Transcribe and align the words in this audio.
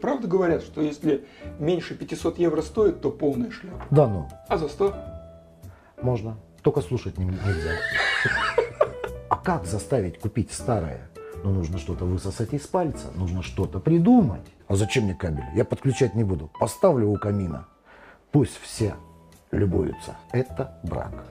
Правда 0.00 0.28
говорят, 0.28 0.62
что 0.62 0.82
если 0.82 1.24
меньше 1.58 1.94
500 1.94 2.38
евро 2.38 2.60
стоит, 2.60 3.00
то 3.00 3.10
полная 3.10 3.50
шляпа. 3.50 3.82
Да 3.90 4.06
ну, 4.06 4.28
А 4.48 4.58
за 4.58 4.68
100? 4.68 4.94
можно. 6.02 6.36
Только 6.62 6.82
слушать 6.82 7.16
не- 7.16 7.24
нельзя. 7.24 7.70
А 9.30 9.36
как 9.36 9.64
заставить 9.64 10.18
купить 10.18 10.52
старое? 10.52 11.08
Ну, 11.42 11.50
нужно 11.52 11.78
что-то 11.78 12.04
высосать 12.04 12.52
из 12.52 12.66
пальца, 12.66 13.08
нужно 13.14 13.42
что-то 13.42 13.78
придумать. 13.80 14.42
А 14.68 14.76
зачем 14.76 15.04
мне 15.04 15.14
кабель? 15.14 15.44
Я 15.54 15.64
подключать 15.64 16.14
не 16.14 16.24
буду. 16.24 16.50
Поставлю 16.60 17.08
у 17.08 17.16
камина. 17.16 17.66
Пусть 18.32 18.58
все 18.60 18.96
любуются. 19.50 20.16
Это 20.32 20.78
брак. 20.82 21.24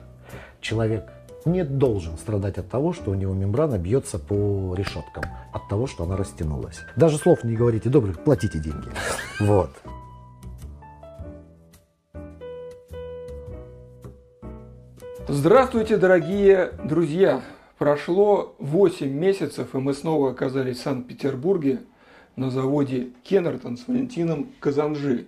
Человек 0.60 1.12
не 1.46 1.64
должен 1.64 2.18
страдать 2.18 2.58
от 2.58 2.68
того, 2.68 2.92
что 2.92 3.12
у 3.12 3.14
него 3.14 3.32
мембрана 3.32 3.78
бьется 3.78 4.18
по 4.18 4.74
решеткам, 4.74 5.24
от 5.52 5.68
того, 5.68 5.86
что 5.86 6.04
она 6.04 6.16
растянулась. 6.16 6.80
Даже 6.96 7.16
слов 7.16 7.44
не 7.44 7.54
говорите 7.54 7.88
добрых, 7.88 8.22
платите 8.22 8.58
деньги. 8.58 8.88
Вот. 9.40 9.70
Здравствуйте, 15.28 15.96
дорогие 15.96 16.72
друзья! 16.84 17.42
Прошло 17.78 18.54
8 18.58 19.06
месяцев, 19.10 19.74
и 19.74 19.78
мы 19.78 19.92
снова 19.92 20.30
оказались 20.30 20.78
в 20.78 20.82
Санкт-Петербурге 20.82 21.80
на 22.36 22.50
заводе 22.50 23.08
Кеннертон 23.22 23.76
с 23.76 23.86
Валентином 23.86 24.48
Казанжи. 24.60 25.26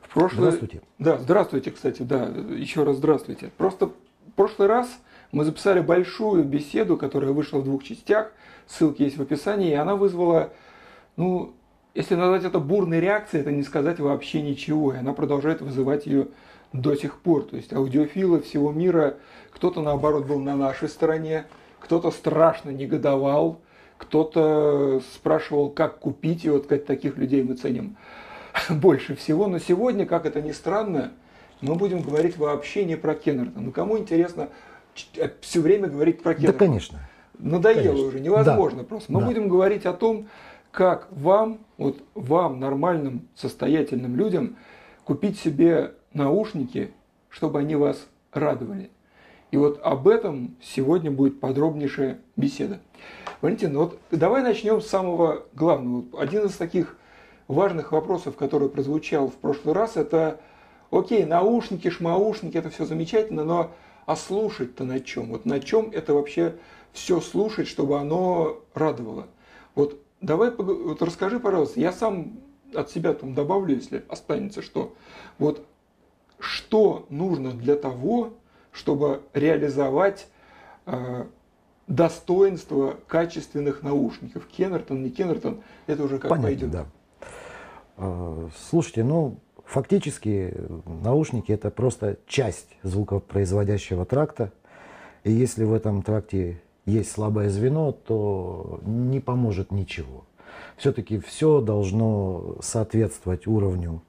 В 0.00 0.12
прошлый... 0.12 0.46
Здравствуйте. 0.46 0.82
Да, 0.98 1.18
здравствуйте, 1.18 1.70
кстати, 1.70 2.02
да, 2.02 2.24
еще 2.24 2.82
раз 2.82 2.96
здравствуйте. 2.96 3.52
Просто 3.56 3.86
в 3.86 3.92
прошлый 4.34 4.68
раз 4.68 4.88
мы 5.32 5.44
записали 5.44 5.80
большую 5.80 6.44
беседу, 6.44 6.96
которая 6.96 7.32
вышла 7.32 7.58
в 7.58 7.64
двух 7.64 7.84
частях, 7.84 8.32
ссылки 8.66 9.02
есть 9.02 9.16
в 9.16 9.22
описании, 9.22 9.70
и 9.70 9.74
она 9.74 9.96
вызвала, 9.96 10.52
ну, 11.16 11.54
если 11.94 12.14
назвать 12.14 12.44
это 12.44 12.58
бурной 12.58 13.00
реакцией, 13.00 13.40
это 13.40 13.52
не 13.52 13.62
сказать 13.62 14.00
вообще 14.00 14.42
ничего, 14.42 14.92
и 14.92 14.98
она 14.98 15.12
продолжает 15.12 15.62
вызывать 15.62 16.06
ее 16.06 16.28
до 16.72 16.94
сих 16.94 17.20
пор. 17.20 17.44
То 17.44 17.56
есть 17.56 17.72
аудиофилы 17.72 18.40
всего 18.42 18.72
мира, 18.72 19.16
кто-то 19.50 19.80
наоборот 19.80 20.26
был 20.26 20.40
на 20.40 20.56
нашей 20.56 20.88
стороне, 20.88 21.46
кто-то 21.80 22.10
страшно 22.10 22.70
негодовал, 22.70 23.60
кто-то 23.96 25.00
спрашивал, 25.14 25.70
как 25.70 25.98
купить, 25.98 26.44
и 26.44 26.50
вот 26.50 26.68
таких 26.68 27.16
людей 27.16 27.42
мы 27.42 27.54
ценим 27.54 27.96
больше 28.68 29.16
всего. 29.16 29.46
Но 29.46 29.58
сегодня, 29.58 30.04
как 30.04 30.26
это 30.26 30.42
ни 30.42 30.52
странно, 30.52 31.12
мы 31.60 31.76
будем 31.76 32.02
говорить 32.02 32.36
вообще 32.36 32.84
не 32.84 32.96
про 32.96 33.14
Кеннертон. 33.14 33.64
Ну 33.64 33.72
кому 33.72 33.96
интересно 33.98 34.48
все 35.40 35.60
время 35.60 35.88
говорить 35.88 36.22
про 36.22 36.30
Да, 36.34 36.38
Кеннертон? 36.40 36.58
конечно. 36.58 36.98
Надоело 37.38 37.82
Конечно. 37.82 38.06
уже, 38.08 38.20
невозможно 38.20 38.78
Да. 38.80 38.84
просто. 38.84 39.12
Мы 39.12 39.20
Да. 39.20 39.26
будем 39.26 39.48
говорить 39.48 39.84
о 39.86 39.92
том, 39.92 40.28
как 40.70 41.08
вам, 41.10 41.58
вот 41.78 41.98
вам, 42.14 42.60
нормальным, 42.60 43.28
состоятельным 43.34 44.16
людям, 44.16 44.56
купить 45.04 45.38
себе 45.38 45.92
наушники, 46.12 46.90
чтобы 47.28 47.60
они 47.60 47.76
вас 47.76 48.06
радовали. 48.32 48.90
И 49.50 49.56
вот 49.56 49.80
об 49.82 50.08
этом 50.08 50.56
сегодня 50.62 51.10
будет 51.10 51.40
подробнейшая 51.40 52.18
беседа. 52.36 52.80
Валентин, 53.40 53.72
ну 53.72 53.80
вот 53.80 53.98
давай 54.10 54.42
начнем 54.42 54.80
с 54.80 54.86
самого 54.86 55.44
главного. 55.54 56.04
Один 56.20 56.46
из 56.46 56.54
таких 56.56 56.96
важных 57.48 57.92
вопросов, 57.92 58.36
который 58.36 58.68
прозвучал 58.68 59.28
в 59.28 59.34
прошлый 59.34 59.74
раз, 59.74 59.96
это, 59.96 60.40
окей, 60.90 61.24
наушники, 61.24 61.90
шмаушники, 61.90 62.56
это 62.56 62.70
все 62.70 62.84
замечательно, 62.86 63.44
но 63.44 63.70
а 64.06 64.16
слушать-то 64.16 64.84
на 64.84 65.00
чем? 65.00 65.30
Вот 65.30 65.44
на 65.44 65.60
чем 65.60 65.90
это 65.90 66.14
вообще 66.14 66.56
все 66.92 67.20
слушать, 67.20 67.68
чтобы 67.68 67.98
оно 67.98 68.60
радовало? 68.72 69.26
Вот 69.74 70.00
давай 70.20 70.50
вот 70.52 71.02
расскажи, 71.02 71.38
пожалуйста, 71.40 71.80
я 71.80 71.92
сам 71.92 72.38
от 72.74 72.90
себя 72.90 73.12
там 73.12 73.34
добавлю, 73.34 73.74
если 73.74 74.04
останется 74.08 74.62
что. 74.62 74.94
Вот 75.38 75.66
что 76.38 77.06
нужно 77.10 77.52
для 77.52 77.76
того, 77.76 78.34
чтобы 78.72 79.22
реализовать 79.32 80.28
э, 80.86 81.24
достоинство 81.86 82.96
качественных 83.06 83.82
наушников? 83.82 84.46
Кеннертон, 84.46 85.02
не 85.02 85.10
Кеннертон, 85.10 85.62
это 85.86 86.04
уже 86.04 86.18
как 86.18 86.30
Понятно, 86.30 86.48
пойдет. 86.48 86.70
да. 86.70 86.86
А, 87.96 88.48
Слушайте, 88.68 89.04
ну, 89.04 89.38
фактически 89.66 90.54
наушники 90.86 91.52
это 91.52 91.70
просто 91.70 92.16
часть 92.26 92.68
звукопроизводящего 92.82 94.06
тракта. 94.06 94.52
И 95.24 95.32
если 95.32 95.64
в 95.64 95.74
этом 95.74 96.02
тракте 96.02 96.60
есть 96.86 97.10
слабое 97.10 97.50
звено, 97.50 97.92
то 97.92 98.80
не 98.84 99.20
поможет 99.20 99.72
ничего. 99.72 100.24
Все-таки 100.76 101.18
все 101.18 101.60
должно 101.60 102.56
соответствовать 102.60 103.46
уровню. 103.46 104.02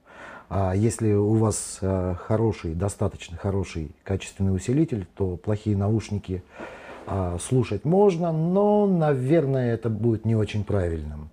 А 0.49 0.73
если 0.75 1.11
у 1.13 1.33
вас 1.33 1.79
а, 1.81 2.15
хороший, 2.15 2.73
достаточно 2.73 3.35
хороший 3.35 3.91
качественный 4.03 4.55
усилитель, 4.55 5.05
то 5.15 5.35
плохие 5.35 5.75
наушники 5.75 6.43
а, 7.05 7.37
слушать 7.39 7.83
можно, 7.83 8.31
но, 8.31 8.85
наверное, 8.85 9.73
это 9.73 9.89
будет 9.89 10.23
не 10.23 10.35
очень 10.35 10.63
правильным. 10.63 11.29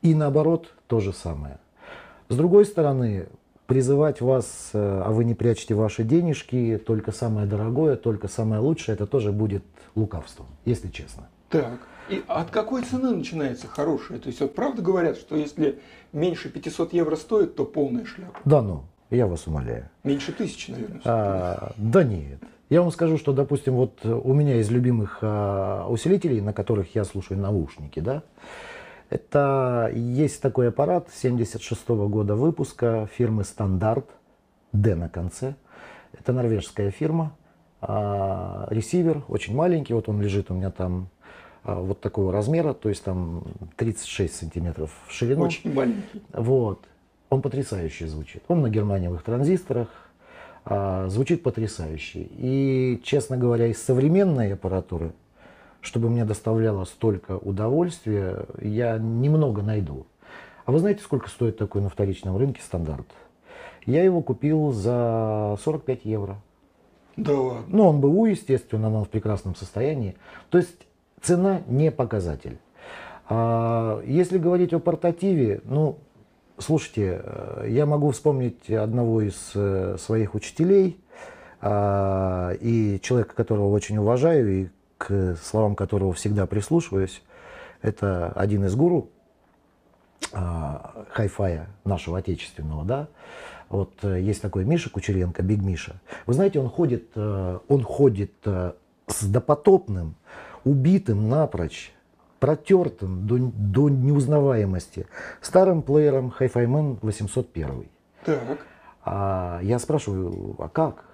И 0.00 0.14
наоборот, 0.14 0.72
то 0.86 1.00
же 1.00 1.12
самое. 1.12 1.58
С 2.28 2.36
другой 2.36 2.64
стороны, 2.64 3.26
призывать 3.66 4.20
вас, 4.20 4.70
э, 4.72 5.02
а 5.04 5.10
вы 5.10 5.24
не 5.24 5.34
прячете 5.34 5.74
ваши 5.74 6.04
денежки, 6.04 6.80
только 6.84 7.12
самое 7.12 7.46
дорогое, 7.46 7.96
только 7.96 8.28
самое 8.28 8.60
лучшее, 8.60 8.94
это 8.94 9.06
тоже 9.06 9.32
будет 9.32 9.64
лукавством, 9.94 10.46
если 10.64 10.88
честно. 10.88 11.28
Так, 11.48 11.80
и 12.08 12.22
от 12.28 12.50
какой 12.50 12.82
цены 12.82 13.10
начинается 13.10 13.66
хорошее? 13.66 14.20
То 14.20 14.28
есть 14.28 14.40
вот 14.40 14.54
правда 14.54 14.82
говорят, 14.82 15.16
что 15.16 15.36
если 15.36 15.78
меньше 16.12 16.48
500 16.48 16.92
евро 16.92 17.16
стоит, 17.16 17.56
то 17.56 17.64
полная 17.64 18.04
шляпа. 18.04 18.38
Да 18.44 18.62
ну, 18.62 18.84
я 19.10 19.26
вас 19.26 19.46
умоляю. 19.46 19.88
Меньше 20.04 20.32
тысячи, 20.32 20.70
наверное. 20.70 21.00
А, 21.04 21.72
да 21.76 22.04
нет. 22.04 22.38
Я 22.68 22.82
вам 22.82 22.90
скажу, 22.90 23.16
что, 23.16 23.32
допустим, 23.32 23.74
вот 23.74 24.04
у 24.04 24.32
меня 24.32 24.56
из 24.56 24.70
любимых 24.70 25.18
а, 25.22 25.86
усилителей, 25.88 26.40
на 26.40 26.52
которых 26.52 26.94
я 26.94 27.04
слушаю 27.04 27.38
наушники, 27.38 28.00
да, 28.00 28.22
это 29.10 29.90
есть 29.94 30.42
такой 30.42 30.68
аппарат 30.68 31.08
76 31.12 31.88
года 31.88 32.34
выпуска 32.34 33.08
фирмы 33.14 33.44
Стандарт, 33.44 34.06
D 34.72 34.94
на 34.94 35.08
конце. 35.08 35.54
Это 36.12 36.32
норвежская 36.32 36.90
фирма. 36.90 37.36
А, 37.80 38.66
ресивер 38.70 39.22
очень 39.28 39.54
маленький, 39.54 39.94
вот 39.94 40.08
он 40.08 40.20
лежит 40.20 40.50
у 40.50 40.54
меня 40.54 40.70
там 40.70 41.08
а, 41.62 41.80
вот 41.80 42.00
такого 42.00 42.32
размера, 42.32 42.72
то 42.72 42.88
есть 42.88 43.04
там 43.04 43.44
36 43.76 44.34
сантиметров 44.34 44.90
в 45.06 45.12
ширину. 45.12 45.44
Очень 45.44 45.72
маленький. 45.72 46.22
Вот. 46.32 46.84
Он 47.28 47.42
потрясающе 47.42 48.06
звучит. 48.06 48.42
Он 48.48 48.62
на 48.62 48.70
германиевых 48.70 49.22
транзисторах. 49.22 49.88
а, 50.64 51.08
звучит 51.08 51.42
потрясающе. 51.44 52.26
И, 52.30 53.00
честно 53.04 53.36
говоря, 53.36 53.66
из 53.68 53.80
современной 53.80 54.54
аппаратуры, 54.54 55.12
чтобы 55.86 56.10
мне 56.10 56.24
доставляло 56.24 56.84
столько 56.84 57.36
удовольствия, 57.38 58.46
я 58.60 58.98
немного 58.98 59.62
найду. 59.62 60.06
А 60.64 60.72
вы 60.72 60.80
знаете, 60.80 61.02
сколько 61.02 61.30
стоит 61.30 61.56
такой 61.56 61.80
на 61.80 61.88
вторичном 61.88 62.36
рынке 62.36 62.60
стандарт? 62.60 63.06
Я 63.86 64.02
его 64.02 64.20
купил 64.20 64.72
за 64.72 65.56
45 65.62 66.04
евро. 66.04 66.36
Да 67.16 67.32
ладно. 67.32 67.64
Ну, 67.68 67.88
он 67.88 68.00
БУ, 68.00 68.26
естественно, 68.26 68.90
но 68.90 68.98
он 68.98 69.04
в 69.04 69.08
прекрасном 69.08 69.54
состоянии. 69.54 70.16
То 70.50 70.58
есть 70.58 70.88
цена 71.22 71.62
не 71.68 71.92
показатель. 71.92 72.58
А, 73.28 74.02
если 74.04 74.38
говорить 74.38 74.72
о 74.72 74.80
портативе, 74.80 75.60
ну, 75.64 75.98
слушайте, 76.58 77.20
э, 77.22 77.66
я 77.68 77.86
могу 77.86 78.10
вспомнить 78.10 78.68
одного 78.68 79.22
из 79.22 79.52
э, 79.54 79.96
своих 80.00 80.34
учителей, 80.34 80.98
а, 81.60 82.52
и 82.60 83.00
человека, 83.00 83.34
которого 83.34 83.70
очень 83.70 83.98
уважаю, 83.98 84.62
и 84.62 84.68
к 84.98 85.36
словам 85.42 85.74
которого 85.76 86.12
всегда 86.12 86.46
прислушиваюсь. 86.46 87.22
Это 87.82 88.28
один 88.32 88.64
из 88.64 88.74
гуру 88.74 89.10
а, 90.32 91.04
хай-фая 91.10 91.68
нашего 91.84 92.18
отечественного, 92.18 92.84
да. 92.84 93.08
Вот 93.68 93.92
э, 94.02 94.20
есть 94.20 94.42
такой 94.42 94.64
Миша 94.64 94.90
Кучеренко, 94.90 95.42
Биг 95.42 95.60
Миша. 95.60 95.96
Вы 96.26 96.34
знаете, 96.34 96.60
он 96.60 96.68
ходит, 96.68 97.10
э, 97.16 97.58
он 97.68 97.82
ходит 97.82 98.32
э, 98.44 98.72
с 99.08 99.24
допотопным, 99.24 100.14
убитым 100.64 101.28
напрочь, 101.28 101.92
протертым 102.38 103.26
до, 103.26 103.38
до 103.38 103.88
неузнаваемости 103.88 105.06
старым 105.40 105.82
плеером 105.82 106.32
Hi-Fi 106.38 106.66
Man 106.66 106.98
801. 107.02 107.88
Так. 108.24 108.58
А 109.04 109.60
я 109.62 109.78
спрашиваю, 109.78 110.54
а 110.58 110.68
как? 110.68 111.04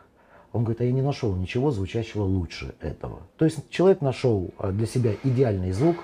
Он 0.52 0.64
говорит, 0.64 0.81
а 0.81 0.84
я 0.84 0.93
не 0.93 1.02
нашел 1.02 1.34
ничего 1.34 1.70
звучащего 1.70 2.22
лучше 2.22 2.75
этого. 2.81 3.20
То 3.38 3.44
есть 3.44 3.70
человек 3.70 4.00
нашел 4.02 4.50
а, 4.58 4.70
для 4.70 4.87
себя 4.87 5.12
идеальный 5.25 5.72
звук, 5.72 5.96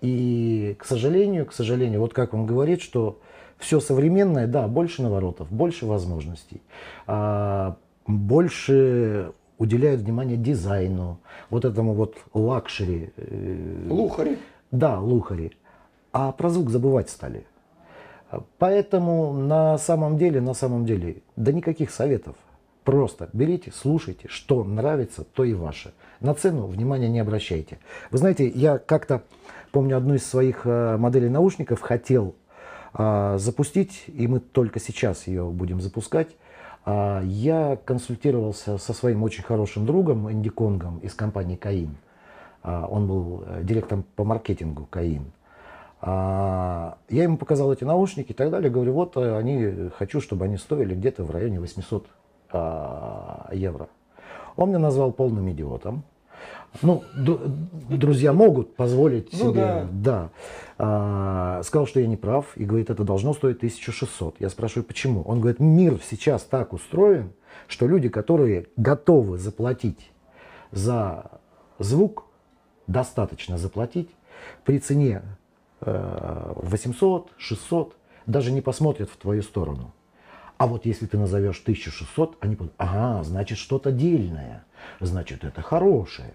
и, 0.00 0.76
к 0.78 0.84
сожалению, 0.84 1.44
к 1.46 1.52
сожалению, 1.52 2.00
вот 2.00 2.14
как 2.14 2.32
он 2.32 2.46
говорит, 2.46 2.80
что 2.80 3.20
все 3.58 3.80
современное, 3.80 4.46
да, 4.46 4.68
больше 4.68 5.02
наворотов, 5.02 5.50
больше 5.50 5.86
возможностей, 5.86 6.62
а, 7.06 7.76
больше 8.06 9.32
уделяют 9.58 10.02
внимание 10.02 10.36
дизайну, 10.36 11.18
вот 11.50 11.64
этому 11.64 11.92
вот 11.92 12.16
luxury. 12.32 13.10
э, 13.16 13.86
Лухари. 13.90 14.38
Да, 14.70 15.00
лухари. 15.00 15.52
А 16.12 16.32
про 16.32 16.48
звук 16.48 16.70
забывать 16.70 17.10
стали. 17.10 17.44
Поэтому 18.58 19.32
на 19.32 19.78
самом 19.78 20.16
деле, 20.18 20.40
на 20.40 20.54
самом 20.54 20.84
деле, 20.84 21.22
да 21.36 21.52
никаких 21.52 21.90
советов. 21.90 22.36
Просто 22.88 23.28
берите, 23.34 23.70
слушайте, 23.70 24.28
что 24.30 24.64
нравится, 24.64 25.22
то 25.22 25.44
и 25.44 25.52
ваше. 25.52 25.92
На 26.20 26.32
цену 26.32 26.68
внимания 26.68 27.10
не 27.10 27.20
обращайте. 27.20 27.80
Вы 28.10 28.16
знаете, 28.16 28.48
я 28.48 28.78
как-то, 28.78 29.24
помню, 29.72 29.98
одну 29.98 30.14
из 30.14 30.26
своих 30.26 30.62
э, 30.64 30.96
моделей 30.96 31.28
наушников 31.28 31.82
хотел 31.82 32.34
а, 32.94 33.36
запустить, 33.36 34.04
и 34.06 34.26
мы 34.26 34.40
только 34.40 34.80
сейчас 34.80 35.26
ее 35.26 35.44
будем 35.50 35.82
запускать. 35.82 36.28
А, 36.86 37.20
я 37.24 37.76
консультировался 37.84 38.78
со 38.78 38.94
своим 38.94 39.22
очень 39.22 39.42
хорошим 39.42 39.84
другом 39.84 40.32
Энди 40.32 40.48
Конгом 40.48 40.96
из 41.00 41.12
компании 41.12 41.56
Каин. 41.56 41.94
А, 42.62 42.86
он 42.86 43.06
был 43.06 43.44
э, 43.44 43.64
директором 43.64 44.02
по 44.16 44.24
маркетингу 44.24 44.86
Каин. 44.86 45.30
Я 46.00 46.94
ему 47.10 47.36
показал 47.36 47.72
эти 47.72 47.82
наушники 47.82 48.30
и 48.30 48.34
так 48.34 48.50
далее. 48.50 48.70
Говорю, 48.70 48.94
вот 48.94 49.16
э, 49.16 49.36
они, 49.36 49.90
хочу, 49.98 50.22
чтобы 50.22 50.46
они 50.46 50.56
стоили 50.56 50.94
где-то 50.94 51.24
в 51.24 51.30
районе 51.30 51.60
800 51.60 52.06
евро. 52.52 53.88
Он 54.56 54.70
меня 54.70 54.78
назвал 54.78 55.12
полным 55.12 55.50
идиотом. 55.50 56.04
Ну, 56.82 57.02
друзья 57.16 58.32
могут 58.32 58.76
позволить 58.76 59.32
ну, 59.32 59.38
себе, 59.38 59.60
да. 59.60 59.88
да. 59.90 60.30
А, 60.78 61.62
сказал, 61.64 61.86
что 61.86 62.00
я 62.00 62.06
не 62.06 62.16
прав, 62.16 62.56
и 62.56 62.64
говорит, 62.64 62.90
это 62.90 63.04
должно 63.04 63.32
стоить 63.34 63.56
1600. 63.56 64.40
Я 64.40 64.48
спрашиваю, 64.48 64.84
почему? 64.84 65.22
Он 65.22 65.40
говорит, 65.40 65.60
мир 65.60 65.98
сейчас 66.08 66.42
так 66.42 66.72
устроен, 66.72 67.32
что 67.66 67.86
люди, 67.86 68.08
которые 68.08 68.66
готовы 68.76 69.38
заплатить 69.38 70.10
за 70.70 71.30
звук, 71.78 72.26
достаточно 72.86 73.58
заплатить, 73.58 74.10
при 74.64 74.78
цене 74.78 75.22
800, 75.80 77.26
э, 77.26 77.30
600, 77.38 77.96
даже 78.26 78.52
не 78.52 78.60
посмотрят 78.60 79.10
в 79.10 79.16
твою 79.16 79.42
сторону. 79.42 79.92
А 80.58 80.66
вот 80.66 80.86
если 80.86 81.06
ты 81.06 81.16
назовешь 81.16 81.60
1600, 81.60 82.38
они 82.40 82.56
будут, 82.56 82.72
ага, 82.78 83.22
значит 83.22 83.58
что-то 83.58 83.92
дельное, 83.92 84.64
значит 84.98 85.44
это 85.44 85.62
хорошее. 85.62 86.34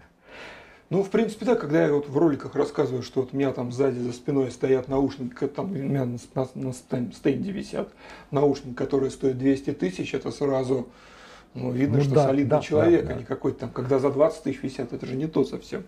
Ну, 0.90 1.04
в 1.04 1.10
принципе, 1.10 1.46
да, 1.46 1.56
когда 1.56 1.86
я 1.86 1.94
вот 1.94 2.08
в 2.08 2.18
роликах 2.18 2.56
рассказываю, 2.56 3.04
что 3.04 3.22
вот 3.22 3.34
у 3.34 3.38
меня 3.38 3.52
там 3.52 3.72
сзади 3.72 4.00
за 4.00 4.14
спиной 4.14 4.52
стоят 4.52 4.88
наушники, 4.88 5.48
там 5.48 5.72
у 5.72 5.76
меня 5.76 6.06
на, 6.06 6.18
на, 6.36 6.48
на 6.54 6.74
стенде 6.74 7.52
висят 7.52 7.90
наушники, 8.32 8.76
которые 8.76 9.12
стоят 9.12 9.38
200 9.38 9.74
тысяч, 9.74 10.14
это 10.14 10.32
сразу 10.32 10.88
ну, 11.54 11.72
видно, 11.72 11.98
ну, 11.98 12.04
что 12.04 12.16
да, 12.16 12.26
солидный 12.26 12.50
да, 12.50 12.62
человек, 12.62 13.06
да, 13.06 13.14
а 13.14 13.18
не 13.18 13.24
какой-то 13.24 13.60
там, 13.60 13.70
когда 13.70 14.00
за 14.00 14.10
20 14.10 14.44
тысяч 14.44 14.64
висят, 14.64 14.94
это 14.94 15.06
же 15.06 15.16
не 15.16 15.28
то 15.28 15.44
совсем. 15.44 15.84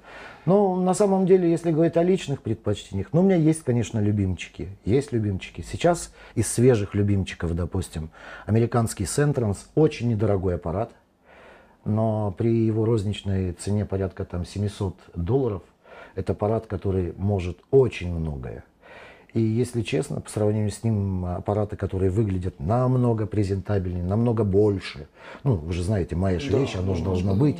Ну, 0.45 0.75
на 0.75 0.93
самом 0.93 1.25
деле, 1.25 1.49
если 1.49 1.71
говорить 1.71 1.97
о 1.97 2.03
личных 2.03 2.41
предпочтениях, 2.41 3.07
ну, 3.13 3.21
у 3.21 3.23
меня 3.23 3.35
есть, 3.35 3.63
конечно, 3.63 3.99
любимчики. 3.99 4.69
Есть 4.85 5.11
любимчики. 5.11 5.65
Сейчас 5.67 6.13
из 6.35 6.47
свежих 6.47 6.93
любимчиков, 6.93 7.55
допустим, 7.55 8.09
американский 8.45 9.05
Sentrans, 9.05 9.57
очень 9.75 10.09
недорогой 10.09 10.55
аппарат– 10.55 10.91
но 11.85 12.33
при 12.35 12.65
его 12.65 12.83
розничной 12.83 13.53
цене 13.53 13.85
порядка 13.85 14.25
там 14.25 14.43
700 14.43 14.95
долларов, 15.13 15.61
это 16.15 16.33
аппарат, 16.33 16.65
который 16.65 17.13
может 17.17 17.59
очень 17.71 18.13
многое. 18.13 18.63
И 19.35 19.41
если 19.41 19.81
честно, 19.81 20.21
по 20.21 20.29
сравнению 20.29 20.71
с 20.71 20.81
ним 20.81 21.25
аппараты, 21.25 21.75
которые 21.75 22.09
выглядят 22.09 22.57
намного 22.57 23.25
презентабельнее, 23.25 24.01
намного 24.01 24.45
больше. 24.45 25.09
Ну, 25.43 25.55
вы 25.55 25.73
же 25.73 25.83
знаете, 25.83 26.15
моя 26.15 26.39
да, 26.39 26.57
вещь, 26.57 26.77
оно 26.77 26.95
же 26.95 27.03
должно 27.03 27.33
да. 27.33 27.39
быть. 27.41 27.57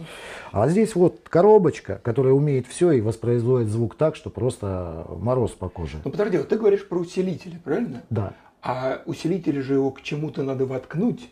А 0.54 0.70
здесь 0.70 0.96
вот 0.96 1.28
коробочка, 1.28 2.00
которая 2.02 2.32
умеет 2.32 2.66
все 2.66 2.94
и 2.94 3.02
воспроизводит 3.02 3.68
звук 3.68 3.96
так, 3.96 4.16
что 4.16 4.30
просто 4.30 5.06
мороз 5.20 5.52
по 5.52 5.68
коже. 5.68 5.98
Ну 6.06 6.12
подожди, 6.12 6.38
вот 6.38 6.48
ты 6.48 6.58
говоришь 6.58 6.88
про 6.88 6.98
усилители, 6.98 7.60
правильно? 7.62 8.04
Да. 8.10 8.32
А 8.62 9.02
усилители 9.06 9.60
же 9.60 9.74
его 9.74 9.92
к 9.92 10.02
чему-то 10.02 10.44
надо 10.44 10.66
воткнуть. 10.66 11.30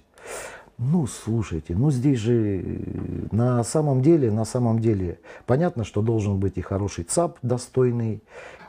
Ну, 0.77 1.07
слушайте, 1.07 1.73
ну 1.75 1.89
здесь 1.89 2.19
же 2.19 2.61
э, 2.61 3.27
на 3.31 3.63
самом 3.63 4.01
деле, 4.01 4.31
на 4.31 4.43
самом 4.43 4.79
деле, 4.79 5.19
понятно, 5.45 5.85
что 5.85 6.01
должен 6.01 6.39
быть 6.39 6.57
и 6.57 6.61
хороший 6.61 7.05
ЦАП 7.05 7.37
достойный. 7.41 8.21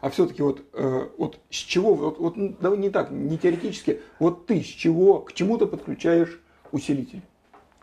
А 0.04 0.10
все-таки 0.10 0.42
вот, 0.42 0.62
э, 0.74 1.08
вот 1.16 1.38
с 1.48 1.56
чего, 1.56 1.94
вот, 1.94 2.18
вот 2.18 2.34
да, 2.60 2.76
не 2.76 2.90
так, 2.90 3.10
не 3.10 3.38
теоретически, 3.38 4.02
вот 4.18 4.44
ты 4.44 4.60
с 4.60 4.66
чего, 4.66 5.20
к 5.20 5.32
чему 5.32 5.56
ты 5.56 5.64
подключаешь 5.64 6.42
усилитель? 6.72 7.22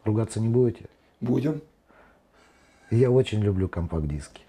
Ругаться 0.04 0.40
не 0.40 0.48
будете? 0.48 0.86
Будем. 1.20 1.64
Я 2.92 3.10
очень 3.10 3.40
люблю 3.40 3.68
компакт-диски. 3.68 4.42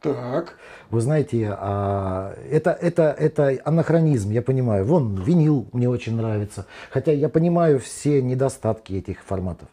Так. 0.00 0.56
Вы 0.90 1.00
знаете, 1.02 1.54
а, 1.56 2.34
это, 2.50 2.72
это, 2.72 3.14
это 3.16 3.60
анахронизм, 3.64 4.32
я 4.32 4.42
понимаю. 4.42 4.84
Вон, 4.84 5.14
винил 5.14 5.68
мне 5.72 5.88
очень 5.88 6.16
нравится. 6.16 6.66
Хотя 6.90 7.12
я 7.12 7.28
понимаю 7.28 7.78
все 7.78 8.20
недостатки 8.20 8.94
этих 8.94 9.22
форматов. 9.22 9.68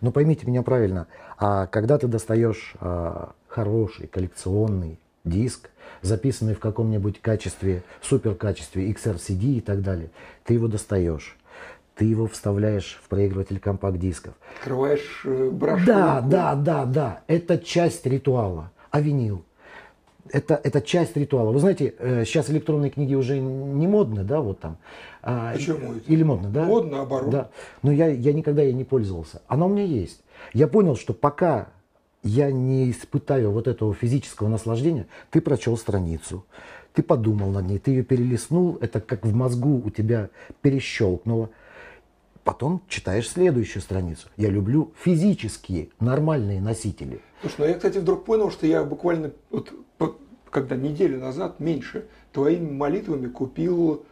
Но 0.00 0.12
поймите 0.12 0.46
меня 0.46 0.62
правильно, 0.62 1.08
а 1.36 1.66
когда 1.66 1.98
ты 1.98 2.06
достаешь 2.06 2.72
а, 2.80 3.32
хороший 3.48 4.06
коллекционный 4.06 4.98
диск, 5.24 5.70
записанный 6.00 6.54
в 6.54 6.60
каком-нибудь 6.60 7.20
качестве, 7.20 7.82
супер 8.00 8.34
качестве 8.34 8.90
XRCD 8.90 9.56
и 9.56 9.60
так 9.60 9.82
далее, 9.82 10.10
ты 10.44 10.54
его 10.54 10.68
достаешь 10.68 11.36
ты 11.94 12.06
его 12.06 12.26
вставляешь 12.26 12.98
в 13.04 13.08
проигрыватель 13.10 13.60
компакт-дисков. 13.60 14.32
Открываешь 14.56 15.22
э, 15.26 15.50
брошюрку. 15.50 15.86
Да, 15.86 16.20
да, 16.22 16.54
да, 16.54 16.84
да. 16.86 17.20
Это 17.26 17.58
часть 17.58 18.06
ритуала. 18.06 18.72
А 18.90 19.02
винил? 19.02 19.44
это, 20.30 20.60
это 20.62 20.80
часть 20.80 21.16
ритуала. 21.16 21.52
Вы 21.52 21.60
знаете, 21.60 21.94
сейчас 22.24 22.48
э, 22.48 22.52
электронные 22.52 22.90
книги 22.90 23.14
уже 23.14 23.38
не 23.38 23.86
модны, 23.86 24.24
да, 24.24 24.40
вот 24.40 24.60
там. 24.60 24.78
А, 25.22 25.52
Почему? 25.52 25.94
Или 26.06 26.22
модно, 26.22 26.48
да? 26.48 26.64
Модно, 26.64 26.98
наоборот. 26.98 27.30
Да. 27.30 27.50
Но 27.82 27.92
я, 27.92 28.08
я 28.08 28.32
никогда 28.32 28.62
ей 28.62 28.72
не 28.72 28.84
пользовался. 28.84 29.42
Она 29.46 29.66
у 29.66 29.68
меня 29.68 29.84
есть. 29.84 30.22
Я 30.52 30.68
понял, 30.68 30.96
что 30.96 31.12
пока 31.12 31.68
я 32.22 32.50
не 32.50 32.90
испытаю 32.90 33.50
вот 33.50 33.66
этого 33.68 33.94
физического 33.94 34.48
наслаждения, 34.48 35.06
ты 35.30 35.40
прочел 35.40 35.76
страницу, 35.76 36.44
ты 36.92 37.02
подумал 37.02 37.50
над 37.50 37.66
ней, 37.66 37.78
ты 37.78 37.90
ее 37.90 38.04
перелистнул, 38.04 38.78
это 38.80 39.00
как 39.00 39.24
в 39.24 39.34
мозгу 39.34 39.82
у 39.84 39.90
тебя 39.90 40.30
перещелкнуло. 40.60 41.50
Потом 42.44 42.82
читаешь 42.88 43.28
следующую 43.28 43.82
страницу. 43.82 44.28
Я 44.36 44.48
люблю 44.50 44.92
физические, 45.00 45.90
нормальные 46.00 46.60
носители. 46.60 47.20
Слушай, 47.40 47.54
ну 47.58 47.66
я, 47.66 47.74
кстати, 47.74 47.98
вдруг 47.98 48.24
понял, 48.24 48.50
что 48.50 48.66
я 48.66 48.82
буквально, 48.82 49.30
вот, 49.50 49.72
когда 50.50 50.74
неделю 50.76 51.18
назад, 51.18 51.60
меньше, 51.60 52.06
твоими 52.32 52.70
молитвами 52.70 53.28
купил 53.28 54.04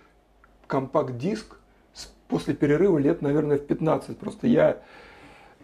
компакт-диск 0.68 1.58
после 2.28 2.54
перерыва 2.54 2.98
лет, 2.98 3.20
наверное, 3.20 3.58
в 3.58 3.66
15. 3.66 4.16
Просто 4.16 4.46
я 4.46 4.78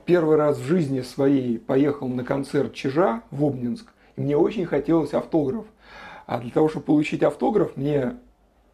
первый 0.06 0.36
раз 0.36 0.58
в 0.58 0.64
жизни 0.64 1.00
своей 1.02 1.58
поехал 1.58 2.08
на 2.08 2.24
концерт 2.24 2.72
Чижа 2.72 3.22
в 3.30 3.44
Обнинск, 3.44 3.92
и 4.16 4.20
мне 4.20 4.36
очень 4.36 4.64
хотелось 4.64 5.12
автограф. 5.12 5.66
А 6.26 6.40
для 6.40 6.50
того, 6.50 6.68
чтобы 6.68 6.86
получить 6.86 7.22
автограф, 7.22 7.76
мне 7.76 8.16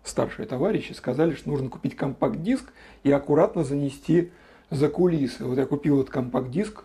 старшие 0.04 0.46
товарищи 0.46 0.92
сказали, 0.92 1.34
что 1.34 1.50
нужно 1.50 1.68
купить 1.68 1.96
компакт-диск 1.96 2.72
и 3.02 3.10
аккуратно 3.10 3.64
занести 3.64 4.30
за 4.70 4.88
кулисы. 4.88 5.44
Вот 5.44 5.58
я 5.58 5.66
купил 5.66 6.00
этот 6.00 6.12
компакт-диск, 6.12 6.84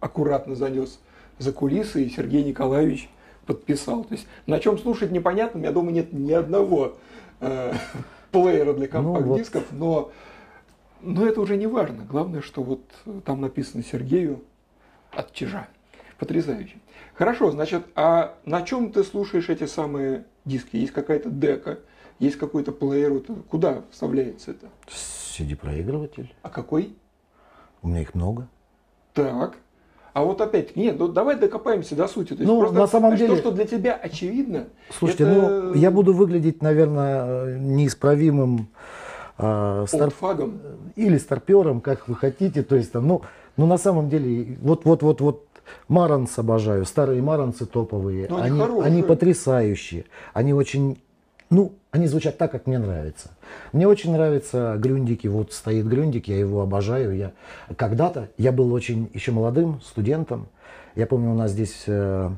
аккуратно 0.00 0.54
занес 0.54 1.00
за 1.38 1.52
кулисы, 1.52 2.04
и 2.04 2.10
Сергей 2.10 2.44
Николаевич 2.44 3.08
подписал. 3.46 4.04
То 4.04 4.14
есть 4.14 4.26
на 4.46 4.58
чем 4.58 4.78
слушать 4.78 5.10
непонятно, 5.10 5.58
меня 5.58 5.72
дома 5.72 5.90
нет 5.90 6.12
ни 6.12 6.32
одного 6.32 6.96
э, 7.40 7.72
плеера 8.30 8.74
для 8.74 8.86
ну 8.86 9.14
компакт-дисков, 9.14 9.64
но, 9.72 10.12
но 11.00 11.26
это 11.26 11.40
уже 11.40 11.56
не 11.56 11.66
важно. 11.66 12.04
Главное, 12.04 12.40
что 12.40 12.62
вот 12.62 12.82
там 13.24 13.40
написано 13.40 13.82
Сергею 13.82 14.42
от 15.12 15.32
Чижа. 15.32 15.68
Потрясающе. 16.18 16.76
Хорошо, 17.14 17.50
значит, 17.50 17.84
а 17.94 18.34
на 18.44 18.62
чем 18.62 18.90
ты 18.90 19.04
слушаешь 19.04 19.48
эти 19.48 19.66
самые 19.66 20.24
диски? 20.44 20.76
Есть 20.76 20.92
какая-то 20.92 21.28
дека, 21.28 21.78
есть 22.18 22.36
какой-то 22.36 22.72
плеер, 22.72 23.12
вот 23.12 23.26
куда 23.48 23.82
вставляется 23.90 24.52
это? 24.52 24.68
CD-проигрыватель. 24.88 26.34
А 26.42 26.48
какой? 26.48 26.96
У 27.82 27.88
меня 27.88 28.00
их 28.00 28.14
много. 28.14 28.48
Так. 29.12 29.56
А 30.14 30.24
вот 30.24 30.40
опять, 30.40 30.76
нет, 30.76 30.98
ну 30.98 31.08
давай 31.08 31.36
докопаемся 31.36 31.94
до 31.94 32.08
сути. 32.08 32.28
То 32.28 32.36
есть 32.36 32.46
ну, 32.46 32.58
просто, 32.60 32.78
на 32.78 32.86
самом 32.86 33.16
деле... 33.16 33.34
То, 33.34 33.36
что 33.36 33.50
для 33.50 33.66
тебя 33.66 33.92
очевидно. 33.92 34.68
Слушайте, 34.90 35.24
это... 35.24 35.32
ну 35.34 35.74
я 35.74 35.90
буду 35.90 36.14
выглядеть, 36.14 36.62
наверное, 36.62 37.58
неисправимым 37.58 38.68
э, 39.38 39.84
стар... 39.88 40.12
или 40.96 41.18
старпером, 41.18 41.80
как 41.80 42.08
вы 42.08 42.14
хотите. 42.14 42.62
То 42.62 42.76
есть 42.76 42.92
там, 42.92 43.06
ну, 43.06 43.22
ну 43.56 43.66
на 43.66 43.78
самом 43.78 44.08
деле, 44.08 44.56
вот, 44.60 44.84
вот, 44.84 45.02
вот, 45.02 45.20
вот 45.20 45.46
Маранс 45.88 46.38
обожаю, 46.38 46.84
старые 46.84 47.22
Маранцы 47.22 47.66
топовые, 47.66 48.28
Но 48.28 48.40
они, 48.40 48.60
они, 48.60 48.80
они 48.82 49.02
потрясающие, 49.02 50.04
они 50.32 50.52
очень 50.52 50.98
ну, 51.48 51.74
они 51.92 52.08
звучат 52.08 52.38
так, 52.38 52.50
как 52.50 52.66
мне 52.66 52.78
нравится. 52.78 53.30
Мне 53.72 53.86
очень 53.86 54.12
нравятся 54.12 54.74
грюндики. 54.78 55.28
Вот 55.28 55.52
стоит 55.52 55.86
грюндик, 55.86 56.26
я 56.26 56.38
его 56.38 56.60
обожаю. 56.60 57.16
Я 57.16 57.32
когда-то 57.76 58.28
я 58.36 58.50
был 58.50 58.72
очень 58.72 59.10
еще 59.14 59.30
молодым 59.30 59.80
студентом. 59.82 60.48
Я 60.96 61.06
помню, 61.06 61.30
у 61.30 61.34
нас 61.34 61.52
здесь 61.52 61.84
э, 61.86 62.30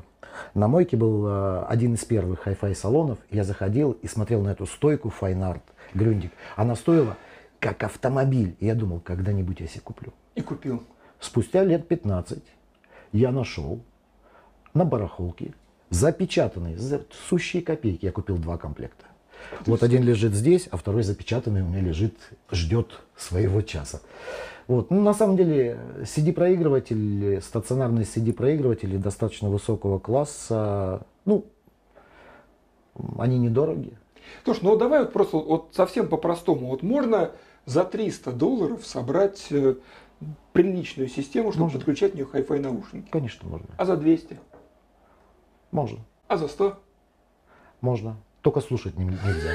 на 0.53 0.67
мойке 0.67 0.95
был 0.95 1.25
э, 1.27 1.65
один 1.67 1.95
из 1.95 2.05
первых 2.05 2.41
хай-фай 2.41 2.75
салонов. 2.75 3.17
Я 3.31 3.43
заходил 3.43 3.93
и 3.93 4.07
смотрел 4.07 4.41
на 4.41 4.49
эту 4.49 4.67
стойку 4.67 5.11
Art. 5.21 5.61
Грюндик. 5.93 6.31
Она 6.55 6.75
стоила 6.75 7.17
как 7.59 7.83
автомобиль. 7.83 8.55
И 8.59 8.65
я 8.65 8.75
думал, 8.75 8.99
когда-нибудь 8.99 9.59
я 9.59 9.67
себе 9.67 9.81
куплю. 9.81 10.13
И 10.35 10.41
купил. 10.41 10.83
Спустя 11.19 11.63
лет 11.63 11.87
15 11.87 12.43
я 13.11 13.31
нашел 13.31 13.81
на 14.73 14.85
барахолке 14.85 15.53
запечатанный, 15.89 16.75
за 16.75 17.01
сущие 17.27 17.61
копейки. 17.61 18.05
Я 18.05 18.11
купил 18.11 18.37
два 18.37 18.57
комплекта. 18.57 19.05
Вот 19.65 19.83
один 19.83 20.03
лежит 20.03 20.33
здесь, 20.33 20.67
а 20.71 20.77
второй 20.77 21.03
запечатанный 21.03 21.61
у 21.61 21.65
меня 21.65 21.81
лежит, 21.81 22.15
ждет 22.51 22.99
своего 23.17 23.61
часа. 23.61 24.01
Вот. 24.67 24.91
Ну, 24.91 25.01
на 25.01 25.13
самом 25.13 25.37
деле, 25.37 25.79
CD-проигрыватели, 26.03 27.39
стационарные 27.39 28.05
CD-проигрыватели 28.05 28.97
достаточно 28.97 29.49
высокого 29.49 29.97
класса, 29.97 31.01
ну, 31.25 31.45
они 33.17 33.39
недорогие. 33.39 33.97
Слушай, 34.43 34.59
ну 34.63 34.75
давай 34.77 35.01
вот 35.01 35.13
просто 35.13 35.37
вот 35.37 35.69
совсем 35.73 36.07
по-простому. 36.07 36.67
Вот 36.67 36.83
можно 36.83 37.31
за 37.65 37.83
300 37.83 38.31
долларов 38.31 38.85
собрать 38.85 39.47
э, 39.51 39.75
приличную 40.53 41.07
систему, 41.09 41.51
чтобы 41.51 41.65
Можно. 41.65 41.79
подключать 41.79 42.13
в 42.13 42.15
нее 42.15 42.25
Hi-Fi 42.31 42.59
наушники. 42.59 43.09
Конечно, 43.11 43.47
можно. 43.47 43.67
А 43.77 43.85
за 43.85 43.95
200? 43.97 44.39
Можно. 45.71 45.99
А 46.27 46.37
за 46.37 46.47
100? 46.47 46.79
Можно. 47.81 48.17
Только 48.41 48.61
слушать 48.61 48.97
не- 48.97 49.05
нельзя. 49.05 49.51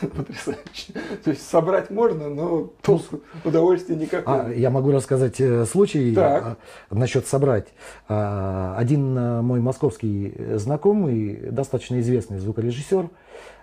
Потрясающе. 0.00 0.92
То 1.24 1.30
есть 1.30 1.48
собрать 1.48 1.90
можно, 1.90 2.28
но 2.28 2.70
толку 2.82 3.20
удовольствия 3.44 3.96
никакого. 3.96 4.46
А, 4.46 4.52
я 4.52 4.70
могу 4.70 4.92
рассказать 4.92 5.40
э, 5.40 5.64
случай 5.66 6.14
Так. 6.14 6.58
а, 6.90 6.94
насчет 6.94 7.26
собрать. 7.26 7.68
А, 8.08 8.74
один 8.78 9.16
э, 9.16 9.42
мой 9.42 9.60
московский 9.60 10.32
э, 10.34 10.58
знакомый, 10.58 11.36
достаточно 11.50 12.00
известный 12.00 12.38
звукорежиссер, 12.38 13.08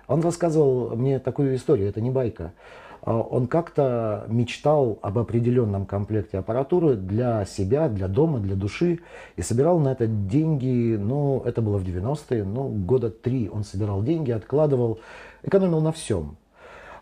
он 0.08 0.22
рассказывал 0.22 0.96
мне 0.96 1.20
такую 1.20 1.56
историю, 1.56 1.90
это 1.90 2.02
не 2.02 2.12
байка. 2.12 2.54
А, 3.02 3.14
Он 3.16 3.48
как-то 3.48 4.26
мечтал 4.28 5.00
об 5.02 5.18
определенном 5.18 5.86
комплекте 5.86 6.40
аппаратуры 6.40 6.96
для 6.96 7.46
себя, 7.46 7.88
для 7.90 8.08
дома, 8.08 8.40
для 8.40 8.56
души, 8.56 9.00
и 9.36 9.42
собирал 9.42 9.80
на 9.80 9.94
это 9.94 10.08
деньги, 10.08 10.98
ну, 10.98 11.42
это 11.46 11.62
было 11.62 11.78
в 11.78 11.84
90-е, 11.84 12.44
ну, 12.44 12.68
года 12.68 13.10
три 13.10 13.50
он 13.50 13.64
собирал 13.64 14.04
деньги, 14.04 14.32
откладывал, 14.32 15.00
экономил 15.44 15.82
на 15.82 15.92
всем. 15.92 16.38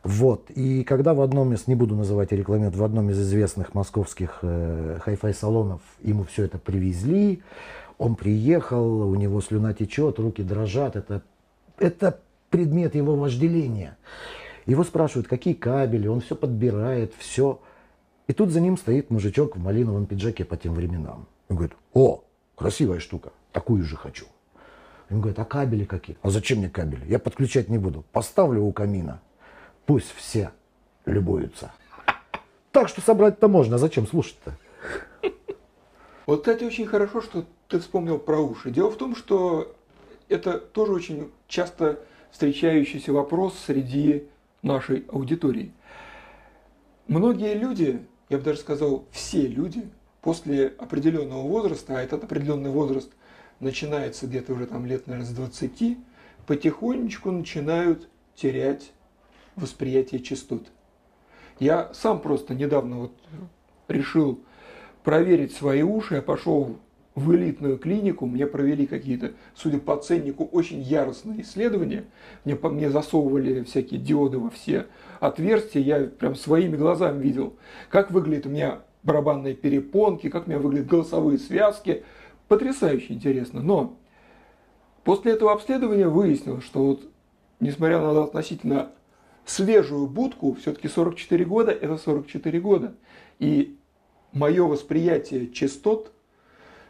Вот. 0.06 0.52
И 0.52 0.84
когда 0.84 1.16
в 1.16 1.22
одном 1.22 1.54
из, 1.54 1.66
не 1.66 1.74
буду 1.74 1.96
называть 1.96 2.32
и 2.32 2.36
рекламировать, 2.36 2.78
в 2.78 2.84
одном 2.84 3.10
из 3.10 3.20
известных 3.20 3.74
московских 3.74 4.38
э, 4.44 5.00
хай-фай 5.02 5.34
салонов 5.34 5.82
ему 6.04 6.26
все 6.26 6.44
это 6.44 6.60
привезли, 6.60 7.42
он 7.98 8.16
приехал, 8.16 9.10
у 9.10 9.16
него 9.16 9.42
слюна 9.42 9.74
течет, 9.74 10.20
руки 10.20 10.44
дрожат, 10.44 10.96
это, 10.96 11.24
это 11.80 12.20
предмет 12.52 12.94
его 12.94 13.16
вожделения. 13.16 13.98
Его 14.68 14.84
спрашивают, 14.84 15.28
какие 15.28 15.56
кабели, 15.56 16.06
он 16.06 16.22
все 16.22 16.36
подбирает, 16.36 17.12
все. 17.18 17.60
И 18.28 18.34
тут 18.34 18.52
за 18.52 18.62
ним 18.62 18.78
стоит 18.78 19.10
мужичок 19.10 19.56
в 19.56 19.60
малиновом 19.60 20.06
пиджаке 20.06 20.46
по 20.46 20.56
тем 20.56 20.76
временам. 20.76 21.26
Он 21.50 21.56
говорит, 21.56 21.76
о, 21.96 22.24
красивая 22.56 23.00
штука, 23.00 23.32
такую 23.52 23.84
же 23.84 23.96
хочу. 23.96 24.28
Он 25.10 25.20
говорит, 25.20 25.40
а 25.40 25.46
кабели 25.46 25.86
какие? 25.86 26.16
А 26.22 26.30
зачем 26.30 26.60
мне 26.60 26.70
кабели? 26.70 27.06
Я 27.08 27.18
подключать 27.18 27.70
не 27.70 27.80
буду. 27.80 28.06
Поставлю 28.12 28.62
у 28.62 28.72
камина. 28.72 29.20
Пусть 29.86 30.12
все 30.16 30.52
любуются. 31.06 31.72
Так 32.72 32.90
что 32.90 33.02
собрать-то 33.02 33.48
можно, 33.48 33.76
а 33.76 33.80
зачем 33.80 34.08
слушать-то? 34.08 34.58
Вот, 36.26 36.40
кстати, 36.40 36.64
очень 36.64 36.88
хорошо, 36.88 37.22
что 37.22 37.46
ты 37.68 37.80
вспомнил 37.80 38.18
про 38.18 38.40
уши. 38.40 38.72
Дело 38.72 38.90
в 38.90 38.98
том, 38.98 39.16
что 39.16 39.76
это 40.28 40.60
тоже 40.60 40.92
очень 40.92 41.32
часто 41.48 42.00
встречающийся 42.32 43.14
вопрос 43.14 43.58
среди 43.66 44.28
нашей 44.64 45.06
аудитории. 45.10 45.72
Многие 47.08 47.54
люди, 47.54 48.04
я 48.30 48.40
бы 48.40 48.44
даже 48.44 48.60
сказал, 48.60 49.06
все 49.12 49.46
люди 49.46 49.88
после 50.22 50.74
определенного 50.80 51.44
возраста, 51.44 51.98
а 51.98 52.02
этот 52.02 52.24
определенный 52.24 52.72
возраст 52.72 53.12
начинается 53.60 54.26
где-то 54.26 54.54
уже 54.54 54.66
там 54.66 54.88
лет, 54.88 55.06
наверное, 55.06 55.30
с 55.30 55.34
20, 55.34 55.98
потихонечку 56.48 57.32
начинают 57.32 58.10
терять 58.34 58.92
восприятие 59.56 60.22
частот. 60.22 60.64
Я 61.60 61.94
сам 61.94 62.20
просто 62.20 62.54
недавно 62.54 62.98
вот 62.98 63.12
решил 63.88 64.40
проверить 65.04 65.54
свои 65.54 65.84
уши, 65.84 66.16
я 66.16 66.22
пошел 66.22 66.78
в 67.16 67.34
элитную 67.34 67.78
клинику, 67.78 68.26
мне 68.26 68.46
провели 68.46 68.86
какие-то, 68.86 69.32
судя 69.56 69.80
по 69.80 69.96
ценнику, 69.96 70.44
очень 70.52 70.82
яростные 70.82 71.42
исследования. 71.42 72.04
Мне, 72.44 72.56
мне 72.62 72.90
засовывали 72.90 73.64
всякие 73.64 74.02
диоды 74.02 74.38
во 74.38 74.50
все 74.50 74.88
отверстия, 75.22 75.82
я 75.82 76.00
прям 76.02 76.36
своими 76.36 76.76
глазами 76.76 77.24
видел, 77.24 77.56
как 77.90 78.12
выглядят 78.12 78.48
у 78.48 78.50
меня 78.50 78.82
барабанные 79.04 79.54
перепонки, 79.54 80.30
как 80.30 80.48
у 80.48 80.50
меня 80.50 80.60
выглядят 80.60 80.88
голосовые 80.88 81.38
связки. 81.38 82.04
Потрясающе 82.50 83.14
интересно. 83.14 83.62
Но 83.62 83.98
после 85.04 85.34
этого 85.34 85.54
обследования 85.54 86.10
выяснилось, 86.10 86.66
что 86.66 86.86
вот, 86.86 87.08
несмотря 87.60 88.02
на 88.02 88.24
относительно 88.24 88.92
свежую 89.46 90.08
будку, 90.08 90.54
все-таки 90.56 90.88
44 90.88 91.46
года– 91.46 91.72
это 91.72 91.98
44 91.98 92.60
года. 92.60 92.96
И 93.40 93.78
мое 94.32 94.66
восприятие 94.66 95.52
частот 95.52 96.12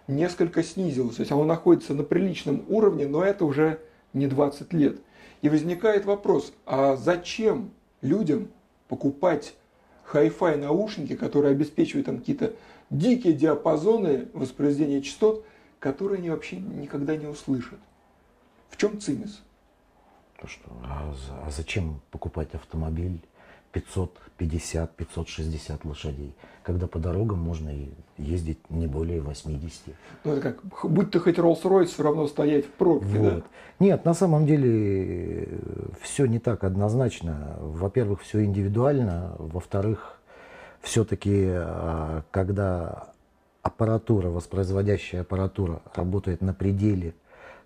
несколько 0.07 0.63
снизилось. 0.63 1.17
То 1.17 1.21
есть 1.21 1.31
оно 1.31 1.43
находится 1.43 1.93
на 1.93 2.03
приличном 2.03 2.63
уровне, 2.67 3.07
но 3.07 3.23
это 3.23 3.45
уже 3.45 3.79
не 4.13 4.27
20 4.27 4.73
лет. 4.73 4.97
И 5.41 5.49
возникает 5.49 6.05
вопрос, 6.05 6.53
а 6.65 6.95
зачем 6.95 7.71
людям 8.01 8.47
покупать 8.87 9.55
хай-фай 10.03 10.57
наушники, 10.57 11.15
которые 11.15 11.51
обеспечивают 11.51 12.05
там 12.05 12.19
какие-то 12.19 12.53
дикие 12.89 13.33
диапазоны 13.33 14.27
воспроизведения 14.33 15.01
частот, 15.01 15.43
которые 15.79 16.19
они 16.19 16.29
вообще 16.29 16.57
никогда 16.57 17.15
не 17.15 17.27
услышат? 17.27 17.79
В 18.69 18.77
чем 18.77 18.99
цимис? 18.99 19.41
То 20.39 20.47
что, 20.47 20.69
а, 20.83 21.13
а 21.45 21.51
зачем 21.51 22.01
покупать 22.11 22.53
автомобиль 22.53 23.19
550, 23.71 24.95
560 24.95 25.85
лошадей, 25.85 26.33
когда 26.63 26.87
по 26.87 26.99
дорогам 26.99 27.39
можно 27.39 27.69
и 27.69 27.89
ездить 28.17 28.59
не 28.69 28.87
более 28.87 29.21
80? 29.21 29.81
Ну, 30.23 30.33
это 30.33 30.41
как, 30.41 30.89
будь 30.89 31.11
ты 31.11 31.19
хоть 31.19 31.37
Роллс-Ройс, 31.37 31.85
все 31.85 32.03
равно 32.03 32.27
стоять 32.27 32.65
в 32.65 32.69
пробке, 32.69 33.13
да? 33.13 33.19
Вот. 33.19 33.45
Нет, 33.79 34.05
на 34.05 34.13
самом 34.13 34.45
деле 34.45 35.47
все 36.01 36.25
не 36.25 36.39
так 36.39 36.63
однозначно. 36.63 37.57
Во-первых, 37.59 38.21
все 38.21 38.43
индивидуально. 38.43 39.35
Во-вторых, 39.37 40.19
все-таки, 40.81 41.53
когда 42.31 43.09
аппаратура, 43.61 44.29
воспроизводящая 44.29 45.21
аппаратура 45.21 45.81
работает 45.95 46.41
на 46.41 46.53
пределе 46.53 47.15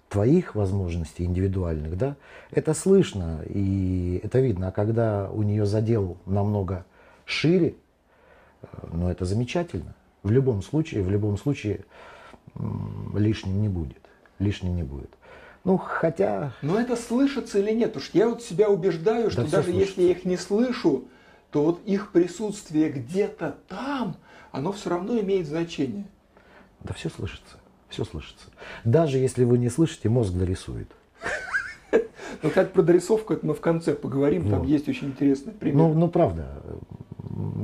твоих 0.10 0.56
возможностей 0.56 1.24
индивидуальных, 1.24 1.98
да, 1.98 2.16
это 2.52 2.74
слышно 2.74 3.42
и 3.48 4.20
это 4.24 4.40
видно. 4.40 4.70
А 4.70 4.72
когда 4.72 5.30
у 5.32 5.44
нее 5.44 5.66
задел 5.66 6.18
намного 6.26 6.86
шире, 7.26 7.76
э, 8.62 8.68
ну 8.92 9.08
это 9.08 9.26
замечательно. 9.26 9.96
В 10.24 10.32
любом 10.32 10.62
случае, 10.62 11.04
в 11.04 11.10
любом 11.10 11.38
случае 11.38 11.86
лишним 13.16 13.62
не 13.62 13.70
будет. 13.70 14.02
Лишним 14.40 14.76
не 14.76 14.84
будет. 14.84 15.12
Ну, 15.64 15.78
хотя, 15.78 16.54
Но 16.62 16.80
это 16.80 16.96
слышится 16.96 17.60
или 17.60 17.72
нет? 17.72 18.02
Что 18.02 18.18
я 18.18 18.30
вот 18.30 18.42
себя 18.42 18.70
убеждаю, 18.70 19.30
что 19.30 19.44
всё 19.44 19.58
даже 19.58 19.72
если 19.72 20.02
я 20.02 20.12
их 20.12 20.26
не 20.26 20.38
слышу, 20.38 21.06
то 21.52 21.64
вот 21.64 21.82
их 21.86 22.12
присутствие 22.12 22.90
где-то 22.90 23.58
там, 23.68 24.16
оно 24.52 24.72
все 24.72 24.90
равно 24.90 25.20
имеет 25.20 25.48
значение. 25.48 26.06
да 26.82 26.94
все 26.94 27.10
слышится. 27.10 27.58
Все 27.90 28.06
слышится. 28.06 28.46
Даже 28.84 29.18
если 29.18 29.44
вы 29.44 29.58
не 29.58 29.70
слышите, 29.70 30.10
мозг 30.10 30.34
дорисует. 30.34 30.92
Но, 32.44 32.50
кстати, 32.50 32.70
про 32.70 32.84
дорисовку 32.84 33.34
это 33.34 33.46
мы 33.46 33.54
в 33.54 33.62
конце 33.62 33.94
поговорим, 33.94 34.50
там 34.50 34.60
Вот. 34.60 34.68
есть 34.68 34.88
очень 34.88 35.08
интересный 35.08 35.54
пример. 35.54 35.78
Ну, 35.78 35.94
ну, 35.94 36.08
правда, 36.08 36.62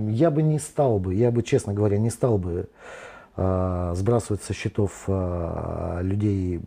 я 0.09 0.31
бы 0.31 0.41
не 0.41 0.59
стал 0.59 0.99
бы, 0.99 1.13
я 1.13 1.31
бы, 1.31 1.43
честно 1.43 1.73
говоря, 1.73 1.97
не 1.97 2.09
стал 2.09 2.37
бы 2.37 2.67
а, 3.37 3.93
сбрасывать 3.95 4.41
со 4.43 4.53
счетов 4.53 5.03
а, 5.07 5.99
людей 6.01 6.61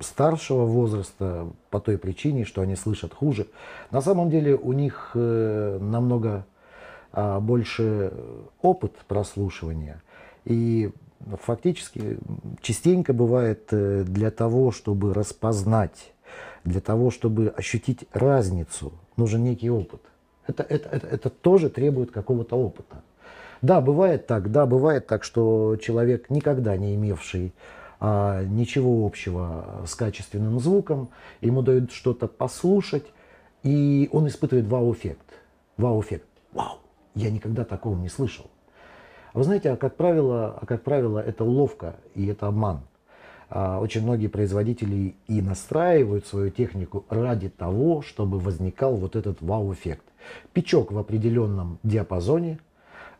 старшего 0.00 0.64
возраста 0.64 1.48
по 1.70 1.80
той 1.80 1.98
причине, 1.98 2.44
что 2.44 2.62
они 2.62 2.74
слышат 2.74 3.14
хуже. 3.14 3.46
На 3.90 4.00
самом 4.00 4.28
деле 4.28 4.56
у 4.56 4.72
них 4.72 5.12
э, 5.14 5.78
намного 5.80 6.46
а, 7.12 7.38
больше 7.38 8.12
опыт 8.60 8.92
прослушивания. 9.06 10.02
И 10.44 10.90
фактически 11.44 12.18
частенько 12.60 13.12
бывает 13.12 13.68
э, 13.72 14.04
для 14.06 14.30
того, 14.30 14.72
чтобы 14.72 15.14
распознать, 15.14 16.12
для 16.64 16.80
того, 16.80 17.10
чтобы 17.10 17.48
ощутить 17.48 18.04
разницу, 18.12 18.92
нужен 19.16 19.42
некий 19.42 19.70
опыт. 19.70 20.00
Это, 20.46 20.62
это, 20.62 20.88
это, 20.88 21.06
это 21.06 21.30
тоже 21.30 21.70
требует 21.70 22.10
какого-то 22.10 22.56
опыта. 22.56 23.02
Да, 23.62 23.80
бывает 23.80 24.26
так, 24.26 24.50
да, 24.50 24.66
бывает 24.66 25.06
так, 25.06 25.22
что 25.22 25.76
человек, 25.76 26.30
никогда 26.30 26.76
не 26.76 26.94
имевший 26.94 27.52
а, 28.00 28.42
ничего 28.42 29.06
общего 29.06 29.82
с 29.86 29.94
качественным 29.94 30.58
звуком, 30.60 31.10
ему 31.42 31.60
дают 31.60 31.92
что-то 31.92 32.26
послушать, 32.26 33.04
и 33.62 34.08
он 34.12 34.26
испытывает 34.28 34.66
вау-эффект. 34.66 35.26
Вау-эффект. 35.76 36.26
Вау, 36.52 36.78
я 37.14 37.30
никогда 37.30 37.64
такого 37.64 37.96
не 37.96 38.08
слышал. 38.08 38.50
А 39.32 39.38
вы 39.38 39.44
знаете, 39.44 39.70
а 39.70 39.76
как 39.76 39.96
правило, 39.96 40.58
а 40.60 40.66
как 40.66 40.82
правило, 40.82 41.18
это 41.18 41.44
уловка 41.44 41.96
и 42.14 42.26
это 42.26 42.46
обман. 42.48 42.80
А, 43.48 43.80
очень 43.80 44.02
многие 44.02 44.28
производители 44.28 45.14
и 45.26 45.42
настраивают 45.42 46.26
свою 46.26 46.50
технику 46.50 47.04
ради 47.08 47.48
того, 47.48 48.02
чтобы 48.02 48.38
возникал 48.38 48.94
вот 48.96 49.16
этот 49.16 49.40
вау-эффект. 49.40 50.04
Печок 50.52 50.92
в 50.92 50.98
определенном 50.98 51.78
диапазоне, 51.82 52.58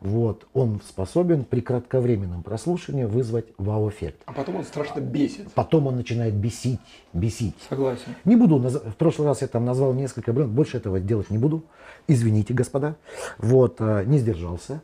вот, 0.01 0.47
он 0.55 0.81
способен 0.89 1.45
при 1.45 1.61
кратковременном 1.61 2.43
прослушивании 2.43 3.05
вызвать 3.05 3.47
вау-эффект. 3.59 4.23
А 4.25 4.33
потом 4.33 4.57
он 4.57 4.65
страшно 4.65 5.01
бесит. 5.01 5.53
Потом 5.53 5.89
он 5.89 5.97
начинает 5.97 6.35
бесить, 6.35 6.81
бесить. 7.13 7.57
Согласен. 7.69 8.15
Не 8.25 8.37
буду, 8.37 8.59
наз- 8.59 8.89
в 8.91 8.97
прошлый 8.97 9.29
раз 9.29 9.43
я 9.43 9.49
там 9.49 9.65
назвал 9.65 9.93
несколько 9.93 10.33
брендов, 10.33 10.55
больше 10.55 10.79
этого 10.79 11.01
делать 11.01 11.29
не 11.31 11.39
буду. 11.39 11.65
Извините, 12.09 12.55
господа. 12.55 12.97
Вот, 13.39 13.77
а, 13.81 14.05
не 14.05 14.19
сдержался. 14.19 14.81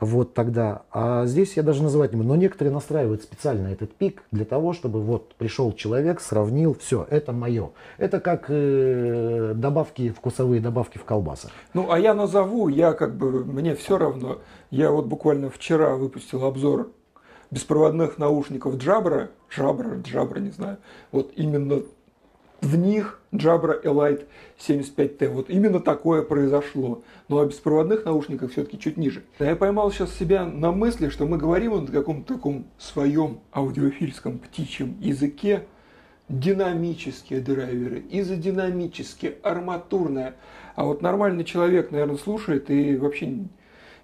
Вот 0.00 0.34
тогда. 0.34 0.82
А 0.92 1.26
здесь 1.26 1.56
я 1.56 1.62
даже 1.62 1.82
называть 1.82 2.12
не 2.12 2.16
буду. 2.16 2.28
Но 2.28 2.36
некоторые 2.36 2.72
настраивают 2.72 3.22
специально 3.22 3.68
этот 3.68 3.94
пик 3.94 4.22
для 4.30 4.44
того, 4.44 4.72
чтобы 4.72 5.00
вот 5.00 5.34
пришел 5.34 5.72
человек, 5.72 6.20
сравнил, 6.20 6.76
все, 6.78 7.06
это 7.10 7.32
мое. 7.32 7.70
Это 7.96 8.20
как 8.20 8.46
э, 8.48 9.52
добавки, 9.54 10.10
вкусовые 10.10 10.60
добавки 10.60 10.98
в 10.98 11.04
колбасах. 11.04 11.50
Ну, 11.74 11.90
а 11.90 11.98
я 11.98 12.14
назову, 12.14 12.68
я 12.68 12.92
как 12.92 13.16
бы, 13.16 13.44
мне 13.44 13.74
все 13.74 13.98
равно. 13.98 14.38
Я 14.70 14.90
вот 14.90 15.06
буквально 15.06 15.50
вчера 15.50 15.96
выпустил 15.96 16.44
обзор 16.44 16.90
беспроводных 17.50 18.18
наушников 18.18 18.74
Jabra, 18.74 19.30
Jabra, 19.54 20.02
Jabra, 20.02 20.40
не 20.40 20.50
знаю. 20.50 20.78
Вот 21.12 21.32
именно 21.36 21.82
в 22.60 22.76
них 22.76 23.20
Jabra 23.32 23.82
Elite 23.82 24.26
75T. 24.58 25.28
Вот 25.28 25.50
именно 25.50 25.80
такое 25.80 26.22
произошло. 26.22 27.02
Ну 27.28 27.38
а 27.38 27.46
беспроводных 27.46 28.04
наушниках 28.04 28.52
все-таки 28.52 28.78
чуть 28.78 28.96
ниже. 28.96 29.22
Я 29.38 29.56
поймал 29.56 29.90
сейчас 29.92 30.14
себя 30.14 30.44
на 30.44 30.72
мысли, 30.72 31.08
что 31.08 31.26
мы 31.26 31.38
говорим 31.38 31.84
на 31.84 31.86
каком-то 31.86 32.34
таком 32.34 32.66
своем 32.78 33.40
аудиофильском 33.52 34.38
птичьем 34.38 34.96
языке, 35.00 35.66
динамические 36.28 37.40
драйверы, 37.40 38.02
изодинамические, 38.10 39.36
арматурная. 39.42 40.34
А 40.74 40.84
вот 40.84 41.02
нормальный 41.02 41.44
человек, 41.44 41.90
наверное, 41.90 42.16
слушает 42.16 42.70
и 42.70 42.96
вообще 42.96 43.44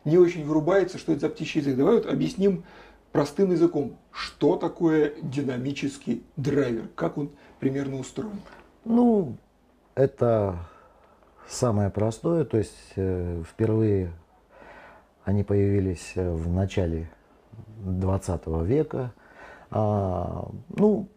не 0.04 0.18
очень 0.18 0.44
врубается, 0.44 0.98
что 0.98 1.12
это 1.12 1.22
за 1.22 1.28
птичий 1.28 1.60
язык. 1.60 1.76
Давай 1.76 1.94
вот 1.94 2.06
объясним 2.06 2.64
простым 3.12 3.52
языком, 3.52 3.96
что 4.10 4.56
такое 4.56 5.14
динамический 5.22 6.24
драйвер, 6.36 6.88
как 6.94 7.16
он 7.16 7.30
примерно 7.60 7.98
устроен. 7.98 8.40
Ну, 8.84 9.36
это 9.94 10.56
самое 11.48 11.90
простое, 11.90 12.44
то 12.44 12.58
есть 12.58 12.92
э, 12.96 13.42
впервые 13.48 14.12
они 15.24 15.42
появились 15.42 16.12
э, 16.16 16.30
в 16.32 16.50
начале 16.52 17.10
20 17.78 18.46
века. 18.64 19.12
А, 19.70 20.48
ну, 20.76 21.08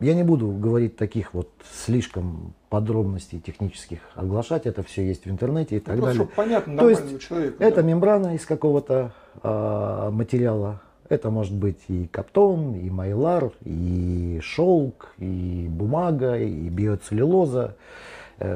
я 0.00 0.14
не 0.14 0.22
буду 0.22 0.50
говорить 0.50 0.96
таких 0.96 1.34
вот 1.34 1.50
слишком 1.84 2.54
подробностей 2.68 3.38
технических 3.40 4.00
оглашать, 4.14 4.66
это 4.66 4.82
все 4.82 5.06
есть 5.06 5.26
в 5.26 5.30
интернете 5.30 5.76
и 5.76 5.80
так 5.80 5.96
Ну, 5.96 6.06
далее. 6.06 6.28
понятно 6.34 6.78
То 6.78 6.90
есть 6.90 7.20
человеку. 7.20 7.62
Это 7.62 7.76
да. 7.76 7.82
мембрана 7.82 8.34
из 8.34 8.44
какого-то 8.44 9.12
а, 9.42 10.10
материала. 10.10 10.80
Это 11.08 11.30
может 11.30 11.52
быть 11.52 11.80
и 11.88 12.06
каптон, 12.06 12.74
и 12.74 12.88
майлар, 12.90 13.52
и 13.64 14.40
шелк, 14.42 15.14
и 15.18 15.66
бумага, 15.68 16.38
и 16.38 16.68
биоцеллюлоза, 16.68 17.76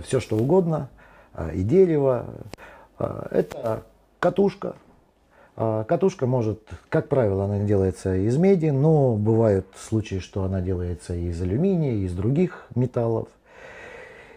все 0.02 0.21
что 0.21 0.37
угодно, 0.37 0.88
а, 1.38 1.52
и 1.52 1.62
дерево. 1.62 2.26
А, 2.99 3.28
Это 3.31 3.85
катушка. 4.19 4.75
Катушка 5.55 6.27
может, 6.27 6.61
как 6.88 7.09
правило, 7.09 7.46
она 7.46 7.59
делается 7.59 8.14
из 8.14 8.37
меди, 8.37 8.66
но 8.66 9.16
бывают 9.16 9.66
случаи, 9.77 10.20
что 10.20 10.44
она 10.44 10.61
делается 10.61 11.16
из 11.16 11.42
алюминия, 11.42 11.94
из 11.94 12.14
других 12.14 12.66
металлов. 12.77 13.27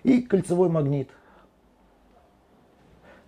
И 0.02 0.24
кольцевой 0.24 0.70
магнит. 0.70 1.10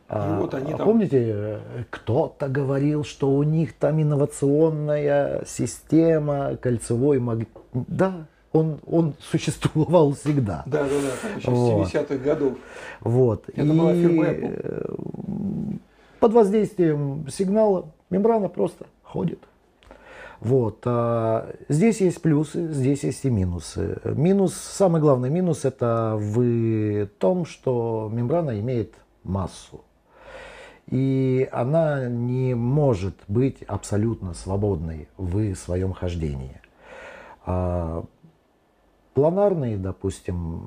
А, 0.10 0.40
вот 0.40 0.54
они 0.54 0.74
а 0.74 0.78
там- 0.78 0.86
Помните, 0.86 1.18
э, 1.24 1.60
кто-то 1.90 2.48
говорил, 2.48 3.04
что 3.04 3.32
у 3.32 3.44
них 3.44 3.74
там 3.74 4.02
инновационная 4.02 5.44
система, 5.46 6.56
кольцевой 6.58 7.20
магнит. 7.20 7.50
Да, 7.74 8.28
он, 8.52 8.80
он 8.86 9.16
существовал 9.20 10.14
всегда. 10.14 10.64
Да, 10.66 10.84
да, 10.84 10.90
да, 10.90 11.38
еще 11.38 11.50
Вот. 11.50 11.88
с 11.88 11.94
70-х 11.94 12.16
годов. 12.18 12.54
Вот. 13.02 13.50
Это 13.54 13.74
была 13.74 13.94
фирма 13.94 14.26
э, 14.26 14.34
Apple. 14.34 15.80
Под 16.20 16.34
воздействием 16.34 17.28
сигнала 17.30 17.92
мембрана 18.10 18.48
просто 18.48 18.86
ходит. 19.02 19.40
Вот. 20.40 20.80
а 20.86 21.56
здесь 21.70 22.02
есть 22.02 22.22
плюсы, 22.22 22.72
здесь 22.72 23.04
есть 23.04 23.24
и 23.24 23.30
минусы. 23.30 24.00
Минус, 24.04 24.54
самый 24.54 25.00
главный 25.00 25.30
минус 25.30 25.64
это 25.64 26.18
в 26.20 27.08
том, 27.18 27.46
что 27.46 28.10
мембрана 28.12 28.60
имеет 28.60 28.94
массу. 29.24 29.82
И 30.90 31.48
она 31.52 32.08
не 32.08 32.54
может 32.56 33.16
быть 33.28 33.64
абсолютно 33.64 34.34
свободной 34.34 35.08
в 35.18 35.56
своем 35.56 35.94
хождении. 35.94 36.60
А 37.46 38.04
планарные, 39.14 39.78
допустим, 39.78 40.66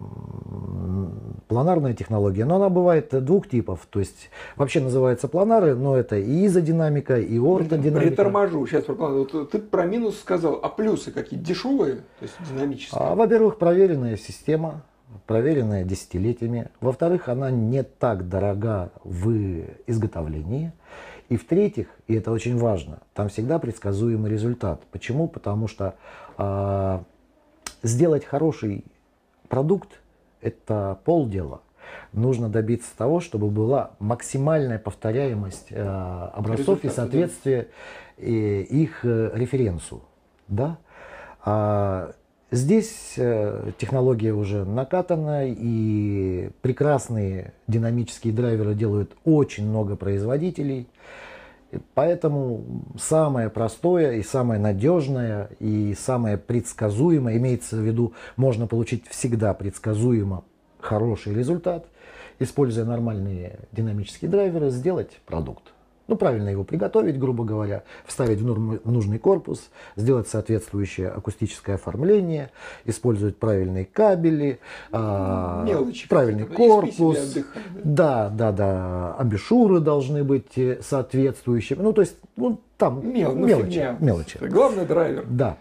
планарная 1.49 1.95
технология, 1.95 2.45
но 2.45 2.57
она 2.57 2.69
бывает 2.69 3.09
двух 3.25 3.49
типов. 3.49 3.87
То 3.91 4.01
есть 4.01 4.31
вообще 4.57 4.81
называется 4.81 5.29
планары, 5.29 5.75
но 5.75 5.97
это 5.97 6.17
и 6.17 6.47
изодинамика, 6.47 7.19
и 7.19 7.39
ортодинамика. 7.39 8.09
Приторможу. 8.09 8.67
Сейчас 8.67 8.85
про 8.85 8.95
план. 8.95 9.15
Вот 9.15 9.51
ты 9.51 9.59
про 9.59 9.85
минус 9.85 10.19
сказал, 10.19 10.61
а 10.63 10.69
плюсы 10.69 11.11
какие? 11.11 11.39
Дешевые, 11.39 11.97
то 11.97 12.23
есть 12.23 12.35
динамические. 12.51 13.01
А, 13.01 13.15
Во-первых, 13.15 13.59
проверенная 13.59 14.17
система, 14.17 14.83
проверенная 15.27 15.85
десятилетиями. 15.85 16.69
Во-вторых, 16.81 17.29
она 17.29 17.51
не 17.51 17.83
так 17.83 18.29
дорога 18.29 18.91
в 19.05 19.65
изготовлении. 19.87 20.73
И 21.29 21.37
в-третьих, 21.37 21.89
и 22.07 22.15
это 22.15 22.31
очень 22.31 22.57
важно, 22.57 22.99
там 23.13 23.29
всегда 23.29 23.59
предсказуемый 23.59 24.31
результат. 24.31 24.83
Почему? 24.93 25.27
Потому 25.27 25.67
что 25.67 25.97
а, 26.39 27.03
сделать 27.83 28.25
хороший 28.25 28.85
продукт– 29.49 30.01
это 30.41 30.99
полдела. 31.05 31.63
Нужно 32.13 32.49
добиться 32.49 32.97
того, 32.97 33.21
чтобы 33.21 33.49
была 33.49 33.91
максимальная 33.99 34.79
повторяемость 34.79 35.69
э, 35.71 35.83
образцов 35.83 36.81
и 36.83 36.83
Результата, 36.83 36.89
да. 36.89 36.95
соответствие 36.95 37.69
э, 38.17 38.23
их 38.63 39.05
э, 39.05 39.31
референсу. 39.35 40.03
Да? 40.49 40.79
А 41.45 42.13
здесь 42.51 43.15
э, 43.17 43.71
технология 43.79 44.33
уже 44.33 44.65
накатана, 44.65 45.47
и 45.47 46.51
прекрасные 46.63 47.55
динамические 47.67 48.33
драйверы 48.33 48.75
делают 48.75 49.13
очень 49.25 49.69
много 49.69 49.97
производителей. 49.97 50.89
Поэтому 51.95 52.65
самое 52.99 53.51
простое 53.51 54.13
и 54.13 54.23
самое 54.23 54.61
надежное 54.61 55.51
и 55.59 55.95
самое 55.99 56.39
предсказуемое, 56.39 57.37
имеется 57.37 57.77
в 57.77 57.81
виду, 57.81 58.15
можно 58.37 58.67
получить 58.67 59.07
всегда 59.09 59.53
предсказуемо 59.53 60.45
хороший 60.79 61.35
результат, 61.35 61.87
используя 62.39 62.85
нормальные 62.85 63.59
динамические 63.73 64.31
драйверы, 64.31 64.71
сделать 64.71 65.19
продукт. 65.27 65.73
Ну, 66.09 66.17
правильно 66.17 66.49
его 66.49 66.63
приготовить, 66.63 67.19
грубо 67.19 67.45
говоря, 67.45 67.83
вставить 68.05 68.41
в 68.41 68.91
нужный 68.91 69.19
корпус, 69.19 69.71
сделать 69.97 70.29
соответствующее 70.29 71.09
акустическое 71.09 71.75
оформление, 71.77 72.51
использовать 72.85 73.39
правильные 73.39 73.85
кабели, 73.85 74.61
а, 74.93 75.65
Мелочи 75.65 76.09
правильный 76.09 76.47
корпус. 76.47 77.37
Да, 77.83 78.29
да, 78.29 78.53
да. 78.53 79.15
Абишуры 79.15 79.81
должны 79.81 80.23
быть 80.23 80.57
э, 80.57 80.81
соответствующими. 80.81 81.83
Ну, 81.83 81.93
то 81.93 82.03
есть, 82.03 82.17
ну, 82.37 82.61
там 82.79 83.13
Мел- 83.13 83.35
ну, 83.35 83.47
мелочи. 83.47 83.71
фигня. 83.71 83.97
мелочи. 83.99 84.39
Главный 84.39 84.87
драйвер. 84.87 85.27
Да. 85.29 85.57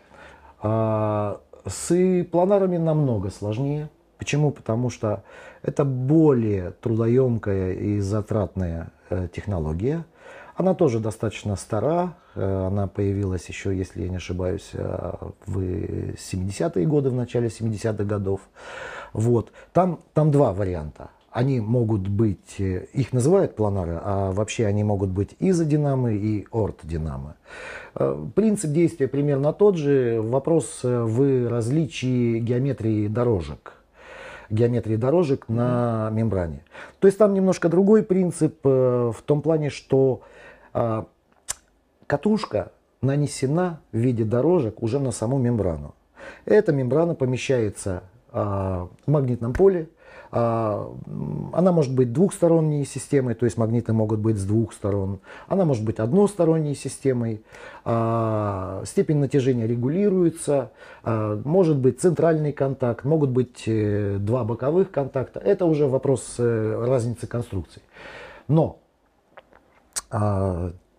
А, 0.62 1.42
с 1.66 2.24
планарами 2.32 2.78
намного 2.78 3.32
сложнее. 3.32 3.90
Почему? 4.18 4.52
Потому 4.52 4.90
что 4.90 5.24
это 5.64 5.84
более 5.84 6.72
трудоемкая 6.72 7.74
и 7.74 8.00
затратная 8.00 8.92
э, 9.10 9.28
технология. 9.34 10.06
Она 10.56 10.74
тоже 10.74 11.00
достаточно 11.00 11.56
стара. 11.58 12.16
Э, 12.36 12.68
Она 12.68 12.88
появилась 12.88 13.48
еще, 13.50 13.76
если 13.76 14.04
я 14.04 14.10
не 14.10 14.16
ошибаюсь, 14.18 14.70
э, 14.74 15.14
в 15.46 15.60
70-е 15.60 16.86
годы, 16.86 17.10
в 17.10 17.14
начале 17.16 17.50
70-х 17.50 18.04
годов. 18.06 18.42
Вот. 19.14 19.52
Там, 19.74 20.00
там 20.14 20.32
два 20.32 20.54
варианта. 20.54 21.10
они 21.32 21.60
могут 21.60 22.08
быть, 22.08 22.60
э, 22.60 22.86
их 22.94 23.12
называют 23.12 23.58
планары, 23.58 24.00
а 24.02 24.32
вообще 24.32 24.68
они 24.68 24.86
могут 24.86 25.10
быть 25.10 25.36
изодинамы 25.40 26.16
и 26.16 26.48
ортодинамы. 26.50 27.34
Э, 27.96 28.18
принцип 28.34 28.72
действия 28.72 29.10
примерно 29.10 29.52
тот 29.52 29.76
же. 29.76 30.22
Вопрос 30.22 30.80
в 30.84 31.50
различии 31.50 32.40
геометрии 32.40 33.08
дорожек 33.08 33.74
геометрии 34.52 34.96
дорожек 34.96 35.50
на 35.50 36.10
мембране. 36.12 36.62
То 37.00 37.08
есть 37.08 37.18
там 37.18 37.34
немножко 37.34 37.68
другой 37.68 38.04
принцип 38.04 38.64
в 38.64 39.16
том 39.26 39.42
плане, 39.42 39.72
что 39.72 40.22
катушка 42.08 42.72
нанесена 43.02 43.80
в 43.92 43.98
виде 43.98 44.24
дорожек 44.24 44.82
уже 44.84 45.00
на 45.00 45.12
саму 45.12 45.38
мембрану. 45.38 45.96
Эта 46.46 46.72
мембрана 46.72 47.16
помещается 47.16 48.04
в 48.32 48.90
магнитном 49.06 49.54
поле, 49.54 49.88
а, 50.38 50.94
она 51.54 51.72
может 51.72 51.96
быть 51.96 52.12
двухсторонней 52.12 52.86
системой, 52.86 53.36
то 53.36 53.46
есть 53.46 53.58
магниты 53.58 53.94
могут 53.94 54.20
быть 54.20 54.38
с 54.38 54.44
двух 54.44 54.74
сторон. 54.74 55.20
Она 55.48 55.64
может 55.64 55.86
быть 55.86 56.00
односторонней 56.00 56.76
системой. 56.76 57.42
А, 57.86 58.84
степень 58.86 59.18
натяжения 59.18 59.66
регулируется. 59.66 60.72
А, 61.04 61.40
может 61.46 61.78
быть 61.78 62.02
центральный 62.02 62.52
контакт, 62.52 63.06
могут 63.06 63.30
быть 63.30 63.64
э, 63.66 64.18
два 64.20 64.44
боковых 64.44 64.92
контакта. 64.92 65.40
Это 65.40 65.66
уже 65.66 65.88
вопрос 65.88 66.36
э, 66.38 66.86
разницы 66.86 67.28
конструкций. 67.28 67.82
Но 68.50 68.80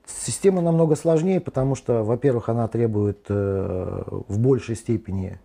Система 0.07 0.63
намного 0.63 0.95
сложнее, 0.95 1.41
потому 1.41 1.75
что, 1.75 2.05
во-первых, 2.05 2.49
она 2.49 2.69
требует 2.69 3.27
э, 3.29 4.03
в 4.29 4.39
большей 4.39 4.77
степени 4.77 5.41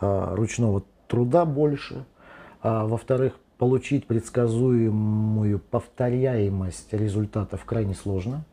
ручного 0.00 0.82
труда 1.08 1.44
больше– 1.44 2.04
а, 2.60 2.86
во-вторых, 2.86 3.34
получить 3.56 4.06
предсказуемую 4.06 5.58
повторяемость 5.58 6.92
результатов 6.92 7.64
крайне 7.64 7.94
сложно, 7.94 8.44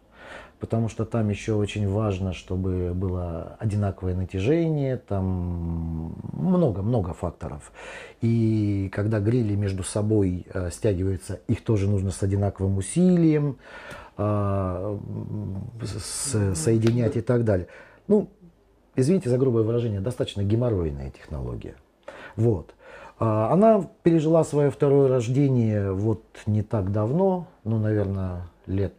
потому 0.59 0.89
что 0.89 1.05
там 1.05 1.29
еще 1.29 1.53
очень 1.53 1.89
важно, 1.89 2.33
чтобы 2.33 2.93
было 2.93 3.55
одинаковое 3.59 4.15
натяжение, 4.15 4.97
там 4.97 6.15
много-много 6.33 7.13
факторов. 7.13 7.71
И 8.21 8.89
когда 8.93 9.19
грили 9.19 9.55
между 9.55 9.83
собой 9.83 10.45
э, 10.53 10.69
стягиваются, 10.71 11.39
их 11.47 11.63
тоже 11.63 11.89
нужно 11.89 12.11
с 12.11 12.21
одинаковым 12.21 12.77
усилием 12.77 13.57
э, 14.17 14.97
с, 15.83 16.55
соединять 16.55 17.15
и 17.17 17.21
так 17.21 17.43
далее. 17.43 17.67
Ну, 18.07 18.29
извините 18.95 19.29
за 19.29 19.37
грубое 19.37 19.63
выражение, 19.63 20.01
достаточно 20.01 20.43
геморройная 20.43 21.11
технология. 21.11 21.75
Вот. 22.35 22.73
А, 23.19 23.51
она 23.51 23.87
пережила 24.03 24.43
свое 24.43 24.69
второе 24.69 25.07
рождение 25.07 25.91
вот 25.91 26.23
не 26.45 26.63
так 26.63 26.91
давно, 26.91 27.47
ну, 27.63 27.79
наверное, 27.79 28.47
лет 28.65 28.95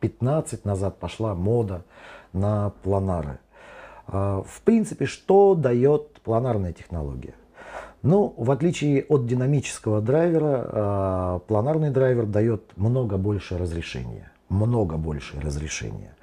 15 0.00 0.64
назад 0.64 0.98
пошла 0.98 1.34
мода 1.34 1.84
на 2.32 2.72
планары. 2.82 3.38
А, 4.06 4.42
в 4.42 4.62
принципе, 4.62 5.06
что 5.06 5.54
дает 5.54 6.20
планарная 6.22 6.72
технология? 6.72 7.34
Ну, 8.02 8.32
в 8.36 8.50
отличие 8.50 9.04
от 9.04 9.26
динамического 9.26 10.00
драйвера, 10.00 10.68
а, 10.72 11.38
планарный 11.40 11.90
драйвер 11.90 12.26
дает 12.26 12.76
много 12.76 13.18
больше 13.18 13.58
разрешения. 13.58 14.32
Много 14.48 14.96
больше 14.96 15.38
разрешения. 15.40 16.16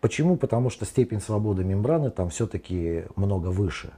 Почему? 0.00 0.36
Потому 0.36 0.70
что 0.70 0.84
степень 0.84 1.20
свободы 1.20 1.64
мембраны 1.64 2.10
там 2.10 2.28
все-таки 2.28 3.04
много 3.16 3.48
выше. 3.48 3.90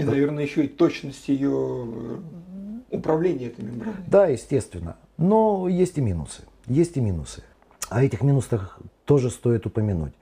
И, 0.00 0.02
наверное, 0.02 0.44
еще 0.44 0.64
и 0.64 0.68
точность 0.68 1.28
ее 1.28 1.86
э, 1.86 2.96
управления 2.96 3.46
этой 3.48 3.64
мембраной. 3.64 4.02
Да, 4.06 4.26
естественно. 4.28 4.96
Но 5.18 5.68
есть 5.68 5.98
и 5.98 6.00
минусы. 6.00 6.42
Есть 6.66 6.96
и 6.96 7.00
минусы. 7.00 7.42
О 7.90 8.04
этих 8.04 8.22
минусах 8.22 8.78
тоже 9.04 9.30
стоит 9.30 9.66
упомянуть. 9.66 10.12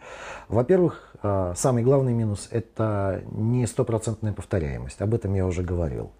Во-первых, 0.48 1.14
э, 1.22 1.52
самый 1.54 1.82
главный 1.82 2.14
минус– 2.14 2.48
это 2.50 3.22
не 3.30 3.66
стопроцентная 3.66 4.32
повторяемость. 4.32 5.02
Об 5.02 5.12
этом 5.12 5.34
я 5.34 5.46
уже 5.46 5.62
говорил. 5.62 6.10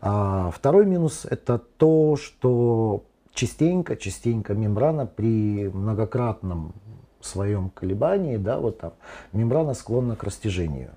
А 0.00 0.50
второй 0.50 0.86
минус– 0.86 1.26
это 1.30 1.58
то, 1.58 2.16
что 2.16 3.04
частенько, 3.34 3.94
частенько 3.96 4.54
мембрана 4.54 5.04
при 5.04 5.68
многократном 5.68 6.72
своем 7.20 7.68
колебании, 7.68 8.38
да, 8.38 8.58
вот 8.58 8.78
там, 8.78 8.94
мембрана 9.34 9.74
склонна 9.74 10.16
к 10.16 10.24
растяжению. 10.24 10.92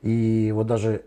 И 0.00 0.50
вот 0.54 0.66
даже 0.66 1.02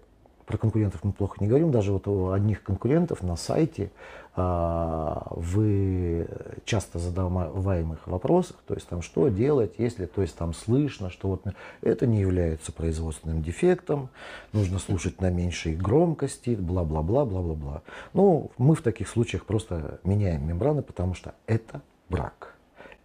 про 0.45 0.57
конкурентов 0.57 1.03
мы 1.03 1.11
плохо 1.11 1.37
не 1.39 1.47
говорим, 1.47 1.71
даже 1.71 1.91
вот 1.91 2.07
у 2.07 2.31
одних 2.31 2.63
конкурентов 2.63 3.21
на 3.23 3.35
сайте 3.35 3.91
а, 4.35 5.27
в 5.31 6.25
часто 6.65 6.99
задаваемых 6.99 8.07
вопросах, 8.07 8.57
то 8.67 8.73
есть 8.73 8.87
там 8.87 9.01
что 9.01 9.27
делать, 9.29 9.75
если, 9.77 10.05
то 10.05 10.21
есть 10.21 10.35
там 10.35 10.53
слышно, 10.53 11.09
что 11.09 11.29
вот 11.29 11.43
это 11.81 12.07
не 12.07 12.19
является 12.19 12.71
производственным 12.71 13.43
дефектом, 13.43 14.09
нужно 14.51 14.79
слушать 14.79 15.21
на 15.21 15.29
меньшей 15.29 15.75
громкости, 15.75 16.51
бла-бла-бла, 16.51 17.25
бла-бла-бла. 17.25 17.83
Ну, 18.13 18.51
мы 18.57 18.75
в 18.75 18.81
таких 18.81 19.07
случаях 19.07 19.45
просто 19.45 19.99
меняем 20.03 20.47
мембраны, 20.47 20.81
потому 20.81 21.13
что 21.13 21.35
это 21.45 21.81
брак. 22.09 22.55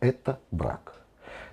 Это 0.01 0.39
брак. 0.51 0.95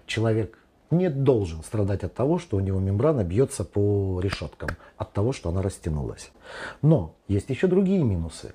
Человек 0.06 0.58
не 0.98 1.10
должен 1.10 1.64
страдать 1.64 2.04
от 2.04 2.14
того, 2.14 2.40
что 2.40 2.58
у 2.58 2.60
него 2.60 2.80
мембрана 2.80 3.24
бьется 3.24 3.64
по 3.64 4.20
решеткам, 4.22 4.70
от 4.98 5.14
того, 5.14 5.34
что 5.34 5.50
она 5.50 5.62
растянулась. 5.62 6.32
Но 6.82 7.16
есть 7.28 7.50
еще 7.50 7.68
другие 7.68 8.04
минусы. 8.04 8.54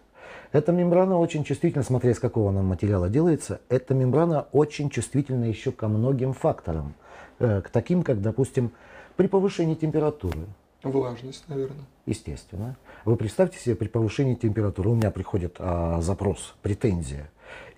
Эта 0.52 0.72
мембрана 0.72 1.18
очень 1.18 1.44
чувствительна, 1.44 1.84
смотря 1.84 2.10
из 2.10 2.18
какого 2.18 2.50
она 2.50 2.62
материала 2.62 3.08
делается, 3.08 3.60
эта 3.68 3.94
мембрана 3.94 4.46
очень 4.52 4.90
чувствительна 4.90 5.44
еще 5.44 5.70
ко 5.70 5.88
многим 5.88 6.32
факторам. 6.32 6.94
Э, 7.38 7.62
к 7.62 7.70
таким, 7.70 8.02
как, 8.02 8.20
допустим, 8.20 8.72
при 9.16 9.26
повышении 9.26 9.74
температуры. 9.74 10.40
Влажность, 10.82 11.44
наверное. 11.48 11.84
Естественно. 12.06 12.76
Вы 13.04 13.16
представьте 13.16 13.58
себе, 13.58 13.74
при 13.74 13.88
повышении 13.88 14.34
температуры 14.34 14.90
у 14.90 14.94
меня 14.94 15.10
приходит 15.10 15.56
а, 15.58 16.00
запрос, 16.00 16.54
претензия 16.62 17.30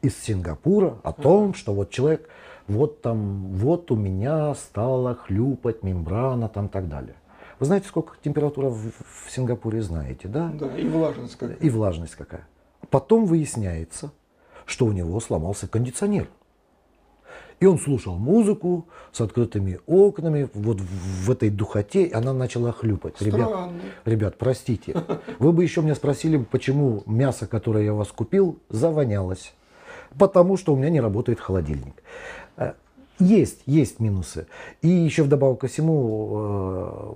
из 0.02 0.16
Сингапура 0.20 0.98
о 1.02 1.12
том, 1.12 1.54
что 1.54 1.74
вот 1.74 1.90
человек 1.90 2.28
вот 2.68 3.02
там, 3.02 3.48
вот 3.54 3.90
у 3.90 3.96
меня 3.96 4.54
стала 4.54 5.14
хлюпать 5.14 5.82
мембрана, 5.82 6.48
там 6.48 6.68
так 6.68 6.88
далее. 6.88 7.14
Вы 7.58 7.66
знаете, 7.66 7.86
сколько 7.88 8.14
температура 8.22 8.68
в, 8.68 8.90
в 8.90 9.30
Сингапуре, 9.30 9.82
знаете, 9.82 10.28
да? 10.28 10.50
Да, 10.58 10.76
и 10.76 10.86
влажность 10.88 11.36
какая. 11.36 11.56
И 11.56 11.70
влажность 11.70 12.14
какая. 12.16 12.46
Потом 12.90 13.26
выясняется, 13.26 14.12
что 14.66 14.86
у 14.86 14.92
него 14.92 15.20
сломался 15.20 15.68
кондиционер. 15.68 16.28
И 17.60 17.66
он 17.66 17.78
слушал 17.78 18.16
музыку 18.16 18.88
с 19.12 19.20
открытыми 19.20 19.78
окнами, 19.86 20.48
вот 20.52 20.80
в, 20.80 21.30
этой 21.30 21.48
духоте, 21.48 22.06
и 22.06 22.12
она 22.12 22.32
начала 22.32 22.72
хлюпать. 22.72 23.22
Ребят, 23.22 23.70
ребят, 24.04 24.36
простите, 24.36 24.96
вы 25.38 25.52
бы 25.52 25.62
еще 25.62 25.80
меня 25.80 25.94
спросили, 25.94 26.38
почему 26.38 27.04
мясо, 27.06 27.46
которое 27.46 27.84
я 27.84 27.94
у 27.94 27.98
вас 27.98 28.08
купил, 28.08 28.58
завонялось. 28.68 29.54
Потому 30.18 30.56
что 30.56 30.74
у 30.74 30.76
меня 30.76 30.90
не 30.90 31.00
работает 31.00 31.38
холодильник. 31.38 32.02
Э, 32.56 32.72
есть, 33.18 33.62
есть 33.66 34.00
минусы. 34.00 34.46
И 34.80 34.88
еще 34.88 35.22
вдобавок 35.22 35.60
ко 35.60 35.66
всему 35.68 36.30
э, 36.34 37.14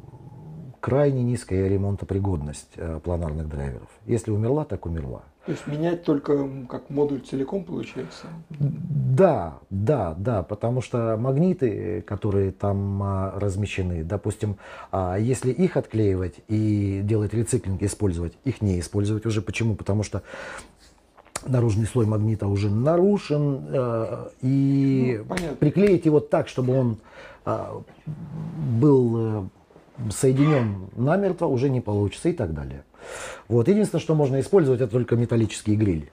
крайне 0.81 1.23
низкая 1.23 1.69
ремонтопригодность 1.69 2.73
э, 2.77 3.01
планарных 3.03 3.49
драйверов. 3.49 3.89
Если 4.07 4.31
умерла, 4.31 4.65
так 4.65 4.87
умерла. 4.87 5.23
То 5.47 5.53
есть 5.53 5.67
менять 5.69 6.03
только 6.03 6.49
как 6.69 6.91
модуль 6.91 7.21
целиком 7.21 7.63
получается? 7.63 8.27
Да, 8.51 9.59
да, 9.71 10.15
да, 10.19 10.43
потому 10.43 10.81
что 10.81 11.17
магниты, 11.17 12.03
которые 12.03 12.51
там 12.51 13.31
размещены, 13.37 14.03
допустим, 14.03 14.57
а 14.91 15.17
если 15.17 15.53
их 15.53 15.77
отклеивать 15.77 16.41
и 16.49 17.01
делать 17.05 17.33
рециклинг, 17.33 17.81
использовать, 17.83 18.33
их 18.43 18.61
не 18.61 18.81
использовать 18.81 19.25
уже. 19.25 19.41
Почему? 19.41 19.77
Потому 19.77 20.03
что 20.03 20.25
наружный 21.49 21.87
слой 21.87 22.07
магнита 22.07 22.47
уже 22.47 22.71
нарушен, 22.71 23.65
э, 23.69 24.29
и 24.43 25.23
ну, 25.29 25.57
приклеить 25.59 26.07
его 26.07 26.21
так, 26.21 26.49
чтобы 26.49 26.79
он 26.79 26.99
э, 27.45 27.65
был 28.81 29.17
э, 29.17 30.11
соединен 30.11 30.89
намертво, 30.97 31.47
уже 31.47 31.71
не 31.71 31.81
получится 31.81 32.29
и 32.29 32.33
так 32.33 32.55
далее. 32.55 32.85
Вот. 33.49 33.69
Единственное, 33.69 34.01
что 34.01 34.15
можно 34.15 34.41
использовать, 34.41 34.81
это 34.81 34.93
только 34.93 35.17
металлические 35.17 35.77
грили. 35.77 36.11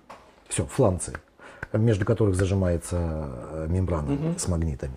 Все, 0.48 0.66
фланцы, 0.66 1.14
между 1.72 2.06
которых 2.06 2.36
зажимается 2.36 3.68
мембрана 3.68 4.14
угу. 4.14 4.38
с 4.38 4.48
магнитами. 4.48 4.94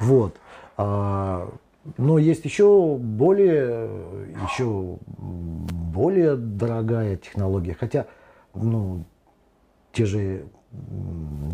Вот. 0.00 0.36
А, 0.76 1.50
но 1.96 2.18
есть 2.18 2.44
еще 2.44 2.96
более, 2.96 3.88
еще 4.50 4.98
более 5.08 6.36
дорогая 6.36 7.16
технология. 7.16 7.76
Хотя, 7.78 8.06
ну, 8.54 9.04
те 9.94 10.04
же, 10.04 10.46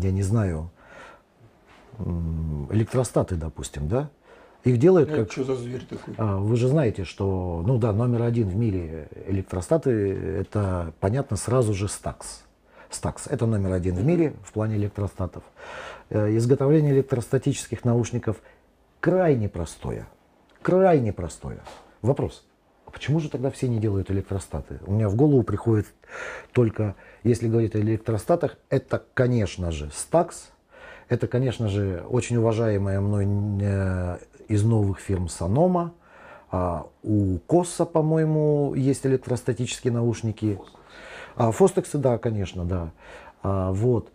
я 0.01 0.11
не 0.11 0.23
знаю, 0.23 0.71
электростаты, 2.69 3.35
допустим, 3.35 3.87
да, 3.87 4.09
Их 4.63 4.77
делают 4.77 5.09
Это 5.09 5.23
как... 5.23 5.31
что 5.31 5.43
за 5.43 5.55
зверь 5.55 5.85
такой? 5.85 6.13
А, 6.17 6.37
Вы 6.37 6.55
же 6.55 6.67
знаете, 6.67 7.03
что, 7.03 7.63
ну 7.65 7.77
да, 7.77 7.93
номер 7.93 8.23
один 8.23 8.49
в 8.49 8.55
мире 8.55 9.07
электростаты, 9.27 9.91
это, 9.91 10.93
понятно, 10.99 11.37
сразу 11.37 11.73
же 11.73 11.85
Stax. 11.85 12.43
Stax– 12.89 13.21
это 13.29 13.45
номер 13.45 13.71
один 13.71 13.95
в 13.95 14.03
мире 14.03 14.33
в 14.43 14.51
плане 14.51 14.75
электростатов. 14.75 15.43
Э, 16.09 16.35
Изготовление 16.35 16.93
электростатических 16.93 17.85
наушников 17.85 18.37
крайне 18.99 19.47
простое. 19.47 20.07
Крайне 20.61 21.13
простое. 21.13 21.61
Вопрос. 22.01 22.45
А 22.91 22.93
Почему 22.93 23.19
же 23.19 23.29
тогда 23.29 23.49
все 23.49 23.67
не 23.67 23.79
делают 23.79 24.11
электростаты? 24.11 24.79
У 24.85 24.91
меня 24.91 25.07
в 25.07 25.15
голову 25.15 25.43
приходит 25.43 25.87
только, 26.51 26.95
если 27.23 27.47
говорить 27.47 27.73
о 27.75 27.79
электростатах, 27.79 28.57
это, 28.69 29.03
конечно 29.13 29.71
же, 29.71 29.87
Stax, 29.87 30.33
это, 31.07 31.27
конечно 31.27 31.69
же, 31.69 32.03
очень 32.09 32.37
уважаемая 32.37 32.99
мной 32.99 33.27
э, 33.61 34.17
из 34.47 34.63
новых 34.63 34.99
фирм 34.99 35.29
Санома. 35.29 35.93
А, 36.51 36.87
у 37.03 37.37
Коса, 37.39 37.85
по-моему, 37.85 38.73
есть 38.75 39.05
электростатические 39.05 39.93
наушники. 39.93 40.59
А, 41.35 41.51
Фостексы, 41.51 41.97
да, 41.97 42.17
конечно, 42.17 42.65
да. 42.65 42.91
А, 43.41 43.71
вот. 43.71 44.11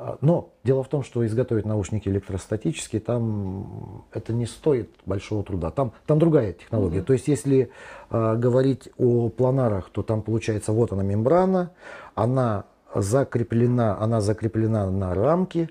А, 0.00 0.16
Но 0.20 0.52
дело 0.62 0.84
в 0.84 0.88
том, 0.88 1.02
что 1.02 1.26
изготовить 1.26 1.66
наушники 1.66 2.08
электростатические, 2.08 3.00
там 3.00 4.04
это 4.12 4.32
не 4.32 4.46
стоит 4.46 4.90
большого 5.04 5.42
труда. 5.42 5.70
Там, 5.70 5.92
там 6.06 6.20
другая 6.20 6.52
технология. 6.52 7.02
То 7.02 7.12
есть, 7.12 7.26
если 7.26 7.70
а, 8.08 8.36
говорить 8.36 8.88
о 8.96 9.28
планарах, 9.28 9.90
то 9.90 10.02
там 10.02 10.22
получается 10.22 10.72
вот 10.72 10.92
она 10.92 11.02
мембрана, 11.02 11.72
она 12.14 12.64
закреплена, 12.94 13.98
она 13.98 14.20
закреплена 14.20 14.88
на 14.88 15.14
рамке, 15.14 15.68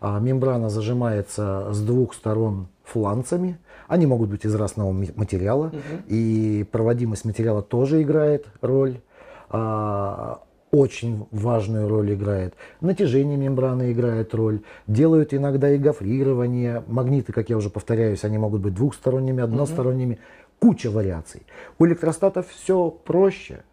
а 0.00 0.20
мембрана 0.20 0.68
зажимается 0.68 1.72
с 1.72 1.80
двух 1.80 2.14
сторон 2.14 2.68
фланцами. 2.84 3.58
Они 3.88 4.04
могут 4.04 4.28
быть 4.28 4.44
из 4.44 4.54
разного 4.54 4.92
материала, 4.92 5.72
и 6.06 6.66
проводимость 6.70 7.24
материала 7.24 7.62
тоже 7.62 8.02
играет 8.02 8.46
роль. 8.60 9.00
А, 9.48 10.42
очень 10.70 11.26
важную 11.30 11.88
роль 11.88 12.14
играет. 12.14 12.54
Натяжение 12.80 13.36
мембраны 13.36 13.92
играет 13.92 14.34
роль. 14.34 14.62
Делают 14.86 15.34
иногда 15.34 15.70
и 15.70 15.78
гофрирование. 15.78 16.84
Магниты, 16.86 17.32
как 17.32 17.50
я 17.50 17.56
уже 17.56 17.70
повторяюсь, 17.70 18.24
они 18.24 18.38
могут 18.38 18.60
быть 18.60 18.74
двухсторонними, 18.74 19.42
односторонними. 19.42 20.18
Куча 20.60 20.90
вариаций. 20.90 21.42
У 21.78 21.86
электростатов 21.86 22.48
все 22.48 22.90
проще. 22.90 23.64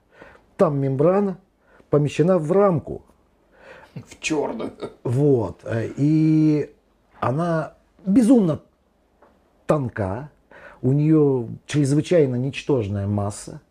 Там 0.56 0.80
мембрана 0.80 1.38
помещена 1.90 2.40
в 2.40 2.52
рамку. 2.52 3.04
В 3.94 4.20
черную. 4.20 4.72
Вот. 5.04 5.66
И 5.98 6.72
она 7.20 7.74
безумно 8.06 8.62
тонка, 9.66 10.30
у 10.82 10.94
нее 10.94 11.50
чрезвычайно 11.66 12.36
ничтожная 12.36 13.08
масса, 13.08 13.62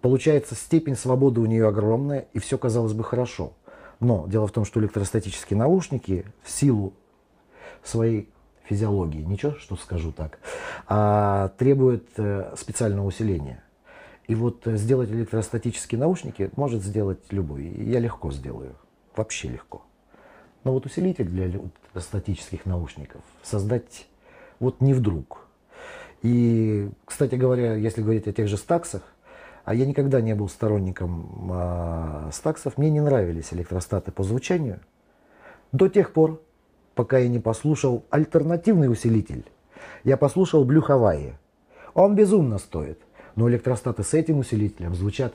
получается 0.00 0.54
степень 0.54 0.96
свободы 0.96 1.40
у 1.40 1.46
нее 1.46 1.68
огромная, 1.68 2.26
и 2.32 2.38
все 2.38 2.58
казалось 2.58 2.92
бы 2.92 3.04
хорошо. 3.04 3.52
Но 4.00 4.26
дело 4.26 4.46
в 4.46 4.52
том, 4.52 4.64
что 4.64 4.80
электростатические 4.80 5.58
наушники 5.58 6.24
в 6.42 6.50
силу 6.50 6.92
своей 7.82 8.28
физиологии, 8.64 9.22
ничего, 9.22 9.52
что 9.52 9.76
скажу 9.76 10.12
так, 10.12 10.38
а, 10.86 11.48
требуют 11.56 12.08
э, 12.16 12.52
специального 12.56 13.06
усиления. 13.06 13.62
И 14.26 14.34
вот 14.34 14.66
э, 14.66 14.76
сделать 14.76 15.10
электростатические 15.10 16.00
наушники 16.00 16.50
может 16.56 16.82
сделать 16.82 17.20
любой. 17.30 17.64
Я 17.64 18.00
легко 18.00 18.32
сделаю. 18.32 18.74
Вообще 19.14 19.48
легко. 19.48 19.82
Но 20.64 20.72
вот 20.72 20.84
усилитель 20.84 21.26
для 21.26 21.46
электростатических 21.46 22.66
наушников 22.66 23.22
создать 23.42 24.08
вот 24.58 24.80
не 24.80 24.94
вдруг. 24.94 25.46
И, 26.22 26.90
кстати 27.04 27.36
говоря, 27.36 27.74
если 27.74 28.02
говорить 28.02 28.26
о 28.26 28.32
тех 28.32 28.48
же 28.48 28.56
стаксах, 28.56 29.02
а 29.66 29.74
я 29.74 29.84
никогда 29.84 30.20
не 30.20 30.34
был 30.34 30.48
сторонником 30.48 31.50
а, 31.52 32.30
стаксов, 32.32 32.78
мне 32.78 32.88
не 32.88 33.00
нравились 33.00 33.52
электростаты 33.52 34.12
по 34.12 34.22
звучанию 34.22 34.78
до 35.72 35.88
тех 35.88 36.12
пор, 36.12 36.40
пока 36.94 37.18
я 37.18 37.28
не 37.28 37.40
послушал 37.40 38.04
альтернативный 38.10 38.88
усилитель. 38.88 39.44
Я 40.04 40.16
послушал 40.16 40.64
Blue 40.64 40.86
Hawaii. 40.86 41.32
Он 41.94 42.14
безумно 42.14 42.58
стоит, 42.58 43.00
но 43.34 43.50
электростаты 43.50 44.04
с 44.04 44.14
этим 44.14 44.38
усилителем 44.38 44.94
звучат 44.94 45.34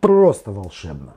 просто 0.00 0.50
волшебно. 0.50 1.14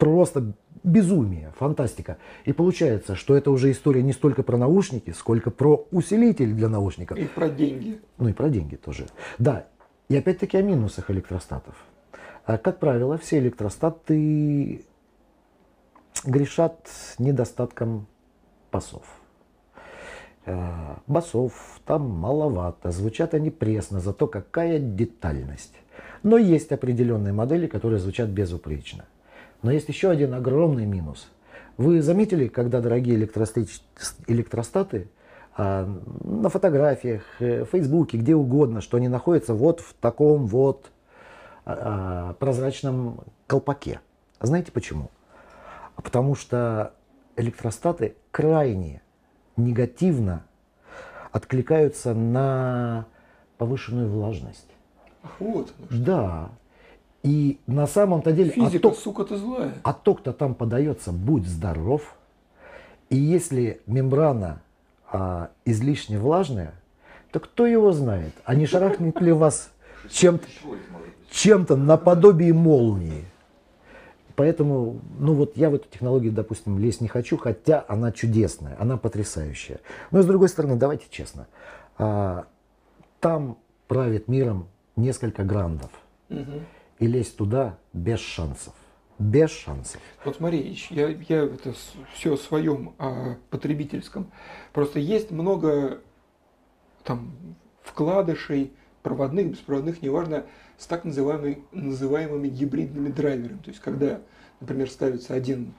Просто 0.00 0.54
безумие, 0.82 1.52
фантастика. 1.56 2.18
И 2.44 2.52
получается, 2.52 3.14
что 3.14 3.36
это 3.36 3.52
уже 3.52 3.70
история 3.70 4.02
не 4.02 4.12
столько 4.12 4.42
про 4.42 4.56
наушники, 4.56 5.12
сколько 5.12 5.52
про 5.52 5.86
усилитель 5.92 6.52
для 6.52 6.68
наушников. 6.68 7.16
И 7.16 7.26
про 7.26 7.48
деньги. 7.48 8.00
Ну 8.18 8.28
и 8.28 8.32
про 8.32 8.48
деньги 8.48 8.74
тоже. 8.74 9.06
Да, 9.38 9.66
и 10.08 10.16
опять-таки 10.16 10.56
о 10.56 10.62
минусах 10.62 11.10
электростатов. 11.10 11.74
А, 12.44 12.58
Как 12.58 12.78
правило, 12.78 13.16
все 13.18 13.38
электростаты 13.38 14.84
грешат 16.24 16.88
недостатком 17.18 18.06
басов. 18.70 19.02
Э, 20.46 20.96
Басов 21.06 21.80
там 21.86 22.08
маловато, 22.08 22.90
звучат 22.90 23.34
они 23.34 23.50
пресно, 23.50 24.00
зато 24.00 24.26
какая 24.26 24.78
детальность. 24.78 25.74
Но 26.22 26.36
есть 26.38 26.72
определенные 26.72 27.32
модели, 27.32 27.66
которые 27.66 27.98
звучат 27.98 28.28
безупречно. 28.28 29.04
Но 29.62 29.70
есть 29.70 29.88
еще 29.88 30.10
один 30.10 30.34
огромный 30.34 30.86
минус. 30.86 31.30
Вы 31.76 32.02
заметили, 32.02 32.48
когда 32.48 32.80
дорогие 32.80 33.16
электростаты 33.16 33.78
а, 34.96 35.08
на 35.56 36.48
фотографиях, 36.48 37.22
э, 37.38 37.64
в 37.64 37.68
Фейсбуке, 37.68 38.18
где 38.18 38.34
угодно, 38.34 38.80
что 38.80 38.96
они 38.96 39.08
находятся 39.08 39.54
вот 39.54 39.80
в 39.80 39.94
таком 39.94 40.46
вот 40.46 40.90
а, 41.64 42.30
а, 42.30 42.32
прозрачном 42.34 43.20
колпаке. 43.46 44.00
А 44.38 44.46
Знаете 44.46 44.72
почему? 44.72 45.10
А 45.96 46.02
Потому 46.02 46.34
что 46.34 46.92
электростаты 47.36 48.16
крайне 48.32 49.00
негативно 49.56 50.44
откликаются 51.30 52.14
на 52.14 53.06
повышенную 53.56 54.10
влажность. 54.10 54.68
Ах, 55.22 55.36
вот. 55.38 55.72
Да. 55.88 56.50
И 57.22 57.58
на 57.66 57.86
самом-то 57.86 58.32
деле 58.32 58.50
Физика, 58.50 58.88
отток, 58.88 58.96
сука, 58.96 59.24
ты 59.24 59.36
злая. 59.36 59.72
отток-то 59.82 60.32
там 60.32 60.54
подается, 60.54 61.12
будь 61.12 61.46
здоров. 61.46 62.16
И 63.08 63.16
если 63.16 63.80
мембрана 63.86 64.60
а, 65.14 65.50
излишне 65.64 66.18
влажная, 66.18 66.74
то 67.30 67.38
кто 67.38 67.66
его 67.66 67.92
знает? 67.92 68.32
А 68.44 68.56
не 68.56 68.66
шарахнет 68.66 69.20
ли 69.20 69.30
вас 69.30 69.70
чем-то, 70.10 70.44
чем-то 71.30 71.76
наподобие 71.76 72.52
молнии? 72.52 73.24
Поэтому, 74.34 74.98
ну 75.20 75.34
вот 75.34 75.56
я 75.56 75.70
в 75.70 75.76
эту 75.76 75.88
технологию, 75.88 76.32
допустим, 76.32 76.80
лезть 76.80 77.00
не 77.00 77.06
хочу, 77.06 77.36
хотя 77.36 77.84
она 77.86 78.10
чудесная, 78.10 78.76
она 78.80 78.96
потрясающая. 78.96 79.78
Но 80.10 80.20
с 80.20 80.26
другой 80.26 80.48
стороны, 80.48 80.74
давайте 80.74 81.04
честно, 81.08 81.46
а, 81.96 82.46
там 83.20 83.56
правит 83.86 84.26
миром 84.26 84.66
несколько 84.96 85.44
грандов. 85.44 85.90
И 86.98 87.06
лезть 87.06 87.36
туда 87.36 87.78
без 87.92 88.18
шансов. 88.18 88.74
Без 89.18 89.50
шансов. 89.50 90.00
Вот 90.24 90.36
смотри, 90.36 90.76
я, 90.90 91.08
я 91.08 91.44
это 91.44 91.72
все 92.14 92.34
о 92.34 92.36
своем 92.36 92.94
о 92.98 93.36
потребительском. 93.50 94.30
Просто 94.72 94.98
есть 94.98 95.30
много 95.30 96.00
там 97.04 97.32
вкладышей, 97.82 98.72
проводных, 99.02 99.50
беспроводных, 99.50 100.02
неважно, 100.02 100.46
с 100.78 100.86
так 100.86 101.04
называемыми, 101.04 101.62
называемыми 101.72 102.48
гибридными 102.48 103.10
драйверами. 103.10 103.58
То 103.58 103.70
есть, 103.70 103.80
когда, 103.80 104.20
например, 104.60 104.90
ставится 104.90 105.34
один 105.34 105.74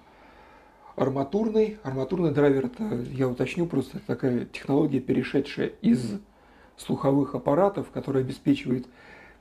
арматурный, 0.95 1.77
арматурный 1.83 2.31
драйвер, 2.31 2.67
это, 2.67 2.83
я 3.11 3.27
уточню, 3.27 3.65
просто 3.65 3.99
такая 4.05 4.45
технология, 4.45 4.99
перешедшая 4.99 5.71
из 5.81 6.21
слуховых 6.77 7.35
аппаратов, 7.35 7.89
которая 7.91 8.23
обеспечивает 8.23 8.85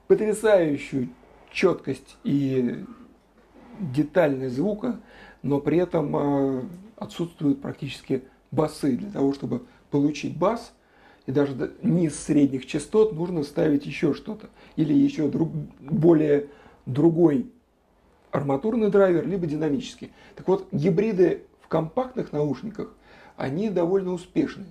потрясающую 0.09 1.11
четкость 1.53 2.17
и 2.25 2.85
детальность 3.81 4.57
звука, 4.57 5.01
но 5.43 5.61
при 5.61 5.79
этом 5.79 6.17
э, 6.17 6.63
отсутствуют 6.97 7.61
практически 7.61 8.23
басы. 8.51 8.97
Для 8.97 9.11
того, 9.11 9.33
чтобы 9.35 9.63
получить 9.91 10.37
бас, 10.37 10.73
и 11.27 11.33
даже 11.33 11.73
низ 11.83 12.19
средних 12.19 12.67
частот, 12.67 13.13
нужно 13.13 13.43
ставить 13.43 13.87
еще 13.87 14.15
что-то. 14.15 14.49
Или 14.77 14.95
еще 14.95 15.29
друг- 15.29 15.53
более 15.81 16.49
другой 16.87 17.51
арматурный 18.31 18.91
драйвер, 18.91 19.27
либо 19.27 19.47
динамический. 19.47 20.13
Так 20.35 20.49
вот, 20.49 20.67
гибриды 20.73 21.45
в 21.61 21.69
компактных 21.69 22.33
наушниках, 22.33 22.93
они 23.37 23.71
довольно 23.71 24.13
успешны. 24.13 24.67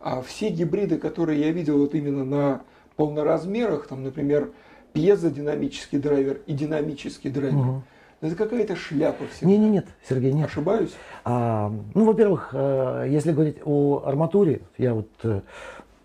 А 0.00 0.20
все 0.20 0.50
гибриды, 0.50 0.98
которые 0.98 1.40
я 1.40 1.50
видел 1.52 1.78
вот 1.78 1.94
именно 1.94 2.24
на 2.24 2.62
полноразмерах, 2.96 3.86
там, 3.86 4.02
например, 4.02 4.52
пьезодинамический 4.92 5.98
драйвер 5.98 6.40
и 6.46 6.52
динамический 6.52 7.30
драйвер, 7.30 7.58
Мгм. 7.58 7.82
Это 8.20 8.36
какая-то 8.36 8.76
шляпа 8.76 9.24
всегда. 9.32 9.46
Не, 9.46 9.58
не, 9.58 9.70
нет, 9.70 9.86
Сергей, 10.08 10.32
нет. 10.32 10.46
Ошибаюсь? 10.46 10.94
А, 11.24 11.72
ну, 11.94 12.04
во-первых, 12.04 12.50
э, 12.52 13.06
если 13.10 13.32
говорить 13.32 13.58
о 13.64 14.02
арматуре, 14.04 14.62
я 14.78 14.94
вот 14.94 15.10
э, 15.22 15.40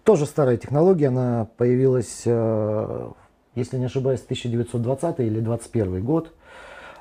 тоже 0.03 0.25
старая 0.25 0.57
технология, 0.57 1.07
она 1.07 1.47
появилась, 1.57 2.23
э, 2.25 3.09
если 3.55 3.77
не 3.77 3.85
ошибаюсь, 3.85 4.21
1920 4.21 5.19
или 5.19 5.39
21 5.39 6.03
год. 6.03 6.33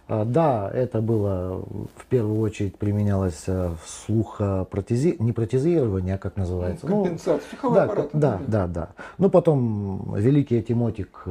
Да, 0.09 0.71
это 0.73 1.03
было 1.03 1.63
в 1.97 2.07
первую 2.09 2.41
очередь 2.41 2.79
применялось 2.79 3.45
э, 3.47 3.75
слухопротези... 3.85 5.17
не 5.19 5.33
протезирование, 5.33 6.15
а 6.15 6.19
как 6.19 6.37
называется? 6.37 6.87
Ну, 6.87 7.03
компенсация, 7.03 7.59
ну, 7.63 7.75
да, 7.75 7.85
аппарат. 7.85 8.09
Да, 8.15 8.41
да, 8.47 8.67
да. 8.67 8.89
Но 9.19 9.29
потом 9.29 10.15
великий 10.17 10.63
Тимотик 10.63 11.25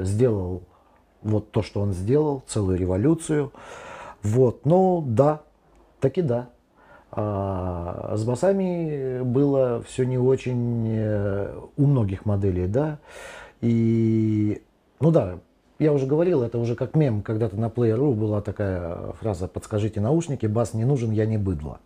сделал 0.00 0.62
вот 1.22 1.50
то, 1.50 1.62
что 1.62 1.80
он 1.80 1.92
сделал, 1.92 2.42
целую 2.46 2.78
революцию. 2.78 3.52
Вот, 4.22 4.64
ну 4.64 5.02
да, 5.06 5.42
таки 6.00 6.22
да. 6.22 6.48
А 7.10 8.14
с 8.16 8.24
басами 8.24 9.22
было 9.22 9.82
все 9.82 10.04
не 10.04 10.18
очень 10.18 10.86
э, 10.88 11.58
у 11.76 11.86
многих 11.86 12.26
моделей, 12.26 12.66
да. 12.66 12.98
И, 13.62 14.62
ну 15.00 15.10
да, 15.10 15.38
я 15.78 15.92
уже 15.92 16.06
говорил, 16.06 16.42
это 16.42 16.58
уже 16.58 16.74
как 16.74 16.94
мем, 16.94 17.22
когда-то 17.22 17.56
на 17.56 17.66
Player.ru 17.66 18.14
была 18.14 18.40
такая 18.40 19.12
фраза 19.20 19.46
«Подскажите 19.46 20.00
наушники, 20.00 20.46
бас 20.46 20.74
не 20.74 20.84
нужен, 20.84 21.10
я 21.10 21.26
не 21.26 21.38
быдло». 21.38 21.80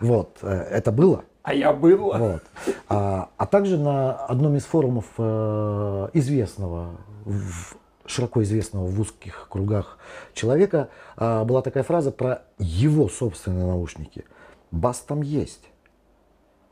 Вот, 0.00 0.38
э, 0.42 0.48
это 0.48 0.92
было. 0.92 1.24
А 1.42 1.54
я 1.54 1.72
быдло. 1.72 2.16
Вот. 2.18 2.42
А, 2.88 3.28
а 3.36 3.46
также 3.46 3.78
на 3.78 4.12
одном 4.12 4.56
из 4.56 4.64
форумов 4.64 5.04
э, 5.18 6.08
известного, 6.14 6.96
в, 7.24 7.76
широко 8.06 8.42
известного 8.42 8.86
в 8.86 9.00
узких 9.00 9.48
кругах 9.50 9.98
человека 10.34 10.88
э, 11.16 11.44
была 11.44 11.62
такая 11.62 11.82
фраза 11.82 12.10
про 12.10 12.42
его 12.58 13.08
собственные 13.08 13.66
наушники. 13.66 14.24
Бас 14.70 15.00
там 15.00 15.22
есть. 15.22 15.64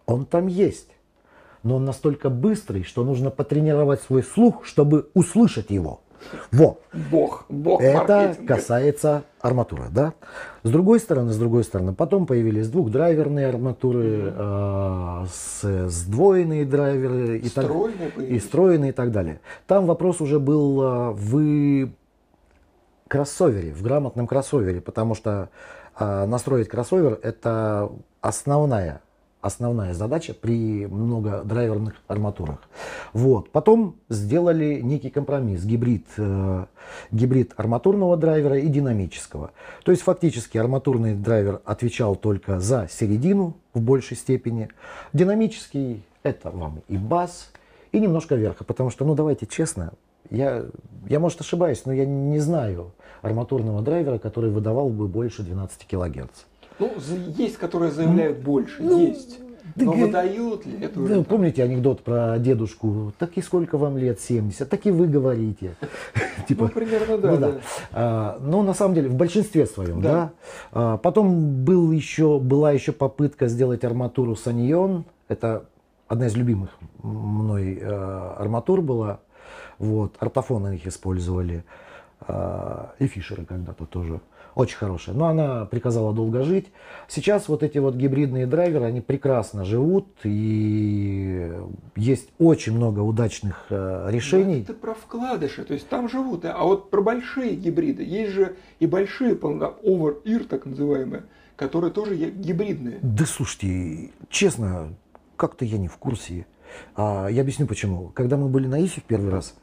Он 0.07 0.27
там 0.27 0.47
есть. 0.47 0.91
Но 1.63 1.77
он 1.77 1.85
настолько 1.85 2.29
быстрый, 2.29 2.83
что 2.83 3.05
нужно 3.05 3.31
потренировать 3.31 4.03
свой 4.03 4.23
слух, 4.23 4.65
чтобы 4.67 5.11
услышать 5.15 5.71
его. 5.71 6.04
Во. 6.53 6.79
Бог, 7.11 7.45
бог 7.49 7.81
Это 7.81 8.17
маркетинга. 8.17 8.55
касается 8.55 9.23
арматуры, 9.41 9.85
да. 9.91 10.15
С 10.63 10.71
другой 10.71 11.01
стороны, 11.01 11.33
с 11.33 11.37
другой 11.39 11.65
стороны, 11.65 11.95
потом 11.95 12.27
появились 12.27 12.69
двухдрайверные 12.69 13.47
арматуры, 13.49 14.33
э, 14.35 15.25
с, 15.33 15.89
сдвоенные 15.89 16.65
драйверы 16.65 17.39
и 17.39 17.49
так, 17.49 17.65
Стройные 17.65 18.09
и 18.09 18.11
появились. 18.11 18.45
стройные 18.45 18.91
и 18.91 18.93
так 18.95 19.11
далее. 19.13 19.41
Там 19.67 19.87
вопрос 19.87 20.21
уже 20.21 20.39
был 20.41 20.83
э, 20.83 21.11
в 21.13 21.89
кроссовере, 23.09 23.73
в 23.73 23.83
грамотном 23.83 24.27
кроссовере, 24.27 24.81
потому 24.81 25.15
что 25.15 25.51
э, 25.99 26.25
настроить 26.27 26.69
кроссовер 26.69 27.19
это 27.23 27.91
основная 28.21 29.01
основная 29.45 29.93
задача 29.93 30.33
при 30.33 30.87
многодрайверных 30.87 31.95
арматурах. 32.09 32.59
Вот. 33.13 33.51
Потом 33.51 33.97
сделали 34.09 34.81
некий 34.81 35.11
компромисс, 35.11 35.65
гибрид, 35.65 36.07
э, 36.17 36.65
гибрид 37.11 37.53
арматурного 37.57 38.17
драйвера 38.17 38.59
и 38.59 38.69
динамического. 38.69 39.51
То 39.85 39.93
есть 39.93 40.03
фактически 40.03 40.57
арматурный 40.57 41.15
драйвер 41.15 41.61
отвечал 41.67 42.17
только 42.17 42.59
за 42.59 42.89
середину 42.91 43.55
в 43.75 43.83
большей 43.83 44.17
степени. 44.17 44.71
Динамический 45.13 46.03
это 46.23 46.51
вам 46.51 46.81
и 46.89 46.97
бас, 46.97 47.53
и 47.93 48.01
немножко 48.01 48.37
верха. 48.37 48.65
Потому 48.65 48.89
что, 48.89 49.05
ну 49.05 49.15
давайте 49.15 49.47
честно, 49.47 49.93
я, 50.31 50.65
я 51.07 51.21
может 51.21 51.43
ошибаюсь, 51.43 51.85
но 51.85 51.93
я 51.93 52.07
не 52.07 52.39
знаю 52.39 52.93
арматурного 53.21 53.83
драйвера, 53.83 54.19
который 54.19 54.51
выдавал 54.51 54.89
бы 54.89 55.07
больше 55.07 55.43
12 55.43 55.87
килогерц. 55.87 56.45
Ну, 56.79 56.93
есть, 57.37 57.57
которые 57.57 57.91
заявляют 57.93 58.39
больше, 58.39 58.83
ну, 58.83 58.99
есть. 58.99 59.39
да 59.77 59.85
Но 59.85 59.93
выдают 59.93 60.67
ли 60.67 60.79
это 60.81 61.01
уже? 61.01 61.09
Да, 61.09 61.15
там? 61.17 61.25
помните 61.25 61.63
анекдот 61.63 62.03
про 62.03 62.37
дедушку? 62.39 63.13
Так 63.19 63.37
и 63.37 63.43
сколько 63.43 63.79
вам 63.79 63.97
лет? 63.97 64.21
70. 64.21 64.69
Так 64.69 64.85
и 64.87 64.91
вы 64.91 65.07
говорите. 65.07 65.77
Ну, 66.37 66.45
Типа, 66.49 66.69
примерно, 66.69 67.17
да, 67.17 67.31
ну 67.31 67.37
да. 67.39 67.53
да. 67.53 67.59
А, 67.93 68.39
Но 68.43 68.63
на 68.63 68.75
самом 68.75 68.95
деле 68.95 69.09
в 69.09 69.15
большинстве 69.15 69.65
своем, 69.67 70.03
Да. 70.03 70.13
да. 70.13 70.31
А, 70.73 70.97
Потом 70.99 71.65
был 71.65 71.91
еще, 71.93 72.39
была 72.39 72.73
еще 72.73 72.93
попытка 72.93 73.47
сделать 73.49 73.83
арматуру 73.85 74.37
Саньон. 74.37 75.05
Это 75.29 75.65
одна 76.07 76.27
из 76.27 76.37
любимых 76.37 76.71
мной 77.03 77.79
э, 77.81 77.89
арматур 78.39 78.83
была. 78.83 79.21
Вот. 79.79 80.17
Ортофоны 80.19 80.75
их 80.75 80.87
использовали. 80.87 81.65
А, 82.21 82.93
И 82.99 83.07
Фишеры 83.07 83.47
когда-то 83.47 83.87
тоже. 83.87 84.21
Очень 84.55 84.77
хорошая. 84.77 85.17
Но 85.17 85.27
она 85.27 85.65
приказала 85.65 86.13
долго 86.13 86.43
жить. 86.43 86.67
Сейчас 87.09 87.49
вот 87.49 87.63
эти 87.63 87.79
вот 87.79 87.97
гибридные 87.97 88.47
драйверы, 88.47 88.85
они 88.85 89.01
прекрасно 89.01 89.65
живут. 89.65 90.07
И 90.23 91.53
есть 91.97 92.29
очень 92.39 92.75
много 92.75 93.01
удачных 93.01 93.67
э, 93.71 94.09
решений. 94.11 94.61
Это 94.61 94.75
про 94.75 94.95
вкладыши, 94.95 95.65
то 95.65 95.75
есть 95.75 95.89
там 95.89 96.09
живут. 96.09 96.45
А 96.45 96.63
вот 96.63 96.91
про 96.91 97.03
большие 97.03 97.57
гибриды, 97.57 98.05
есть 98.05 98.33
же 98.33 98.57
и 98.79 98.87
большие 98.87 99.35
полно- 99.35 99.75
over-ear, 99.83 100.45
так 100.45 100.67
называемые, 100.67 101.25
которые 101.57 101.93
тоже 101.93 102.15
гибридные. 102.17 102.99
Да 103.03 103.27
слушайте, 103.27 104.11
честно, 104.29 104.95
как-то 105.37 105.65
я 105.65 105.79
не 105.79 105.89
в 105.89 105.97
курсе. 105.97 106.47
А, 106.97 107.29
я 107.29 107.43
объясню 107.43 107.67
почему. 107.67 108.11
Когда 108.15 108.37
мы 108.37 108.49
были 108.49 108.67
на 108.67 108.85
ИФе 108.85 109.01
в 109.01 109.05
первый 109.05 109.31
раз, 109.31 109.55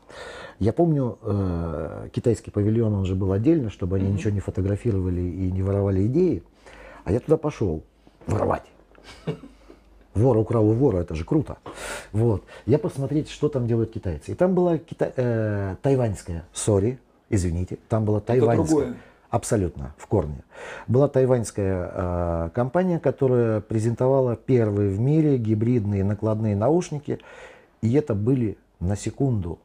я 0.60 0.74
помню, 0.74 1.17
э, 1.24 2.10
китайский 2.13 2.52
павильон, 2.52 2.93
он 2.93 3.06
же 3.06 3.15
был 3.15 3.32
отдельно, 3.32 3.69
чтобы 3.69 3.95
они 3.97 4.06
Мгм. 4.06 4.15
ничего 4.15 4.32
не 4.34 4.39
фотографировали 4.39 5.21
и 5.21 5.52
не 5.52 5.63
воровали 5.63 6.06
идеи. 6.08 6.43
А 7.04 7.12
я 7.12 7.19
туда 7.19 7.38
пошел 7.38 7.84
воровать. 8.28 8.63
Вора 10.13 10.39
украл 10.39 10.67
у 10.69 10.74
вора, 10.74 10.97
это 11.00 11.15
же 11.15 11.24
круто. 11.24 11.58
Вот. 12.12 12.43
Я 12.65 12.78
посмотреть, 12.80 13.30
что 13.30 13.47
там 13.47 13.65
делают 13.65 13.91
китайцы. 13.93 14.32
И 14.34 14.36
там 14.36 14.54
была 14.54 14.78
кита- 14.78 15.13
э, 15.15 15.78
тайваньская, 15.82 16.43
сори, 16.52 17.00
извините, 17.30 17.78
там 17.88 18.04
была 18.04 18.19
тайваньская. 18.19 18.67
другое. 18.67 18.93
Абсолютно, 19.32 19.96
в 19.98 20.08
корне. 20.08 20.44
Была 20.88 21.08
тайваньская 21.08 21.91
э, 21.94 22.50
компания, 22.54 23.00
которая 23.00 23.62
презентовала 23.62 24.36
первые 24.36 24.89
в 24.89 25.00
мире 25.00 25.38
гибридные 25.38 26.04
накладные 26.04 26.54
наушники. 26.54 27.17
И 27.82 27.94
это 27.94 28.13
были, 28.13 28.58
на 28.82 28.98
секунду, 28.98 29.60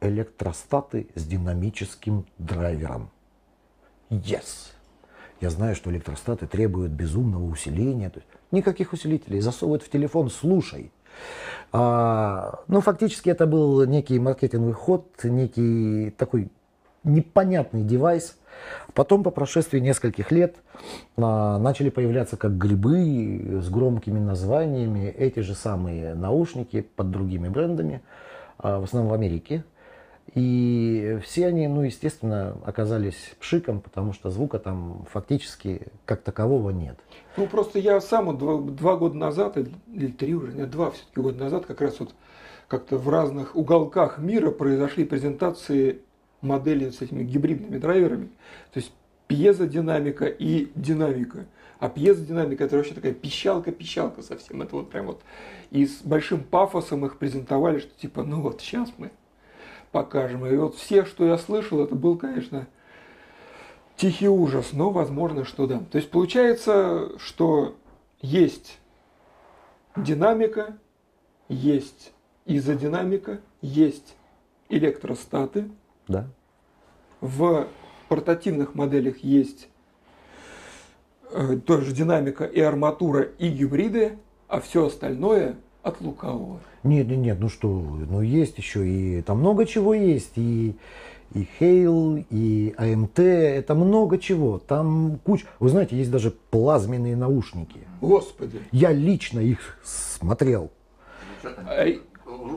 электростаты 0.00 1.08
с 1.14 1.26
динамическим 1.26 2.24
драйвером. 2.38 3.10
Yes! 4.08 4.72
Я 5.42 5.50
знаю, 5.50 5.76
что 5.76 5.90
электростаты 5.90 6.46
требуют 6.46 6.92
безумного 6.92 7.44
усиления. 7.44 8.08
То 8.08 8.20
есть 8.20 8.28
никаких 8.50 8.94
усилителей. 8.94 9.40
Засовывают 9.40 9.82
в 9.82 9.90
телефон, 9.90 10.30
слушай. 10.30 10.90
А, 11.70 12.60
ну, 12.68 12.80
фактически 12.80 13.28
это 13.28 13.46
был 13.46 13.84
некий 13.84 14.18
маркетинговый 14.18 14.72
ход, 14.72 15.06
некий 15.22 16.14
такой 16.16 16.50
непонятный 17.02 17.82
девайс. 17.82 18.38
Потом, 18.92 19.22
по 19.22 19.30
прошествии 19.30 19.78
нескольких 19.80 20.30
лет, 20.30 20.56
а, 21.16 21.58
начали 21.58 21.90
появляться 21.90 22.36
как 22.36 22.56
грибы 22.56 23.60
с 23.62 23.68
громкими 23.68 24.18
названиями 24.18 25.08
эти 25.08 25.40
же 25.40 25.54
самые 25.54 26.14
наушники 26.14 26.82
под 26.82 27.10
другими 27.10 27.48
брендами, 27.48 28.02
а, 28.58 28.80
в 28.80 28.84
основном 28.84 29.10
в 29.10 29.14
Америке. 29.14 29.64
И 30.34 31.18
все 31.22 31.46
они, 31.46 31.68
ну, 31.68 31.82
естественно, 31.82 32.56
оказались 32.64 33.34
пшиком, 33.38 33.80
потому 33.80 34.12
что 34.12 34.30
звука 34.30 34.58
там 34.58 35.06
фактически 35.10 35.82
как 36.06 36.22
такового 36.22 36.70
нет. 36.70 36.96
Ну, 37.36 37.46
просто 37.46 37.78
я 37.78 38.00
сам 38.00 38.36
два, 38.38 38.58
два 38.58 38.96
года 38.96 39.16
назад, 39.16 39.56
или 39.56 40.06
три 40.08 40.34
уже, 40.34 40.52
нет, 40.52 40.70
два 40.70 40.90
все-таки 40.92 41.20
года 41.20 41.44
назад, 41.44 41.66
как 41.66 41.80
раз 41.80 42.00
вот 42.00 42.14
как-то 42.68 42.96
в 42.96 43.08
разных 43.08 43.54
уголках 43.54 44.18
мира 44.18 44.50
произошли 44.50 45.04
презентации 45.04 46.00
моделей 46.44 46.90
с 46.90 47.00
этими 47.00 47.24
гибридными 47.24 47.78
драйверами. 47.78 48.28
То 48.72 48.80
есть 48.80 48.92
пьезодинамика 49.26 50.26
и 50.26 50.70
динамика. 50.74 51.46
А 51.78 51.88
пьезодинамика 51.88 52.64
это 52.64 52.76
вообще 52.76 52.94
такая 52.94 53.12
пищалка-пищалка 53.12 54.22
совсем. 54.22 54.62
Это 54.62 54.76
вот 54.76 54.90
прям 54.90 55.06
вот. 55.06 55.22
И 55.70 55.86
с 55.86 56.02
большим 56.02 56.44
пафосом 56.44 57.04
их 57.04 57.18
презентовали, 57.18 57.78
что 57.78 57.90
типа, 57.98 58.22
ну 58.22 58.40
вот 58.40 58.60
сейчас 58.60 58.92
мы 58.96 59.10
покажем. 59.90 60.46
И 60.46 60.56
вот 60.56 60.76
все, 60.76 61.04
что 61.04 61.24
я 61.26 61.38
слышал, 61.38 61.82
это 61.82 61.94
был, 61.94 62.16
конечно, 62.16 62.66
тихий 63.96 64.28
ужас, 64.28 64.70
но 64.72 64.90
возможно, 64.90 65.44
что 65.44 65.66
да. 65.66 65.80
То 65.90 65.98
есть 65.98 66.10
получается, 66.10 67.12
что 67.18 67.76
есть 68.20 68.78
динамика, 69.96 70.76
есть 71.48 72.12
изодинамика, 72.46 73.40
есть 73.60 74.16
электростаты. 74.68 75.70
Да? 76.08 76.26
В 77.24 77.68
портативных 78.10 78.74
моделях 78.74 79.16
есть 79.24 79.68
э, 81.30 81.56
тоже 81.64 81.92
динамика 81.94 82.44
и 82.44 82.60
арматура, 82.60 83.22
и 83.22 83.48
гибриды, 83.48 84.18
а 84.46 84.60
все 84.60 84.88
остальное 84.88 85.56
от 85.82 86.02
лукавого. 86.02 86.60
Нет, 86.82 87.08
нет, 87.08 87.16
нет, 87.16 87.38
ну 87.40 87.48
что 87.48 87.68
вы, 87.68 88.04
ну 88.04 88.20
есть 88.20 88.58
еще 88.58 88.86
и 88.86 89.22
там 89.22 89.38
много 89.38 89.64
чего 89.64 89.94
есть, 89.94 90.32
и, 90.36 90.76
и 91.32 91.48
Hale, 91.58 92.26
и 92.28 92.74
AMT, 92.76 93.22
это 93.22 93.74
много 93.74 94.18
чего, 94.18 94.58
там 94.58 95.18
куча, 95.24 95.46
вы 95.60 95.70
знаете, 95.70 95.96
есть 95.96 96.10
даже 96.10 96.30
плазменные 96.30 97.16
наушники, 97.16 97.80
Господи. 98.02 98.60
я 98.70 98.92
лично 98.92 99.40
их 99.40 99.78
смотрел, 99.82 100.70
А, 101.42 101.86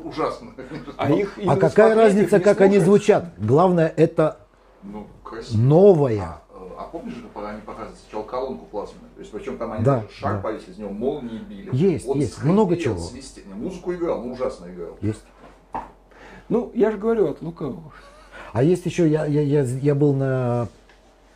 Ужасно. 0.04 0.52
а 0.98 1.10
их 1.10 1.40
А 1.48 1.56
какая 1.56 1.96
разница, 1.96 2.42
как 2.42 2.60
они 2.60 2.80
звучат? 2.80 3.34
Главное, 3.38 3.94
это 3.96 4.40
Ну, 4.84 5.08
красиво. 5.24 5.60
новое. 5.60 6.22
А, 6.22 6.42
а 6.78 6.84
помнишь, 6.92 7.16
это 7.18 7.50
они 7.50 7.62
показывают 7.62 7.98
сначала 8.00 8.24
колонку 8.24 8.66
плазменную? 8.66 9.10
То 9.16 9.20
есть, 9.22 9.32
причем 9.32 9.58
там 9.58 9.72
они 9.74 9.84
Да, 9.84 10.04
шар 10.12 10.36
да. 10.36 10.40
повесили, 10.42 10.72
из 10.72 10.78
него 10.78 10.92
молнии 10.92 11.40
били. 11.40 11.70
Есть, 11.74 12.08
Он 12.08 12.20
есть, 12.20 12.34
скрипел, 12.34 12.54
много 12.54 12.78
чего. 12.78 13.00
свистел. 13.00 13.44
Музыку 13.56 13.94
играл, 13.94 14.22
ну 14.24 14.34
ужасно 14.34 14.68
играл. 14.68 14.98
Есть. 15.02 15.24
Ну, 16.50 16.72
я 16.74 16.92
же 16.92 16.98
говорю 16.98 17.30
от 17.30 17.42
лукавого. 17.42 17.92
А 18.54 18.64
есть 18.64 18.86
еще, 18.86 19.08
я, 19.10 19.26
я, 19.26 19.42
я, 19.42 19.62
я 19.64 19.96
был 19.96 20.14
на 20.14 20.68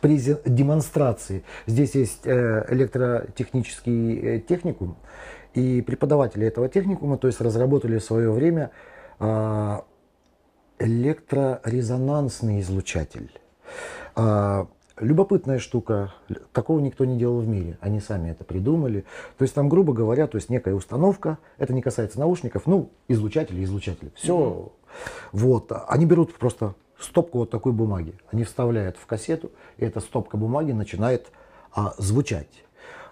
презен- 0.00 0.40
демонстрации. 0.46 1.44
Здесь 1.66 1.94
есть 1.94 2.26
э, 2.26 2.64
электротехнический 2.70 4.36
э, 4.36 4.40
техникум, 4.40 4.96
и 5.54 5.82
преподаватели 5.82 6.46
этого 6.46 6.68
техникума, 6.68 7.18
то 7.18 7.26
есть 7.26 7.40
разработали 7.42 7.98
в 7.98 8.02
свое 8.04 8.30
время 8.32 8.70
а, 9.18 9.84
электрорезонансный 10.82 12.60
излучатель. 12.60 13.30
А, 14.16 14.66
любопытная 14.98 15.58
штука, 15.58 16.12
такого 16.52 16.80
никто 16.80 17.04
не 17.04 17.16
делал 17.16 17.40
в 17.40 17.46
мире, 17.46 17.78
они 17.80 18.00
сами 18.00 18.30
это 18.30 18.44
придумали. 18.44 19.04
То 19.38 19.42
есть 19.42 19.54
там, 19.54 19.68
грубо 19.68 19.92
говоря, 19.92 20.26
то 20.26 20.36
есть 20.36 20.50
некая 20.50 20.74
установка, 20.74 21.38
это 21.56 21.72
не 21.72 21.82
касается 21.82 22.18
наушников, 22.18 22.66
ну, 22.66 22.90
излучатели, 23.08 23.62
излучатели, 23.62 24.10
все. 24.14 24.72
Вот, 25.30 25.72
они 25.88 26.04
берут 26.04 26.34
просто 26.34 26.74
стопку 26.98 27.38
вот 27.38 27.50
такой 27.50 27.72
бумаги, 27.72 28.14
они 28.30 28.44
вставляют 28.44 28.96
в 28.96 29.06
кассету, 29.06 29.52
и 29.76 29.84
эта 29.84 30.00
стопка 30.00 30.36
бумаги 30.36 30.72
начинает 30.72 31.28
а, 31.72 31.94
звучать. 31.98 32.64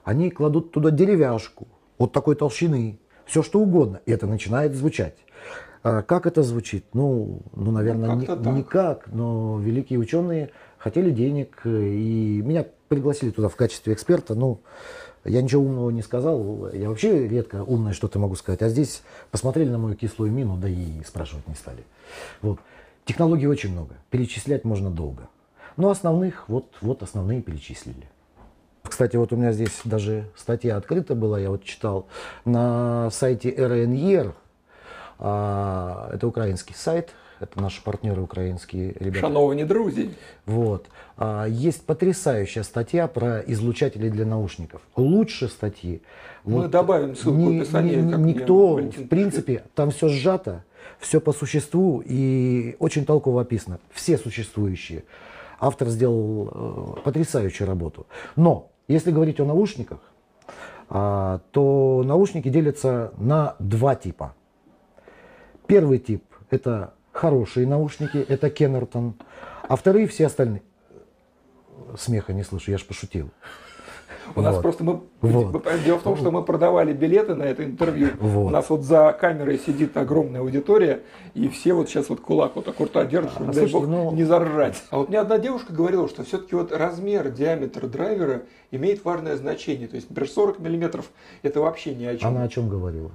Они 0.02 0.30
кладут 0.30 0.72
туда 0.72 0.90
деревяшку, 0.90 1.68
вот 1.98 2.12
такой 2.12 2.34
толщины, 2.34 2.98
все 3.26 3.42
что 3.42 3.60
угодно, 3.60 4.00
и 4.06 4.12
это 4.12 4.26
начинает 4.26 4.74
звучать. 4.74 5.16
А 5.82 6.02
как 6.02 6.26
это 6.26 6.42
звучит? 6.42 6.84
Ну, 6.92 7.40
ну 7.54 7.70
наверное, 7.70 8.14
Ну, 8.14 8.20
ни- 8.20 8.58
никак, 8.58 9.06
но 9.06 9.58
великие 9.58 9.98
ученые 9.98 10.50
хотели 10.78 11.10
денег, 11.10 11.60
э, 11.64 11.70
и 11.70 12.42
меня 12.42 12.66
пригласили 12.88 13.30
туда 13.30 13.48
в 13.48 13.56
качестве 13.56 13.94
эксперта. 13.94 14.34
Ну, 14.34 14.60
я 15.24 15.40
ничего 15.40 15.62
умного 15.62 15.90
не 15.90 16.02
сказал, 16.02 16.70
я 16.72 16.88
вообще 16.88 17.26
редко 17.28 17.62
умное 17.62 17.92
что-то 17.92 18.18
могу 18.18 18.34
сказать, 18.34 18.62
а 18.62 18.68
здесь 18.68 19.02
посмотрели 19.30 19.70
на 19.70 19.78
мою 19.78 19.94
кислую 19.94 20.30
мину, 20.32 20.56
да 20.56 20.68
и 20.68 21.02
спрашивать 21.06 21.46
не 21.48 21.54
стали. 21.54 21.84
Вот. 22.42 22.58
Технологий 23.06 23.46
очень 23.46 23.72
много, 23.72 23.94
перечислять 24.10 24.64
можно 24.64 24.90
долго. 24.90 25.28
Но 25.76 25.90
основных, 25.90 26.48
вот, 26.48 26.66
вот 26.82 27.02
основные 27.02 27.40
перечислили. 27.40 28.08
Кстати, 28.82 29.16
вот 29.16 29.32
у 29.32 29.36
меня 29.36 29.52
здесь 29.52 29.80
даже 29.84 30.28
статья 30.36 30.76
открыта 30.76 31.14
была, 31.14 31.38
я 31.38 31.50
вот 31.50 31.64
читал 31.64 32.06
на 32.44 33.10
сайте 33.10 33.50
РНЕР, 33.50 34.34
это 35.20 36.26
украинский 36.26 36.74
сайт, 36.74 37.10
это 37.40 37.60
наши 37.60 37.82
партнеры 37.82 38.20
украинские 38.22 38.92
ребята. 39.00 39.20
Шановні 39.20 39.64
друзі. 39.64 40.08
Вот. 40.46 40.86
А, 41.16 41.46
Есть 41.48 41.86
потрясающая 41.86 42.64
статья 42.64 43.06
про 43.06 43.40
излучатели 43.48 44.10
для 44.10 44.24
наушников. 44.24 44.80
Лучше 44.96 45.48
статьи. 45.48 46.00
Мы 46.46 46.68
добавим 46.68 47.14
ссылку 47.14 47.30
в 47.32 47.38
ни- 47.38 47.56
описании, 47.60 47.96
ни- 47.96 48.10
как 48.10 48.20
никто, 48.20 48.76
в 48.76 49.08
принципе, 49.08 49.62
там 49.74 49.90
все 49.90 50.08
сжато, 50.08 50.62
все 50.98 51.20
по 51.20 51.32
существу 51.32 52.02
и 52.06 52.76
очень 52.78 53.04
толково 53.04 53.42
описано. 53.42 53.78
Все 53.92 54.16
существующие. 54.18 55.02
Автор 55.60 55.88
сделал 55.88 56.48
э, 56.96 57.02
потрясающую 57.04 57.68
работу. 57.68 58.06
Но, 58.36 58.68
если 58.88 59.12
говорить 59.12 59.40
о 59.40 59.44
наушниках, 59.44 59.98
а, 60.88 61.40
то 61.50 62.02
наушники 62.06 62.48
делятся 62.48 63.12
на 63.18 63.54
два 63.58 63.94
типа. 63.94 64.32
Первый 65.70 65.98
тип– 66.00 66.24
это 66.50 66.94
хорошие 67.12 67.64
наушники, 67.64 68.16
это 68.16 68.50
Кеннертон, 68.50 69.14
а 69.68 69.76
вторые 69.76 70.08
все 70.08 70.26
остальные. 70.26 70.62
Смеха 71.96 72.32
не 72.32 72.42
слышу, 72.42 72.72
я 72.72 72.78
ж 72.78 72.84
пошутил. 72.84 73.30
У 74.34 74.40
нас 74.40 74.56
Вот. 74.56 74.62
просто 74.62 74.82
мы... 74.82 75.00
Вот. 75.20 75.64
Дело 75.84 75.98
в 75.98 76.02
том, 76.02 76.16
что 76.16 76.32
мы 76.32 76.42
продавали 76.42 76.92
билеты 76.92 77.34
на 77.36 77.44
это 77.44 77.64
интервью. 77.64 78.10
Вот. 78.18 78.46
У 78.46 78.50
нас 78.50 78.68
вот 78.68 78.82
за 78.82 79.16
камерой 79.18 79.58
сидит 79.58 79.96
огромная 79.96 80.40
аудитория, 80.40 81.02
и 81.34 81.48
все 81.48 81.72
вот 81.72 81.88
сейчас 81.88 82.08
вот 82.08 82.20
кулак 82.20 82.56
вот 82.56 82.64
так 82.64 82.78
вот 82.80 82.90
рта 82.90 83.04
держат, 83.04 83.32
чтобы, 83.32 83.50
А, 83.50 83.52
дай 83.52 83.68
слушайте, 83.68 83.78
бог, 83.78 83.88
ну- 83.88 84.12
не 84.12 84.24
заржать. 84.24 84.82
А 84.90 84.98
вот 84.98 85.08
мне 85.08 85.20
одна 85.20 85.38
девушка 85.38 85.72
говорила, 85.72 86.08
что 86.08 86.24
все-таки 86.24 86.56
вот 86.56 86.72
размер, 86.72 87.30
диаметр 87.30 87.86
драйвера 87.86 88.42
имеет 88.72 89.04
важное 89.04 89.36
значение. 89.36 89.86
То 89.86 89.94
есть, 89.96 90.10
например, 90.10 90.30
40 90.30 90.58
миллиметров 90.58 91.10
это 91.42 91.60
вообще 91.60 91.94
ни 91.94 92.04
о 92.04 92.16
чем. 92.16 92.28
Она 92.28 92.42
о 92.42 92.48
чем 92.48 92.68
говорила? 92.68 93.12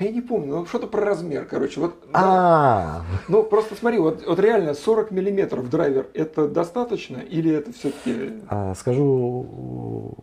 Я 0.00 0.10
не 0.10 0.20
помню, 0.20 0.56
ну 0.56 0.66
что-то 0.66 0.86
про 0.88 1.04
размер, 1.04 1.44
короче. 1.44 1.80
Вот, 1.80 1.94
да. 2.12 2.20
А, 2.20 3.02
Ну, 3.28 3.42
просто 3.44 3.76
смотри, 3.76 3.98
вот, 3.98 4.26
вот 4.26 4.38
реально 4.40 4.74
40 4.74 5.10
миллиметров 5.12 5.70
драйвер, 5.70 6.08
это 6.14 6.48
достаточно 6.48 7.18
или 7.18 7.52
это 7.52 7.72
все-таки... 7.72 8.32
а, 8.48 8.74
скажу, 8.74 10.14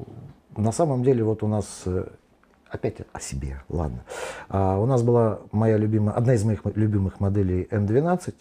на 0.58 0.72
самом 0.72 1.04
деле 1.04 1.24
вот 1.24 1.44
у 1.44 1.48
нас 1.48 1.84
э, 1.86 2.06
опять 2.70 2.96
о 3.14 3.20
себе, 3.22 3.62
ладно. 3.70 4.04
А, 4.50 4.78
у 4.80 4.86
нас 4.86 5.04
была 5.04 5.40
моя 5.52 5.78
любимая, 5.78 6.16
одна 6.16 6.34
из 6.34 6.44
моих 6.44 6.66
мо- 6.66 6.72
любимых 6.76 7.20
моделей 7.22 7.68
М12. 7.72 8.34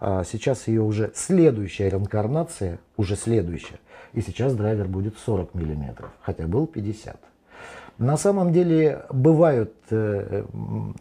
А, 0.00 0.24
сейчас 0.24 0.66
ее 0.66 0.82
уже 0.82 1.12
следующая 1.14 1.90
реинкарнация, 1.90 2.80
уже 2.96 3.14
следующая. 3.14 3.78
И 4.14 4.20
сейчас 4.20 4.54
драйвер 4.54 4.88
будет 4.88 5.16
40 5.24 5.54
миллиметров, 5.54 6.10
хотя 6.22 6.46
был 6.48 6.66
50. 6.66 7.16
На 8.02 8.16
самом 8.16 8.52
деле 8.52 9.04
бывают 9.12 9.72
э, 9.90 10.44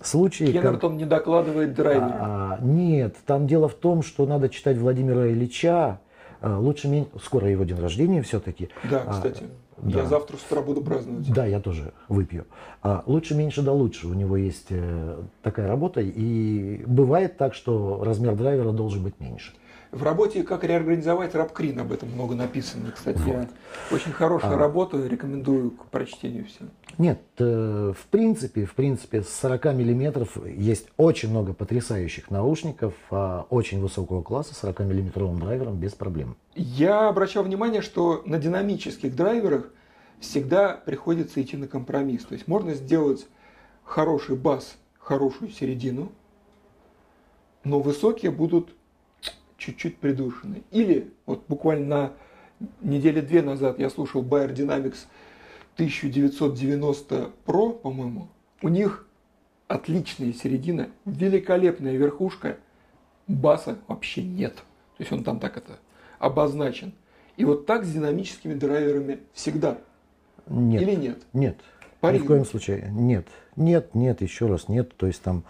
случаи, 0.04 0.52
как- 0.52 0.62
Кеннертон 0.62 0.98
не 0.98 1.06
докладывает 1.06 1.74
драйвер. 1.74 2.04
А, 2.04 2.60
нет, 2.62 3.16
там 3.26 3.48
дело 3.48 3.68
в 3.68 3.74
том, 3.74 4.04
что 4.04 4.28
надо 4.28 4.50
читать 4.50 4.78
Владимира 4.78 5.28
Ильича. 5.28 6.00
А, 6.42 6.60
лучше 6.60 6.88
мен- 6.88 7.08
скоро 7.24 7.50
его 7.50 7.64
день 7.64 7.80
рождения 7.80 8.22
все-таки. 8.22 8.70
Да, 8.90 9.02
А, 9.08 9.12
кстати. 9.14 9.44
да. 9.78 10.02
Я 10.02 10.06
завтра 10.06 10.38
с 10.38 10.46
утра 10.46 10.62
буду 10.62 10.82
праздновать. 10.82 11.32
Да, 11.34 11.46
я 11.48 11.60
тоже 11.60 11.92
выпью. 12.08 12.46
А, 12.84 13.02
лучше 13.08 13.34
меньше 13.36 13.64
да 13.64 13.72
лучше. 13.72 14.08
У 14.08 14.14
него 14.14 14.38
есть 14.38 14.68
э, 14.70 15.18
такая 15.42 15.68
работа. 15.68 16.02
И 16.02 16.84
бывает 16.86 17.36
так, 17.38 17.56
что 17.56 18.04
размер 18.04 18.36
драйвера 18.36 18.72
должен 18.74 19.02
быть 19.04 19.20
меньше. 19.20 19.54
В 19.92 20.04
работе 20.04 20.44
«Как 20.44 20.64
реорганизовать 20.64 21.36
рабкрин» 21.36 21.80
об 21.80 21.92
этом 21.92 22.10
много 22.12 22.34
написано. 22.34 22.92
Кстати, 22.92 23.22
я 23.28 23.50
очень 23.92 24.14
хорошая 24.14 24.54
А. 24.54 24.58
работа, 24.58 25.06
рекомендую 25.06 25.72
к 25.72 25.88
прочтению 25.88 26.46
всем. 26.46 26.70
Нет, 26.98 27.20
э, 27.40 27.94
в 27.94 28.08
принципе, 28.08 28.64
в 28.64 28.74
принципе, 28.74 29.22
с 29.22 29.30
40 29.30 29.74
миллиметров 29.74 30.38
есть 30.46 30.88
очень 30.96 31.30
много 31.30 31.54
потрясающих 31.54 32.32
наушников 32.32 32.94
а, 33.10 33.46
очень 33.50 33.82
высокого 33.82 34.22
класса 34.22 34.56
с 34.56 34.60
40 34.60 34.80
миллиметровым 34.80 35.40
драйвером 35.40 35.76
без 35.76 35.94
проблем. 35.94 36.38
Я 36.56 37.10
обращал 37.10 37.44
внимание, 37.44 37.82
что 37.82 38.24
на 38.26 38.40
динамических 38.40 39.14
драйверах 39.14 39.74
всегда 40.22 40.82
приходится 40.86 41.42
идти 41.42 41.58
на 41.58 41.68
компромисс. 41.68 42.24
То 42.24 42.34
есть 42.34 42.48
можно 42.48 42.76
сделать 42.76 43.28
хороший 43.84 44.38
бас, 44.38 44.78
хорошую 45.00 45.52
середину, 45.52 46.14
но 47.66 47.82
высокие 47.82 48.32
будут 48.32 48.74
чуть-чуть 49.62 49.98
придушены. 49.98 50.64
Или 50.72 51.14
вот 51.26 51.44
буквально 51.48 51.86
на 51.86 52.12
неделе 52.82 53.22
две 53.22 53.42
назад 53.42 53.80
я 53.80 53.90
слушал 53.90 54.24
Bayer 54.24 54.54
Dynamics 54.54 55.06
1990 55.76 57.30
Pro, 57.46 57.74
по-моему. 57.74 58.28
У 58.64 58.70
них 58.70 59.08
отличная 59.68 60.34
середина, 60.34 60.90
великолепная 61.06 61.96
верхушка, 61.96 62.58
баса 63.28 63.78
вообще 63.88 64.24
нет. 64.24 64.56
То 64.56 65.04
есть 65.04 65.12
он 65.12 65.24
там 65.24 65.40
так 65.40 65.58
это 65.58 65.80
обозначен. 66.20 66.94
И 67.38 67.46
вот 67.46 67.66
так 67.66 67.86
с 67.86 67.92
динамическими 67.92 68.56
драйверами 68.56 69.20
всегда. 69.34 69.78
Нет. 70.48 70.82
Или 70.82 70.96
нет? 70.96 71.22
Нет. 71.34 71.58
Пари. 72.00 72.18
Ни 72.18 72.24
в 72.24 72.26
коем 72.26 72.46
случае. 72.46 72.90
Нет. 72.92 73.28
Нет, 73.56 73.94
нет, 73.94 74.22
еще 74.22 74.48
раз 74.48 74.68
нет. 74.68 74.96
То 74.98 75.06
есть 75.08 75.22
там 75.22 75.44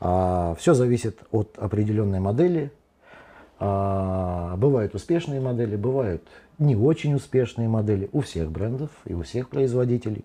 все 0.00 0.74
зависит 0.74 1.18
от 1.30 1.58
определенной 1.58 2.20
модели. 2.20 2.70
А, 3.60 4.56
бывают 4.56 4.94
успешные 4.94 5.40
модели, 5.40 5.76
бывают 5.76 6.22
не 6.58 6.76
очень 6.76 7.14
успешные 7.14 7.68
модели 7.68 8.08
у 8.12 8.20
всех 8.20 8.50
брендов 8.50 8.90
и 9.04 9.14
у 9.14 9.22
всех 9.22 9.48
производителей. 9.48 10.24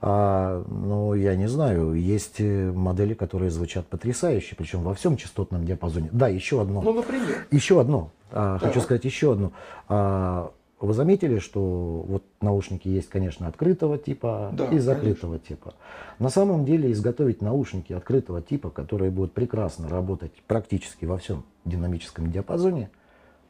А, 0.00 0.62
но 0.68 1.14
я 1.14 1.34
не 1.36 1.48
знаю, 1.48 1.94
есть 1.94 2.36
э, 2.38 2.70
модели, 2.70 3.14
которые 3.14 3.50
звучат 3.50 3.86
потрясающе, 3.86 4.54
причем 4.56 4.82
во 4.82 4.94
всем 4.94 5.16
частотном 5.16 5.64
диапазоне. 5.64 6.10
Да, 6.12 6.28
еще 6.28 6.60
одно. 6.60 6.82
Ну, 6.82 6.92
например. 6.92 7.46
Еще 7.50 7.80
одно. 7.80 8.10
а, 8.30 8.58
хочу 8.58 8.80
сказать 8.80 9.04
еще 9.04 9.32
одно. 9.32 9.52
А, 9.88 10.50
вы 10.80 10.92
заметили, 10.92 11.38
что 11.38 12.04
вот 12.06 12.24
наушники 12.40 12.88
есть, 12.88 13.08
конечно, 13.08 13.48
открытого 13.48 13.96
типа 13.98 14.50
Да, 14.52 14.66
и 14.66 14.78
закрытого 14.78 15.38
типа. 15.38 15.74
На 16.18 16.28
самом 16.28 16.64
деле 16.64 16.92
изготовить 16.92 17.40
наушники 17.40 17.92
открытого 17.92 18.42
типа, 18.42 18.70
которые 18.70 19.10
будут 19.10 19.32
прекрасно 19.32 19.88
работать 19.88 20.32
практически 20.46 21.06
во 21.06 21.18
всем 21.18 21.44
динамическом 21.64 22.30
диапазоне, 22.30 22.90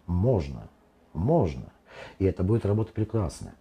можно. 0.07 0.68
Можно. 1.14 1.72
И 2.18 2.24
это 2.24 2.45
будет 2.45 2.64
работать 2.64 2.95
прекрасно. 2.95 3.55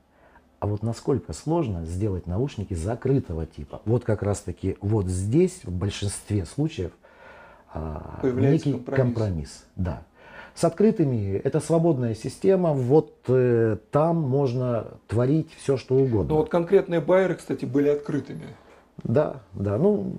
А 0.59 0.67
вот 0.67 0.83
насколько 0.83 1.33
сложно 1.33 1.85
сделать 1.85 2.27
наушники 2.27 2.73
закрытого 2.73 3.45
типа? 3.45 3.81
Вот 3.85 4.03
как 4.03 4.23
раз-таки 4.23 4.77
вот 4.81 5.07
здесь 5.07 5.61
в 5.63 5.71
большинстве 5.71 6.45
случаев 6.45 6.91
а, 7.73 8.19
некий 8.23 8.73
компромисс. 8.73 8.95
компромисс. 8.95 9.65
Да. 9.75 10.03
С 10.55 10.63
открытыми 10.63 11.35
это 11.43 11.59
свободная 11.59 12.15
система, 12.15 12.71
вот 12.71 13.13
э, 13.27 13.75
там 13.91 14.21
можно 14.21 14.87
творить 15.07 15.53
все, 15.57 15.75
что 15.75 15.95
угодно. 15.95 16.29
Но 16.29 16.37
вот 16.37 16.49
конкретные 16.49 17.01
байеры, 17.01 17.35
кстати, 17.35 17.65
были 17.65 17.89
открытыми. 17.89 18.55
Да, 19.03 19.41
да, 19.51 19.77
ну, 19.77 20.13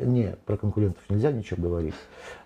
не, 0.00 0.34
про 0.46 0.56
конкурентов 0.56 1.02
нельзя 1.10 1.30
ничего 1.30 1.62
говорить. 1.62 1.94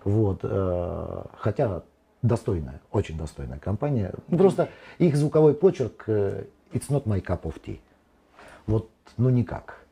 Вот, 0.03 0.41
э, 0.43 1.23
хотя 1.37 1.83
достойная, 2.21 2.81
очень 2.91 3.17
достойная 3.17 3.59
компания. 3.59 4.13
Ну, 4.27 4.37
просто 4.37 4.67
их 4.97 5.15
звуковой 5.15 5.53
почерк 5.53 6.03
э, 6.07 6.47
it's 6.73 6.89
not 6.89 7.05
my 7.05 7.23
cup 7.23 7.43
of 7.43 7.55
tea. 7.65 7.79
Вот, 8.67 8.89
ну 9.15 9.29
никак. 9.29 9.85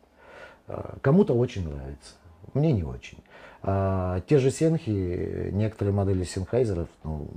Э, 0.68 0.96
Кому-то 1.02 1.34
очень 1.34 1.70
нравится, 1.70 2.16
мне 2.54 2.74
не 2.74 2.84
очень. 2.84 3.20
А 3.64 4.22
те 4.22 4.38
же 4.38 4.52
Сенхи, 4.52 5.50
некоторые 5.52 5.94
модели 5.94 6.24
Сенхайзеров, 6.24 6.88
ну, 7.04 7.28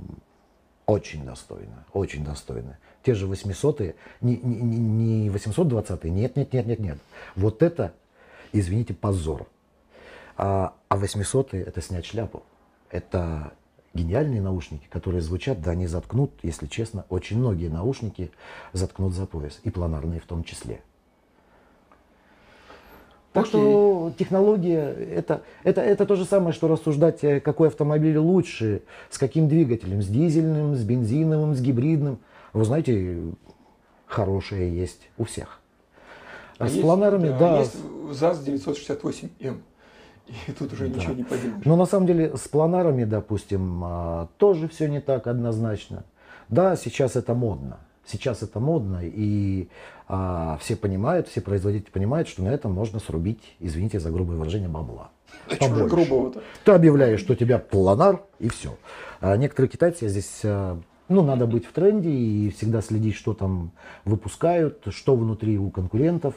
очень 0.85 1.25
достойно, 1.25 1.85
очень 1.93 2.23
достойно. 2.23 2.77
Те 3.03 3.13
же 3.13 3.27
800 3.27 3.95
не, 4.21 4.37
не, 4.37 4.37
не- 4.37 4.77
не 5.23 5.29
820 5.29 6.03
нет, 6.05 6.35
нет, 6.35 6.53
нет, 6.53 6.67
нет, 6.67 6.79
нет. 6.79 6.97
Вот 7.35 7.63
это, 7.63 7.93
извините, 8.51 8.93
позор. 8.93 9.47
А, 10.37 10.73
а 10.89 10.97
800 10.97 11.53
это 11.53 11.81
снять 11.81 12.05
шляпу. 12.05 12.43
Это 12.89 13.53
гениальные 13.93 14.41
наушники, 14.41 14.87
которые 14.89 15.21
звучат, 15.21 15.61
да, 15.61 15.71
они 15.71 15.87
заткнут, 15.87 16.31
если 16.43 16.67
честно, 16.67 17.05
очень 17.09 17.37
многие 17.39 17.67
наушники 17.67 18.31
заткнут 18.73 19.13
за 19.13 19.25
пояс, 19.25 19.59
и 19.63 19.69
планарные 19.69 20.19
в 20.19 20.25
том 20.25 20.43
числе. 20.43 20.81
Так 23.33 23.45
Окей. 23.45 23.51
что 23.51 24.11
технология 24.19 24.93
это, 24.93 25.43
это, 25.63 25.79
это 25.81 26.05
то 26.05 26.15
же 26.15 26.25
самое, 26.25 26.51
что 26.53 26.67
рассуждать, 26.67 27.23
э, 27.23 27.39
какой 27.39 27.69
автомобиль 27.69 28.17
лучше, 28.17 28.81
с 29.09 29.17
каким 29.17 29.47
двигателем, 29.47 30.01
с 30.01 30.07
дизельным, 30.07 30.75
с 30.75 30.83
бензиновым, 30.83 31.55
с 31.55 31.61
гибридным. 31.61 32.19
Вы 32.51 32.65
знаете, 32.65 33.21
хорошие 34.05 34.75
есть 34.77 35.09
у 35.17 35.23
всех. 35.23 35.59
А 36.57 36.67
с 36.67 36.71
есть, 36.71 36.81
планерами, 36.81 37.29
да. 37.39 37.59
Есть 37.59 37.77
ЗАЗ 38.11 38.45
968М. 38.45 39.61
И 40.47 40.51
тут 40.51 40.73
уже 40.73 40.87
Да. 40.87 40.99
ничего 40.99 41.13
не 41.13 41.23
поделаешь. 41.23 41.65
Но 41.65 41.75
на 41.77 41.85
самом 41.85 42.07
деле 42.07 42.35
с 42.35 42.47
планарами, 42.47 43.05
допустим, 43.05 43.81
а, 43.83 44.27
тоже 44.37 44.67
все 44.67 44.87
не 44.87 44.99
так 44.99 45.27
однозначно. 45.27 46.03
Да, 46.49 46.75
сейчас 46.75 47.15
это 47.15 47.33
модно. 47.33 47.79
Сейчас 48.05 48.41
это 48.41 48.59
модно, 48.59 49.01
и 49.03 49.67
а, 50.07 50.57
все 50.59 50.75
понимают, 50.75 51.27
все 51.27 51.39
производители 51.39 51.91
понимают, 51.91 52.27
что 52.27 52.43
на 52.43 52.49
этом 52.49 52.73
можно 52.73 52.99
срубить, 52.99 53.55
извините 53.59 53.99
за 53.99 54.09
грубое 54.09 54.37
выражение, 54.37 54.69
бабла. 54.69 55.11
Побольше. 55.59 55.87
грубого-то? 55.87 56.41
Ты 56.65 56.71
объявляешь, 56.71 57.19
что 57.19 57.33
у 57.33 57.35
тебя 57.35 57.59
планар, 57.59 58.21
и 58.39 58.49
все. 58.49 58.77
А 59.21 59.37
некоторые 59.37 59.69
китайцы 59.69 60.07
здесь, 60.07 60.41
а, 60.43 60.79
ну, 61.09 61.23
надо 61.23 61.45
быть 61.45 61.65
в 61.65 61.71
тренде 61.71 62.09
и 62.09 62.49
всегда 62.49 62.81
следить, 62.81 63.15
что 63.15 63.33
там 63.33 63.71
выпускают, 64.03 64.83
что 64.89 65.15
внутри 65.15 65.57
у 65.57 65.69
конкурентов. 65.69 66.33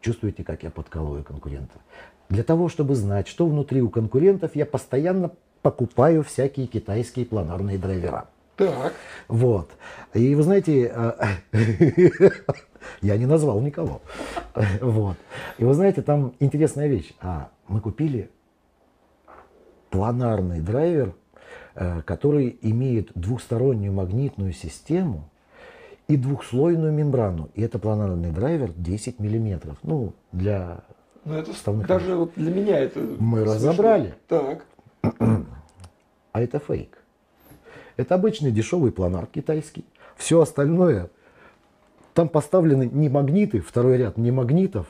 Чувствуете, 0.00 0.44
как 0.44 0.62
я 0.62 0.70
подкалываю 0.70 1.24
конкурентов? 1.24 1.80
Для 2.28 2.44
того, 2.44 2.68
чтобы 2.68 2.94
знать, 2.94 3.28
что 3.28 3.46
внутри 3.46 3.82
у 3.82 3.90
конкурентов, 3.90 4.54
я 4.54 4.66
постоянно 4.66 5.32
покупаю 5.62 6.22
всякие 6.22 6.66
китайские 6.66 7.26
планарные 7.26 7.78
драйвера. 7.78 8.28
Так, 8.56 8.94
Вот. 9.28 9.70
И 10.14 10.34
вы 10.34 10.42
знаете, 10.42 10.90
а, 10.94 11.28
я 13.02 13.16
не 13.16 13.26
назвал 13.26 13.60
никого. 13.60 14.00
Вот. 14.80 15.16
И 15.58 15.64
вы 15.64 15.74
знаете, 15.74 16.00
там 16.02 16.34
интересная 16.40 16.86
вещь. 16.88 17.12
А, 17.20 17.50
мы 17.68 17.80
купили 17.80 18.30
планарный 19.90 20.60
драйвер, 20.60 21.14
э, 21.74 22.02
который 22.02 22.58
имеет 22.62 23.12
двухстороннюю 23.14 23.92
магнитную 23.92 24.52
систему 24.52 25.30
и 26.08 26.16
двухслойную 26.16 26.92
мембрану. 26.92 27.50
И 27.54 27.62
это 27.62 27.78
планарный 27.78 28.30
драйвер 28.30 28.72
10 28.72 29.20
миллиметров. 29.20 29.78
Ну, 29.82 30.14
для... 30.32 30.80
ну 31.24 31.34
это 31.34 31.52
Вставных 31.52 31.86
даже 31.86 32.14
вот 32.14 32.32
для 32.36 32.52
меня 32.52 32.78
это... 32.78 33.00
Мы 33.00 33.38
смешно. 33.38 33.54
разобрали. 33.54 34.14
Так, 34.28 34.64
А 36.32 36.40
это 36.40 36.58
фейк. 36.58 36.95
Это 37.96 38.14
обычный 38.14 38.50
дешевый 38.50 38.92
планар 38.92 39.26
китайский. 39.26 39.84
Все 40.16 40.40
остальное, 40.40 41.10
там 42.14 42.28
поставлены 42.28 42.88
не 42.90 43.08
магниты, 43.08 43.60
второй 43.60 43.98
ряд 43.98 44.16
не 44.16 44.30
магнитов, 44.30 44.86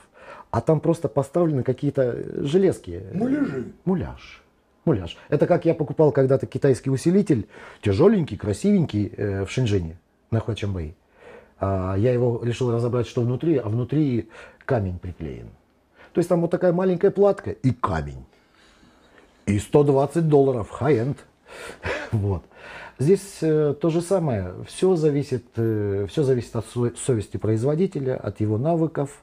а 0.50 0.60
там 0.60 0.80
просто 0.80 1.08
поставлены 1.08 1.62
какие-то 1.62 2.44
железки. 2.44 3.02
муляжи. 3.12 3.72
Муляж. 3.84 4.42
Муляж. 4.84 5.16
Это 5.28 5.46
как 5.46 5.64
я 5.64 5.74
покупал 5.74 6.12
когда-то 6.12 6.46
китайский 6.46 6.90
усилитель, 6.90 7.48
тяжеленький, 7.82 8.36
красивенький 8.36 9.12
э, 9.16 9.44
в 9.44 9.50
Шэньчжэне, 9.50 9.98
на 10.30 10.38
Хуачамбэй. 10.38 10.94
А, 11.58 11.96
я 11.96 12.12
его 12.12 12.40
решил 12.44 12.72
разобрать, 12.72 13.08
что 13.08 13.22
внутри, 13.22 13.56
а 13.56 13.68
внутри 13.68 14.28
камень 14.64 14.98
приклеен. 14.98 15.48
То 16.12 16.20
есть 16.20 16.28
там 16.28 16.40
вот 16.40 16.50
такая 16.50 16.72
маленькая 16.72 17.10
платка 17.10 17.50
и 17.50 17.72
камень. 17.72 18.24
И 19.46 19.58
120 19.58 20.28
долларов, 20.28 20.68
high-end. 20.80 21.16
Вот. 22.12 22.44
Здесь 22.98 23.38
э, 23.42 23.74
то 23.80 23.90
же 23.90 24.00
самое. 24.00 24.54
Все 24.66 24.96
зависит, 24.96 25.44
э, 25.56 26.06
все 26.08 26.22
зависит 26.22 26.56
от 26.56 26.66
со- 26.66 26.96
совести 26.96 27.36
производителя, 27.36 28.16
от 28.16 28.40
его 28.40 28.56
навыков 28.56 29.22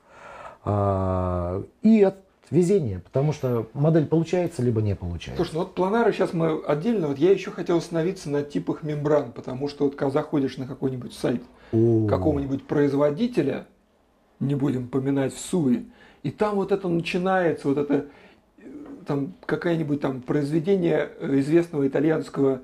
а, 0.63 1.63
и 1.81 2.03
от 2.03 2.17
везения. 2.51 2.99
Потому 2.99 3.33
что 3.33 3.67
модель 3.73 4.05
получается, 4.05 4.61
либо 4.61 4.81
не 4.81 4.95
получается. 4.95 5.43
Слушай, 5.43 5.55
ну 5.55 5.59
вот 5.61 5.75
планары 5.75 6.13
сейчас 6.13 6.33
мы 6.33 6.61
отдельно, 6.63 7.07
вот 7.07 7.17
я 7.17 7.31
еще 7.31 7.51
хотел 7.51 7.77
остановиться 7.77 8.29
на 8.29 8.43
типах 8.43 8.83
мембран, 8.83 9.31
потому 9.31 9.67
что 9.67 9.85
вот 9.85 9.95
когда 9.95 10.11
заходишь 10.11 10.57
на 10.57 10.67
какой-нибудь 10.67 11.13
сайт 11.13 11.41
какого-нибудь 11.71 12.67
производителя, 12.67 13.65
не 14.39 14.53
будем 14.53 14.87
поминать 14.87 15.33
в 15.33 15.39
суе, 15.39 15.85
и 16.21 16.29
там 16.29 16.55
вот 16.55 16.71
это 16.71 16.87
начинается, 16.87 17.67
вот 17.67 17.77
это 17.79 18.05
э, 18.59 18.63
там 19.07 19.33
какое-нибудь 19.45 19.99
там 19.99 20.21
произведение 20.21 21.09
известного 21.19 21.87
итальянского 21.87 22.61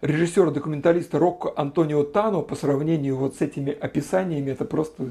режиссера-документалиста 0.00 1.18
Рокко 1.18 1.52
Антонио 1.56 2.04
Тано 2.04 2.42
по 2.42 2.54
сравнению 2.54 3.16
вот 3.16 3.36
с 3.36 3.40
этими 3.40 3.72
описаниями, 3.72 4.50
это 4.50 4.64
просто 4.64 5.04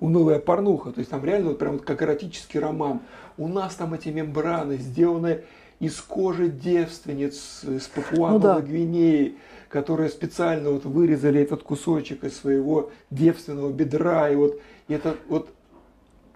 унылая 0.00 0.38
порнуха. 0.38 0.92
То 0.92 1.00
есть 1.00 1.10
там 1.10 1.24
реально 1.24 1.50
вот 1.50 1.58
прям 1.58 1.72
вот 1.74 1.82
как 1.82 2.02
эротический 2.02 2.60
роман. 2.60 3.00
У 3.36 3.48
нас 3.48 3.74
там 3.74 3.94
эти 3.94 4.08
мембраны 4.08 4.76
сделаны 4.76 5.42
из 5.80 6.00
кожи 6.00 6.48
девственниц 6.48 7.62
с 7.64 7.86
Папуа 7.88 8.30
Ну 8.30 8.38
да. 8.38 8.60
Гвинеи, 8.60 9.36
которые 9.68 10.08
специально 10.08 10.70
вот 10.70 10.84
вырезали 10.84 11.40
этот 11.40 11.62
кусочек 11.62 12.24
из 12.24 12.36
своего 12.36 12.90
девственного 13.10 13.70
бедра. 13.72 14.30
И 14.30 14.36
вот 14.36 14.60
и 14.88 14.94
это 14.94 15.16
вот 15.28 15.50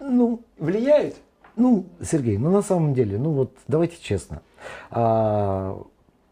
Ну, 0.01 0.41
влияет? 0.59 1.17
ну, 1.57 1.87
Сергей, 2.01 2.39
ну 2.39 2.51
на 2.51 2.63
самом 2.63 2.95
деле, 2.95 3.19
ну 3.19 3.31
вот 3.31 3.57
давайте 3.69 3.97
честно. 4.01 4.43
А, 4.91 5.83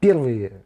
первые 0.00 0.62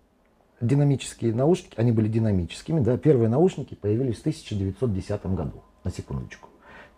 динамические 0.67 1.35
наушники, 1.35 1.75
они 1.77 1.93
были 1.93 2.09
динамическими, 2.09 2.81
да, 2.81 2.97
первые 2.97 3.29
наушники 3.29 3.75
появились 3.75 4.17
в 4.17 4.21
1910 4.21 5.27
году, 5.27 5.63
на 5.85 5.91
секундочку. 5.91 6.49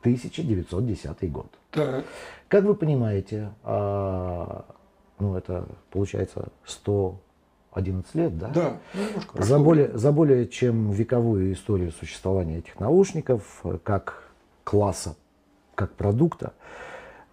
1910 0.01 1.33
год. 1.33 1.47
Так. 1.71 2.05
Как 2.49 2.64
вы 2.64 2.75
понимаете, 2.75 3.51
а, 3.64 4.64
ну 5.19 5.35
это 5.37 5.67
получается 5.91 6.49
111 6.64 8.14
лет, 8.14 8.39
да? 8.39 8.49
Да. 8.49 8.77
Немножко 8.95 9.43
За 9.43 9.59
более, 9.59 9.99
за 9.99 10.12
более 10.12 10.47
чем 10.47 10.93
вековую 10.93 11.53
историю 11.53 11.91
существования 11.91 12.59
этих 12.59 12.79
наушников, 12.79 13.62
как 13.83 14.31
класса, 14.62 15.17
как 15.75 15.93
продукта, 15.95 16.53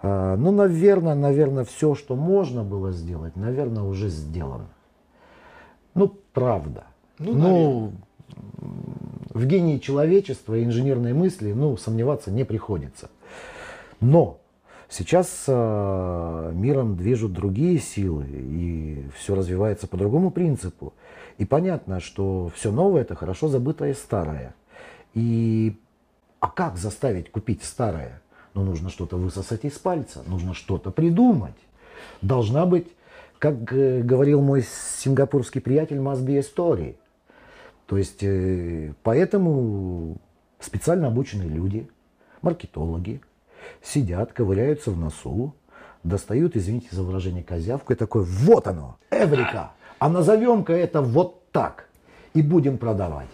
а, 0.02 0.36
ну, 0.36 0.52
наверное, 0.52 1.16
наверное, 1.16 1.66
все, 1.66 1.94
что 1.96 2.16
можно 2.16 2.64
было 2.64 2.92
сделать, 2.92 3.36
наверное, 3.36 3.84
уже 3.84 4.10
сделано. 4.10 4.68
Ну, 5.96 6.16
правда. 6.34 6.86
Ну, 7.20 7.34
Ну, 7.34 7.94
в 9.34 9.46
гении 9.46 9.78
человечества 9.80 10.56
и 10.56 10.64
инженерной 10.64 11.14
мысли, 11.14 11.54
ну, 11.54 11.78
сомневаться 11.78 12.32
не 12.32 12.44
приходится. 12.44 13.10
Но 14.00 14.40
сейчас 14.90 15.46
э, 15.48 16.52
миром 16.54 16.96
движут 16.96 17.34
другие 17.34 17.80
силы, 17.80 18.26
и 18.30 19.06
все 19.18 19.36
развивается 19.36 19.88
по 19.88 19.98
другому 19.98 20.32
принципу. 20.32 20.94
И 21.38 21.46
понятно, 21.46 22.00
что 22.00 22.52
все 22.54 22.72
новое 22.72 23.02
это 23.02 23.16
хорошо 23.16 23.48
забытое 23.48 23.94
старое. 23.94 24.54
И 25.14 25.78
а 26.40 26.50
как 26.50 26.78
заставить 26.78 27.32
купить 27.32 27.64
старое? 27.64 28.22
Ну, 28.54 28.64
нужно 28.64 28.90
что-то 28.90 29.18
высосать 29.18 29.64
из 29.66 29.80
пальца, 29.80 30.24
нужно 30.28 30.54
что-то 30.54 30.92
придумать. 30.92 31.56
Должна 32.22 32.66
быть, 32.66 32.88
как 33.44 33.74
э, 33.74 34.00
говорил 34.00 34.42
мой 34.42 34.64
сингапурский 34.64 35.60
приятель, 35.60 35.98
must 35.98 36.24
be 36.26 36.38
a 36.38 36.40
story. 36.40 36.96
То 37.88 37.98
есть, 37.98 38.24
э, 38.24 38.94
поэтому 39.04 40.16
специально 40.62 41.08
обученные 41.10 41.50
люди, 41.50 41.90
маркетологи, 42.42 43.20
сидят, 43.82 44.32
ковыряются 44.32 44.92
в 44.92 44.98
носу, 44.98 45.54
достают, 46.04 46.56
извините 46.56 46.88
за 46.92 47.04
выражение, 47.04 47.44
козявку 47.44 47.92
и 47.92 47.98
такой, 47.98 48.24
вот 48.24 48.66
оно, 48.68 48.96
эврика, 49.12 49.74
а 50.00 50.08
назовем-ка 50.08 50.72
это 50.72 51.02
вот 51.02 51.52
так 51.52 51.90
и 52.34 52.42
будем 52.42 52.78
продавать. 52.78 53.28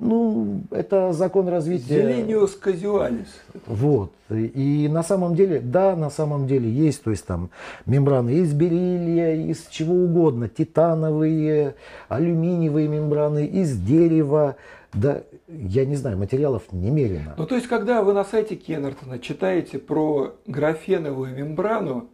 Ну, 0.00 0.62
это 0.70 1.12
закон 1.12 1.48
развития. 1.48 2.02
Зелениус 2.02 2.56
казуалис. 2.56 3.28
Вот. 3.66 4.12
И 4.28 4.88
на 4.90 5.02
самом 5.02 5.34
деле, 5.34 5.60
да, 5.60 5.94
на 5.94 6.10
самом 6.10 6.46
деле 6.46 6.68
есть, 6.68 7.04
то 7.04 7.10
есть 7.10 7.24
там 7.24 7.50
мембраны 7.86 8.30
из 8.30 8.52
бериллия, 8.52 9.34
из 9.34 9.66
чего 9.68 9.94
угодно, 9.94 10.48
титановые, 10.48 11.76
алюминиевые 12.08 12.88
мембраны, 12.88 13.46
из 13.46 13.78
дерева, 13.78 14.56
да, 14.92 15.22
я 15.48 15.84
не 15.84 15.96
знаю, 15.96 16.18
материалов 16.18 16.64
немерено. 16.72 17.34
Ну, 17.36 17.46
то 17.46 17.54
есть, 17.54 17.68
когда 17.68 18.02
вы 18.02 18.12
на 18.12 18.24
сайте 18.24 18.56
Кеннертона 18.56 19.18
читаете 19.18 19.78
про 19.78 20.34
графеновую 20.46 21.34
мембрану, 21.34 22.08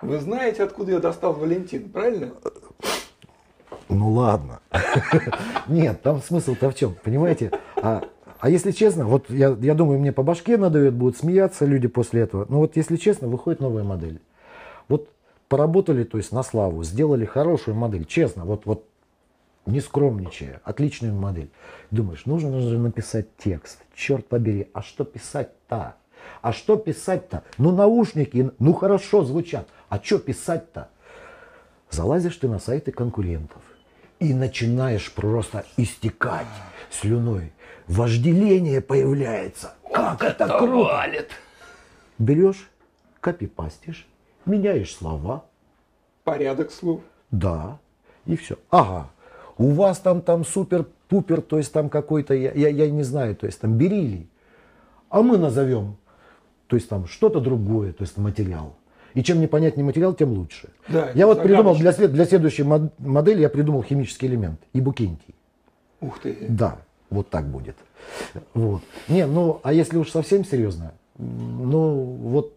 вы 0.00 0.18
знаете, 0.18 0.62
откуда 0.62 0.92
ее 0.92 0.98
достал 1.00 1.34
Валентин, 1.34 1.88
правильно? 1.90 2.30
Ну 3.88 4.10
ладно. 4.12 4.60
Нет, 5.68 6.02
там 6.02 6.20
смысл-то 6.20 6.70
в 6.70 6.74
чем, 6.74 6.94
понимаете? 7.02 7.52
А, 7.76 8.04
а 8.38 8.50
если 8.50 8.70
честно, 8.70 9.06
вот 9.06 9.30
я, 9.30 9.56
я 9.60 9.74
думаю, 9.74 9.98
мне 9.98 10.12
по 10.12 10.22
башке 10.22 10.56
надают, 10.56 10.94
будут 10.94 11.16
смеяться 11.16 11.64
люди 11.64 11.88
после 11.88 12.22
этого. 12.22 12.46
Но 12.48 12.58
вот 12.58 12.76
если 12.76 12.96
честно, 12.96 13.28
выходит 13.28 13.60
новая 13.60 13.84
модель. 13.84 14.20
Вот 14.88 15.08
поработали, 15.48 16.04
то 16.04 16.18
есть 16.18 16.32
на 16.32 16.42
славу, 16.42 16.84
сделали 16.84 17.24
хорошую 17.24 17.74
модель, 17.74 18.04
честно, 18.04 18.44
вот, 18.44 18.66
вот 18.66 18.84
не 19.66 19.80
скромничая, 19.80 20.60
отличную 20.64 21.14
модель. 21.14 21.50
Думаешь, 21.90 22.26
нужно 22.26 22.60
же 22.60 22.78
написать 22.78 23.34
текст, 23.38 23.82
черт 23.94 24.26
побери, 24.26 24.68
а 24.72 24.82
что 24.82 25.04
писать-то? 25.04 25.96
А 26.42 26.52
что 26.52 26.76
писать-то? 26.76 27.42
Ну 27.56 27.70
наушники, 27.70 28.50
ну 28.58 28.72
хорошо 28.74 29.24
звучат, 29.24 29.66
а 29.88 29.98
что 30.02 30.18
писать-то? 30.18 30.88
Залазишь 31.90 32.36
ты 32.36 32.48
на 32.48 32.58
сайты 32.58 32.92
конкурентов 32.92 33.62
и 34.20 34.34
начинаешь 34.34 35.12
просто 35.12 35.64
истекать 35.76 36.46
слюной. 36.90 37.52
Вожделение 37.86 38.80
появляется. 38.80 39.74
Как 39.92 40.22
это, 40.22 40.44
это 40.44 40.58
круто! 40.58 40.92
Валит. 40.92 41.30
Берешь, 42.18 42.68
копипастишь, 43.20 44.06
меняешь 44.44 44.94
слова. 44.94 45.44
Порядок 46.24 46.70
слов. 46.70 47.00
Да, 47.30 47.78
и 48.26 48.36
все. 48.36 48.58
Ага, 48.70 49.10
у 49.56 49.70
вас 49.70 49.98
там, 49.98 50.20
там 50.20 50.44
супер-пупер, 50.44 51.40
то 51.40 51.58
есть 51.58 51.72
там 51.72 51.88
какой-то, 51.88 52.34
я, 52.34 52.52
я, 52.52 52.68
я 52.68 52.90
не 52.90 53.02
знаю, 53.02 53.36
то 53.36 53.46
есть 53.46 53.60
там 53.60 53.78
бериллий. 53.78 54.28
А 55.08 55.22
мы 55.22 55.38
назовем, 55.38 55.96
то 56.66 56.76
есть 56.76 56.88
там 56.88 57.06
что-то 57.06 57.40
другое, 57.40 57.92
то 57.92 58.02
есть 58.02 58.16
материал. 58.18 58.76
И 59.14 59.22
чем 59.22 59.40
непонятнее 59.40 59.84
материал, 59.84 60.14
тем 60.14 60.32
лучше. 60.32 60.68
Да, 60.88 61.10
я 61.14 61.26
вот 61.26 61.42
придумал 61.42 61.76
для, 61.76 61.92
для 61.92 62.24
следующей 62.24 62.62
модели, 62.62 63.40
я 63.40 63.48
придумал 63.48 63.82
химический 63.82 64.28
элемент, 64.28 64.60
ибукентий. 64.72 65.34
Ух 66.00 66.20
ты. 66.20 66.36
Да, 66.48 66.78
вот 67.10 67.30
так 67.30 67.46
будет. 67.46 67.76
Вот. 68.54 68.82
Не, 69.08 69.26
ну, 69.26 69.60
а 69.62 69.72
если 69.72 69.96
уж 69.96 70.10
совсем 70.10 70.44
серьезно, 70.44 70.92
ну, 71.16 72.04
вот 72.20 72.54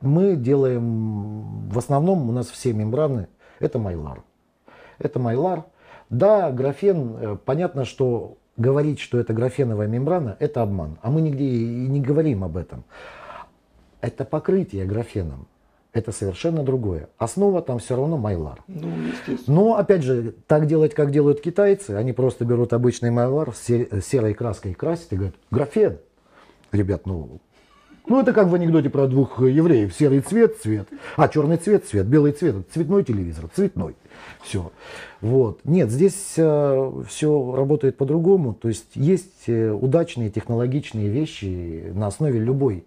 мы 0.00 0.36
делаем, 0.36 1.68
в 1.68 1.78
основном 1.78 2.28
у 2.28 2.32
нас 2.32 2.48
все 2.48 2.72
мембраны, 2.72 3.28
это 3.60 3.78
майлар. 3.78 4.22
Это 4.98 5.18
майлар. 5.18 5.64
Да, 6.10 6.50
графен, 6.50 7.16
э, 7.20 7.36
понятно, 7.44 7.84
что 7.84 8.38
говорить, 8.56 8.98
что 8.98 9.18
это 9.18 9.32
графеновая 9.32 9.86
мембрана, 9.86 10.36
это 10.40 10.62
обман. 10.62 10.98
А 11.02 11.10
мы 11.10 11.20
нигде 11.20 11.44
и 11.44 11.86
не 11.86 12.00
говорим 12.00 12.44
об 12.44 12.56
этом 12.56 12.84
это 14.00 14.24
покрытие 14.24 14.84
графеном. 14.84 15.48
Это 15.92 16.12
совершенно 16.12 16.62
другое. 16.62 17.08
Основа 17.16 17.62
там 17.62 17.78
все 17.78 17.96
равно 17.96 18.18
майлар. 18.18 18.62
Ну, 18.68 18.88
естественно. 19.08 19.56
Но, 19.56 19.76
опять 19.76 20.02
же, 20.02 20.34
так 20.46 20.66
делать, 20.66 20.94
как 20.94 21.10
делают 21.10 21.40
китайцы, 21.40 21.92
они 21.92 22.12
просто 22.12 22.44
берут 22.44 22.72
обычный 22.72 23.10
майлар, 23.10 23.54
с 23.54 23.64
серой 24.04 24.34
краской 24.34 24.74
красят 24.74 25.12
и 25.12 25.16
говорят, 25.16 25.34
графен. 25.50 25.98
Ребят, 26.72 27.06
ну, 27.06 27.40
ну, 28.08 28.20
это 28.20 28.32
как 28.32 28.48
в 28.48 28.54
анекдоте 28.54 28.88
про 28.88 29.06
двух 29.06 29.38
евреев. 29.40 29.94
Серый 29.94 30.20
цвет, 30.20 30.56
цвет. 30.62 30.88
А, 31.16 31.28
черный 31.28 31.58
цвет, 31.58 31.86
цвет. 31.86 32.06
Белый 32.06 32.32
цвет. 32.32 32.56
Цветной 32.72 33.04
телевизор. 33.04 33.50
Цветной. 33.54 33.96
Все. 34.42 34.72
Вот. 35.20 35.60
Нет, 35.64 35.90
здесь 35.90 36.32
э, 36.38 36.92
все 37.06 37.54
работает 37.54 37.98
по-другому. 37.98 38.54
То 38.54 38.68
есть 38.68 38.92
есть 38.94 39.44
э, 39.46 39.70
удачные 39.70 40.30
технологичные 40.30 41.08
вещи 41.08 41.92
на 41.92 42.06
основе 42.06 42.40
любой 42.40 42.86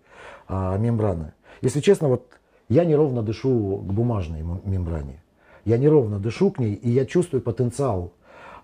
а, 0.51 0.77
мембраны. 0.77 1.31
Если 1.61 1.79
честно, 1.79 2.09
вот 2.09 2.27
я 2.67 2.83
неровно 2.83 3.23
дышу 3.23 3.77
к 3.77 3.93
бумажной 3.93 4.41
мембране. 4.41 5.23
Я 5.63 5.77
неровно 5.77 6.19
дышу 6.19 6.51
к 6.51 6.59
ней, 6.59 6.73
и 6.73 6.89
я 6.89 7.05
чувствую 7.05 7.41
потенциал 7.41 8.11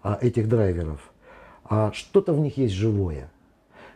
а, 0.04 0.18
этих 0.20 0.50
драйверов. 0.50 1.14
А 1.64 1.94
что-то 1.94 2.34
в 2.34 2.40
них 2.40 2.58
есть 2.58 2.74
живое. 2.74 3.32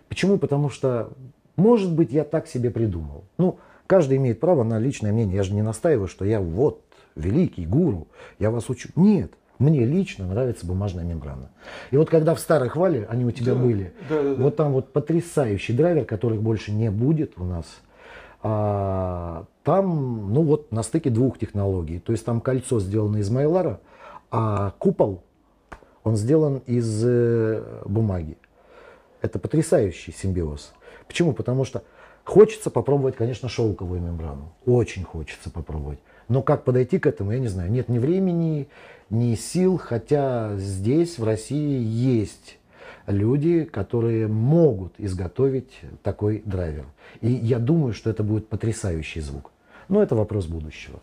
Почему? 0.08 0.38
Потому 0.38 0.70
что, 0.70 1.12
может 1.58 1.94
быть, 1.94 2.14
я 2.14 2.24
так 2.24 2.48
себе 2.48 2.72
придумал. 2.72 3.26
Ну, 3.38 3.60
каждый 3.88 4.18
имеет 4.18 4.40
право 4.40 4.64
на 4.64 4.80
личное 4.80 5.12
мнение. 5.12 5.36
Я 5.36 5.44
же 5.44 5.54
не 5.54 5.62
настаиваю, 5.62 6.08
что 6.08 6.24
я 6.24 6.40
вот 6.40 6.82
великий 7.16 7.66
гуру, 7.66 8.08
я 8.40 8.52
вас 8.52 8.70
учу. 8.70 8.88
Нет. 8.96 9.34
Мне 9.62 9.86
лично 9.86 10.26
нравится 10.26 10.66
бумажная 10.66 11.04
мембрана. 11.04 11.52
И 11.92 11.98
вот 11.98 12.10
когда 12.10 12.34
в 12.34 12.40
старых 12.40 12.76
вале 12.76 13.06
они 13.08 13.26
у 13.26 13.32
тебя 13.32 13.54
да, 13.54 13.60
были, 13.60 13.94
да, 14.10 14.24
да, 14.24 14.34
вот 14.34 14.56
там 14.56 14.74
вот 14.74 14.92
потрясающий 14.92 15.74
драйвер, 15.74 16.06
которых 16.06 16.42
больше 16.42 16.72
не 16.72 16.90
будет 16.90 17.34
у 17.38 17.44
нас. 17.44 17.66
А, 18.42 19.46
там, 19.64 20.34
ну 20.34 20.42
вот 20.42 20.72
на 20.72 20.82
стыке 20.82 21.12
двух 21.12 21.38
технологий. 21.38 22.00
То 22.00 22.12
есть 22.12 22.26
там 22.26 22.42
кольцо 22.42 22.80
сделано 22.80 23.18
из 23.18 23.30
майлара, 23.30 23.80
а 24.32 24.74
купол, 24.80 25.22
он 26.04 26.16
сделан 26.16 26.64
из 26.66 27.04
э, 27.06 27.84
бумаги. 27.86 28.38
Это 29.22 29.38
потрясающий 29.38 30.12
симбиоз. 30.12 30.74
Почему? 31.06 31.34
Потому 31.34 31.66
что 31.66 31.84
хочется 32.24 32.72
попробовать, 32.72 33.16
конечно, 33.16 33.48
шелковую 33.48 34.02
мембрану. 34.02 34.54
Очень 34.66 35.04
хочется 35.04 35.52
попробовать. 35.52 36.00
Но 36.30 36.42
как 36.42 36.64
подойти 36.64 36.98
к 36.98 37.06
этому, 37.06 37.34
я 37.34 37.40
не 37.40 37.48
знаю. 37.48 37.72
Нет 37.72 37.90
ни 37.90 38.00
времени, 38.00 38.70
ни 39.12 39.36
сил, 39.36 39.78
хотя 39.78 40.58
здесь, 40.58 41.20
в 41.20 41.24
России, 41.24 41.84
есть 41.84 42.58
люди, 43.06 43.66
которые 43.66 44.28
могут 44.28 44.94
изготовить 44.98 45.82
такой 46.02 46.42
драйвер. 46.46 46.86
И 47.20 47.32
я 47.32 47.60
думаю, 47.60 47.94
что 47.94 48.10
это 48.10 48.24
будет 48.24 48.48
потрясающий 48.48 49.22
звук. 49.22 49.52
Но 49.90 50.02
это 50.02 50.16
вопрос 50.16 50.48
будущего. 50.48 51.00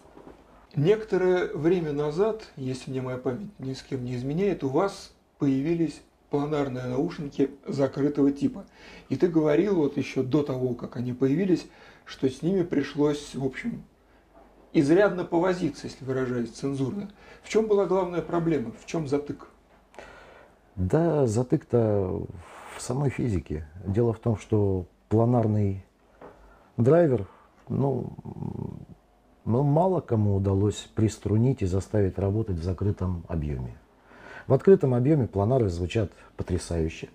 Некоторое 0.74 1.48
время 1.48 1.92
назад, 1.92 2.50
если 2.56 2.90
мне 2.90 3.02
моя 3.02 3.18
память 3.18 3.50
ни 3.58 3.74
с 3.74 3.82
кем 3.82 4.04
не 4.04 4.16
изменяет, 4.16 4.64
у 4.64 4.68
вас 4.68 5.12
появились 5.38 6.00
планарные 6.30 6.84
наушники 6.84 7.50
закрытого 7.66 8.32
типа. 8.32 8.64
И 9.08 9.16
ты 9.16 9.28
говорил 9.28 9.76
вот 9.76 9.96
еще 9.96 10.22
до 10.22 10.42
того, 10.42 10.74
как 10.74 10.96
они 10.96 11.12
появились, 11.12 11.66
что 12.04 12.28
с 12.28 12.42
ними 12.42 12.62
пришлось, 12.62 13.34
в 13.34 13.44
общем, 13.44 13.82
изрядно 14.72 15.24
повозиться, 15.24 15.86
если 15.86 16.04
выражаясь 16.04 16.50
цензурно. 16.50 17.10
В 17.48 17.50
чем 17.50 17.66
была 17.66 17.86
главная 17.86 18.20
проблема? 18.20 18.72
В 18.78 18.84
чем 18.84 19.08
затык? 19.08 19.48
Да, 20.76 21.26
затык-то 21.26 22.26
в 22.76 22.82
самой 22.82 23.08
физике. 23.08 23.66
Дело 23.86 24.12
в 24.12 24.18
том, 24.18 24.36
что 24.36 24.84
планарный 25.08 25.82
драйвер, 26.76 27.26
ну, 27.70 28.12
ну, 29.46 29.62
мало 29.62 30.02
кому 30.02 30.36
удалось 30.36 30.90
приструнить 30.94 31.62
и 31.62 31.64
заставить 31.64 32.18
работать 32.18 32.56
в 32.56 32.62
закрытом 32.62 33.24
объеме. 33.28 33.78
В 34.46 34.52
открытом 34.52 34.92
объеме 34.92 35.26
планары 35.26 35.70
звучат 35.70 36.12
потрясающе. 36.36 37.08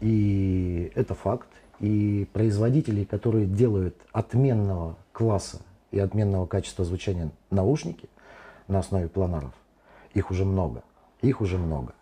И 0.00 0.90
это 0.96 1.14
факт. 1.14 1.46
И 1.78 2.26
производителей, 2.32 3.04
которые 3.04 3.46
делают 3.46 3.94
отменного 4.10 4.96
класса 5.12 5.60
и 5.92 6.00
отменного 6.00 6.46
качества 6.46 6.84
звучания 6.84 7.30
наушники 7.52 8.08
на 8.68 8.78
основе 8.78 9.08
планаров, 9.08 9.52
их 10.14 10.30
уже 10.30 10.44
много. 10.44 10.84
Их 11.20 11.40
уже 11.40 11.58
много. 11.58 11.94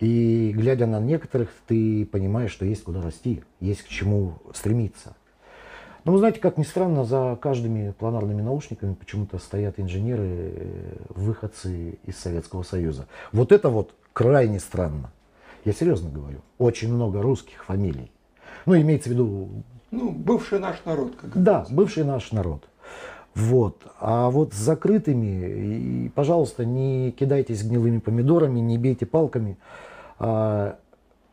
И 0.00 0.52
глядя 0.56 0.86
на 0.86 1.00
некоторых, 1.00 1.50
ты 1.66 2.06
понимаешь, 2.06 2.52
что 2.52 2.64
есть 2.64 2.84
куда 2.84 3.02
расти, 3.02 3.42
есть 3.60 3.82
к 3.82 3.88
чему 3.88 4.34
стремиться. 4.54 5.16
Но 6.04 6.12
вы 6.12 6.18
знаете, 6.18 6.40
как 6.40 6.56
ни 6.56 6.62
странно, 6.62 7.04
за 7.04 7.36
каждыми 7.40 7.90
планарными 7.90 8.40
наушниками 8.40 8.94
почему-то 8.94 9.38
стоят 9.38 9.78
инженеры, 9.78 10.24
э, 10.24 10.96
выходцы 11.10 11.98
из 12.04 12.16
Советского 12.16 12.62
Союза. 12.62 13.08
Вот 13.32 13.52
это 13.52 13.68
вот 13.68 13.92
крайне 14.12 14.60
странно. 14.60 15.10
Я 15.64 15.72
серьезно 15.72 16.08
говорю. 16.08 16.38
Очень 16.56 16.94
много 16.94 17.20
русских 17.20 17.64
фамилий. 17.64 18.10
Ну, 18.64 18.80
имеется 18.80 19.10
в 19.10 19.12
виду... 19.12 19.48
Ну, 19.90 20.10
бывший 20.10 20.60
наш 20.60 20.76
народ, 20.84 21.16
как. 21.16 21.42
Да, 21.42 21.66
бывший 21.70 22.04
наш 22.04 22.32
народ. 22.32 22.68
Вот. 23.38 23.86
А 24.00 24.30
вот 24.30 24.52
с 24.52 24.56
закрытыми, 24.56 26.06
и, 26.06 26.08
пожалуйста, 26.08 26.64
не 26.64 27.12
кидайтесь 27.12 27.62
гнилыми 27.62 27.98
помидорами, 27.98 28.58
не 28.58 28.78
бейте 28.78 29.06
палками. 29.06 29.56
А, 30.18 30.76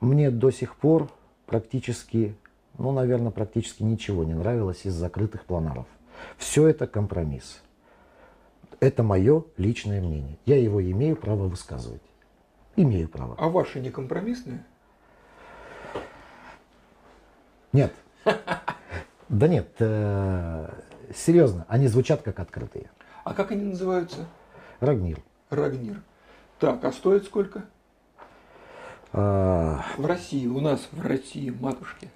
мне 0.02 0.30
до 0.30 0.52
сих 0.52 0.76
пор 0.76 1.10
практически, 1.48 2.36
ну, 2.78 2.92
наверное, 2.92 3.32
практически 3.32 3.82
ничего 3.82 4.24
не 4.24 4.36
нравилось 4.36 4.86
из 4.86 4.94
закрытых 4.94 5.46
планаров. 5.46 5.88
Все 6.38 6.68
это 6.68 6.86
компромисс. 6.86 7.64
Это 8.80 9.02
мое 9.02 9.44
личное 9.58 10.00
мнение. 10.00 10.38
Я 10.46 10.62
его 10.62 10.84
имею 10.84 11.16
право 11.16 11.48
высказывать. 11.48 12.04
Имею 12.76 13.10
право. 13.10 13.36
А 13.40 13.50
ваши 13.50 13.80
не 13.80 13.90
компромиссные? 13.90 14.64
Нет. 17.74 17.94
Да 19.28 19.48
нет, 19.48 19.70
э, 19.80 20.70
серьезно, 21.14 21.66
они 21.68 21.88
звучат 21.88 22.22
как 22.22 22.40
открытые. 22.40 22.90
А 23.24 23.34
как 23.34 23.52
они 23.52 23.64
называются? 23.64 24.26
Рагнир. 24.80 25.20
Рагнир. 25.50 26.02
Так, 26.60 26.84
а 26.86 26.92
стоит 26.92 27.26
сколько? 27.26 27.64
А, 29.14 29.84
В 29.98 30.06
России, 30.06 30.48
у 30.48 30.60
нас 30.60 30.88
в 30.92 31.06
России, 31.06 31.50
матушки. 31.50 32.10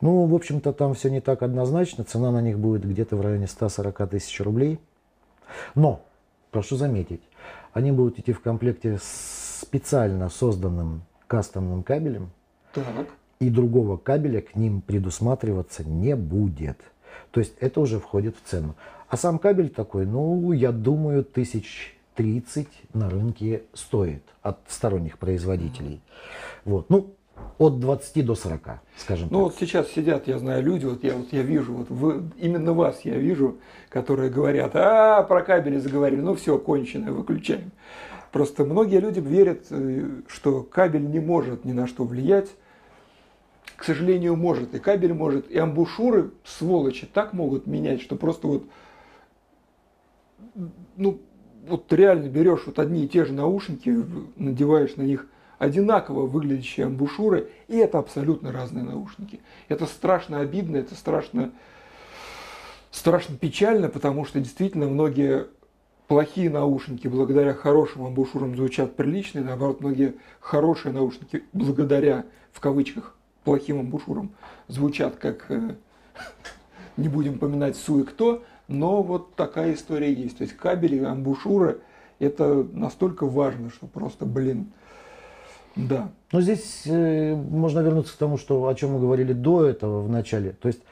Ну, 0.00 0.26
в 0.26 0.34
общем-то, 0.34 0.72
там 0.72 0.94
все 0.94 1.10
не 1.10 1.20
так 1.20 1.42
однозначно. 1.42 2.04
Цена 2.04 2.30
на 2.30 2.40
них 2.40 2.58
будет 2.58 2.88
где-то 2.88 3.16
в 3.16 3.20
районе 3.20 3.46
140 3.46 4.08
тысяч 4.10 4.40
рублей. 4.40 4.80
Но, 5.74 6.04
прошу 6.50 6.76
заметить, 6.76 7.22
они 7.72 7.90
будут 7.92 8.18
идти 8.18 8.32
в 8.32 8.40
комплекте 8.40 8.98
с 8.98 9.60
специально 9.62 10.28
созданным 10.28 11.02
кастомным 11.26 11.82
кабелем, 11.82 12.30
Так. 12.72 12.84
и 13.40 13.50
другого 13.50 13.96
кабеля 13.96 14.40
к 14.40 14.54
ним 14.54 14.80
предусматриваться 14.80 15.84
не 15.84 16.14
будет. 16.16 16.78
То 17.30 17.40
есть 17.40 17.54
это 17.60 17.80
уже 17.80 17.98
входит 17.98 18.36
в 18.36 18.48
цену. 18.48 18.74
А 19.08 19.16
сам 19.16 19.38
кабель 19.38 19.70
такой, 19.70 20.06
ну, 20.06 20.52
я 20.52 20.72
думаю, 20.72 21.24
тысяч 21.24 21.96
30 22.16 22.66
на 22.94 23.08
рынке 23.08 23.62
стоит 23.74 24.22
от 24.42 24.58
сторонних 24.68 25.18
производителей. 25.18 26.00
Вот. 26.64 26.90
Ну, 26.90 27.14
от 27.58 27.80
20 27.80 28.24
до 28.24 28.34
40, 28.34 28.60
скажем 28.96 29.28
Ну 29.30 29.38
так. 29.38 29.52
вот 29.52 29.56
сейчас 29.60 29.88
сидят, 29.88 30.28
я 30.28 30.38
знаю, 30.38 30.62
люди, 30.62 30.84
вот 30.84 31.02
я 31.04 31.14
вот 31.14 31.32
я 31.32 31.42
вижу, 31.42 31.74
вот 31.74 31.90
вы, 31.90 32.22
именно 32.36 32.72
вас 32.72 33.00
я 33.04 33.16
вижу, 33.16 33.58
которые 33.88 34.30
говорят, 34.30 34.72
а 34.74 35.22
про 35.22 35.42
кабели 35.42 35.78
заговорили, 35.78 36.20
ну 36.20 36.34
все, 36.34 36.58
кончено, 36.58 37.12
выключаем. 37.12 37.70
Просто 38.32 38.64
многие 38.64 39.00
люди 39.00 39.20
верят, 39.20 39.66
э, 39.70 40.06
что 40.28 40.62
кабель 40.62 41.08
не 41.08 41.20
может 41.20 41.64
ни 41.64 41.72
на 41.72 41.86
что 41.86 42.04
влиять. 42.04 42.48
К 43.78 43.84
сожалению, 43.84 44.34
может. 44.34 44.74
И 44.74 44.80
кабель 44.80 45.14
может, 45.14 45.48
и 45.48 45.56
амбушюры, 45.56 46.32
сволочи, 46.44 47.06
так 47.06 47.32
могут 47.32 47.68
менять, 47.68 48.02
что 48.02 48.16
просто 48.16 48.48
вот, 48.48 48.64
ну, 50.96 51.20
вот 51.68 51.92
реально 51.92 52.28
берешь 52.28 52.64
вот 52.66 52.80
одни 52.80 53.04
и 53.04 53.08
те 53.08 53.24
же 53.24 53.32
наушники, 53.32 54.04
надеваешь 54.34 54.96
на 54.96 55.02
них 55.02 55.28
одинаково 55.60 56.26
выглядящие 56.26 56.86
амбушюры, 56.86 57.50
и 57.68 57.76
это 57.76 58.00
абсолютно 58.00 58.50
разные 58.50 58.82
наушники. 58.82 59.38
Это 59.68 59.86
страшно 59.86 60.40
обидно, 60.40 60.78
это 60.78 60.96
страшно, 60.96 61.52
страшно 62.90 63.36
печально, 63.36 63.88
потому 63.88 64.24
что 64.24 64.40
действительно 64.40 64.88
многие 64.88 65.46
плохие 66.08 66.50
наушники 66.50 67.06
благодаря 67.06 67.54
хорошим 67.54 68.06
амбушюрам 68.06 68.56
звучат 68.56 68.96
прилично, 68.96 69.38
и 69.38 69.44
наоборот, 69.44 69.80
многие 69.82 70.16
хорошие 70.40 70.92
наушники 70.92 71.44
благодаря, 71.52 72.26
в 72.50 72.58
кавычках, 72.58 73.14
плохим 73.48 73.80
амбушюрам 73.80 74.30
звучат 74.68 75.16
как, 75.16 75.50
э, 75.50 75.76
не 76.98 77.08
будем 77.08 77.38
поминать 77.38 77.76
су 77.76 78.00
и 78.00 78.04
кто, 78.04 78.42
но 78.68 79.02
вот 79.02 79.36
такая 79.36 79.72
история 79.72 80.12
есть. 80.12 80.36
То 80.36 80.42
есть 80.44 80.54
кабели, 80.54 81.02
амбушюры, 81.02 81.80
это 82.18 82.66
настолько 82.74 83.24
важно, 83.24 83.70
что 83.70 83.86
просто, 83.86 84.26
блин, 84.26 84.70
да. 85.76 86.10
Но 86.30 86.42
здесь 86.42 86.82
э, 86.84 87.34
можно 87.34 87.80
вернуться 87.80 88.12
к 88.12 88.18
тому, 88.18 88.36
что, 88.36 88.68
о 88.68 88.74
чем 88.74 88.92
мы 88.92 89.00
говорили 89.00 89.32
до 89.32 89.64
этого 89.64 90.02
в 90.02 90.10
начале. 90.10 90.52
То 90.52 90.68
есть 90.68 90.82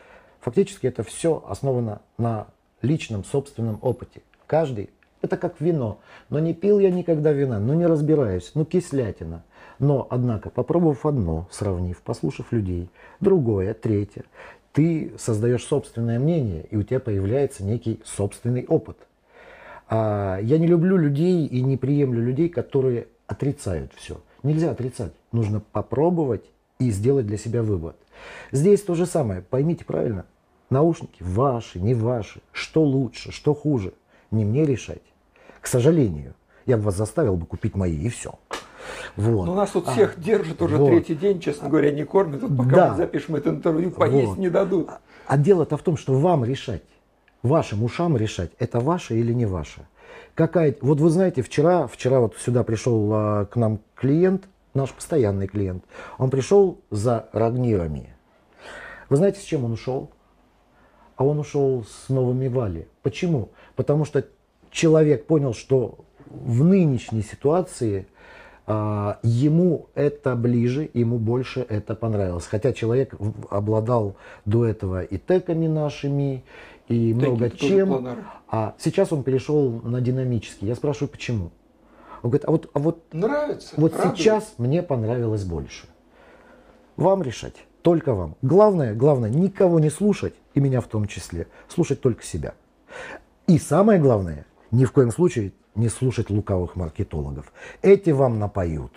фактически 0.40 0.86
это 0.86 1.02
все 1.02 1.44
основано 1.46 2.00
на 2.16 2.46
личном 2.80 3.22
собственном 3.22 3.80
опыте. 3.82 4.22
Каждый, 4.46 4.88
это 5.20 5.36
как 5.36 5.60
вино. 5.60 5.98
Но 6.30 6.38
не 6.38 6.54
пил 6.54 6.78
я 6.78 6.90
никогда 6.90 7.32
вина, 7.32 7.58
ну 7.60 7.74
не 7.74 7.84
разбираюсь, 7.84 8.52
ну 8.54 8.64
кислятина. 8.64 9.42
Но, 9.78 10.06
однако, 10.10 10.50
попробовав 10.50 11.04
одно, 11.04 11.46
сравнив, 11.50 12.00
послушав 12.02 12.52
людей, 12.52 12.88
другое, 13.20 13.74
третье, 13.74 14.24
ты 14.72 15.12
создаешь 15.18 15.64
собственное 15.64 16.18
мнение, 16.18 16.66
и 16.70 16.76
у 16.76 16.82
тебя 16.82 17.00
появляется 17.00 17.64
некий 17.64 18.00
собственный 18.04 18.66
опыт. 18.66 18.98
А 19.88 20.38
я 20.40 20.58
не 20.58 20.66
люблю 20.66 20.96
людей 20.96 21.46
и 21.46 21.62
не 21.62 21.76
приемлю 21.76 22.22
людей, 22.22 22.48
которые 22.48 23.08
отрицают 23.26 23.92
все. 23.94 24.20
Нельзя 24.42 24.70
отрицать. 24.70 25.12
Нужно 25.32 25.60
попробовать 25.60 26.44
и 26.78 26.90
сделать 26.90 27.26
для 27.26 27.36
себя 27.36 27.62
вывод. 27.62 27.96
Здесь 28.52 28.82
то 28.82 28.94
же 28.94 29.06
самое. 29.06 29.42
Поймите 29.42 29.84
правильно. 29.84 30.26
Наушники 30.70 31.22
ваши, 31.22 31.80
не 31.80 31.94
ваши. 31.94 32.40
Что 32.52 32.82
лучше, 32.82 33.32
что 33.32 33.54
хуже. 33.54 33.92
Не 34.30 34.44
мне 34.44 34.66
решать. 34.66 35.02
К 35.60 35.66
сожалению. 35.66 36.34
Я 36.64 36.76
бы 36.76 36.84
вас 36.84 36.96
заставил 36.96 37.36
бы 37.36 37.46
купить 37.46 37.76
мои 37.76 37.96
и 37.96 38.08
все. 38.08 38.34
Вот. 39.16 39.46
Ну, 39.46 39.54
нас 39.54 39.70
тут 39.70 39.88
А, 39.88 39.92
всех 39.92 40.18
держат 40.20 40.60
уже 40.62 40.76
вот. 40.76 40.88
третий 40.88 41.14
день, 41.14 41.40
честно 41.40 41.68
говоря, 41.68 41.90
не 41.90 42.04
кормят. 42.04 42.42
Вот 42.42 42.56
пока 42.56 42.76
Да. 42.76 42.90
мы 42.90 42.96
запишем 42.96 43.36
это 43.36 43.50
интервью, 43.50 43.90
поесть 43.90 44.28
Вот. 44.28 44.38
не 44.38 44.50
дадут. 44.50 44.88
А 45.26 45.36
дело-то 45.36 45.76
в 45.76 45.82
том, 45.82 45.96
что 45.96 46.14
вам 46.14 46.44
решать, 46.44 46.82
вашим 47.42 47.82
ушам 47.82 48.16
решать, 48.16 48.50
это 48.58 48.80
ваше 48.80 49.18
или 49.18 49.32
не 49.32 49.46
ваше. 49.46 49.86
Какая, 50.34 50.76
вот 50.82 51.00
вы 51.00 51.10
знаете, 51.10 51.42
вчера, 51.42 51.86
вчера 51.86 52.20
вот 52.20 52.36
сюда 52.36 52.62
пришел 52.62 53.10
а, 53.12 53.44
к 53.46 53.56
нам 53.56 53.80
клиент, 53.94 54.44
наш 54.74 54.90
постоянный 54.92 55.46
клиент. 55.46 55.84
Он 56.18 56.30
пришел 56.30 56.78
за 56.90 57.28
рагнирами. 57.32 58.14
Вы 59.08 59.16
знаете, 59.16 59.40
с 59.40 59.44
чем 59.44 59.64
он 59.64 59.72
ушел? 59.72 60.10
А 61.16 61.24
он 61.24 61.38
ушел 61.38 61.84
с 61.88 62.08
новыми 62.10 62.48
вали. 62.48 62.86
Почему? 63.02 63.50
Потому 63.74 64.04
что 64.04 64.24
человек 64.70 65.26
понял, 65.26 65.54
что 65.54 66.00
в 66.28 66.62
нынешней 66.64 67.22
ситуации 67.22 68.00
а, 68.00 68.15
ему 68.66 69.86
это 69.94 70.34
ближе, 70.34 70.90
ему 70.92 71.18
больше 71.18 71.64
это 71.68 71.94
понравилось. 71.94 72.46
Хотя 72.46 72.72
человек 72.72 73.14
обладал 73.50 74.16
до 74.44 74.64
этого 74.66 75.02
и 75.04 75.18
теками 75.18 75.68
нашими, 75.68 76.44
и 76.88 77.14
много 77.14 77.46
это 77.46 77.56
тоже 77.56 77.72
чем. 77.72 78.18
А 78.48 78.74
сейчас 78.78 79.12
он 79.12 79.22
перешел 79.22 79.70
на 79.82 80.00
динамический. 80.00 80.66
Я 80.66 80.74
спрашиваю, 80.74 81.08
почему? 81.10 81.50
Он 82.22 82.30
говорит, 82.30 82.44
а 82.46 82.50
вот, 82.50 82.70
а 82.72 82.78
вот, 82.78 83.02
Нравится? 83.12 83.74
вот 83.76 83.94
радует? 83.94 84.16
сейчас 84.16 84.54
мне 84.58 84.82
понравилось 84.82 85.44
больше. 85.44 85.86
Вам 86.96 87.22
решать, 87.22 87.54
только 87.82 88.14
вам. 88.14 88.36
Главное, 88.42 88.94
главное, 88.94 89.30
никого 89.30 89.78
не 89.78 89.90
слушать, 89.90 90.34
и 90.54 90.60
меня 90.60 90.80
в 90.80 90.86
том 90.86 91.06
числе, 91.06 91.46
слушать 91.68 92.00
только 92.00 92.24
себя. 92.24 92.54
И 93.46 93.58
самое 93.58 94.00
главное, 94.00 94.46
ни 94.70 94.84
в 94.84 94.92
коем 94.92 95.10
случае 95.10 95.52
не 95.76 95.88
слушать 95.88 96.30
лукавых 96.30 96.76
маркетологов. 96.76 97.52
Эти 97.82 98.10
вам 98.10 98.38
напоют. 98.38 98.92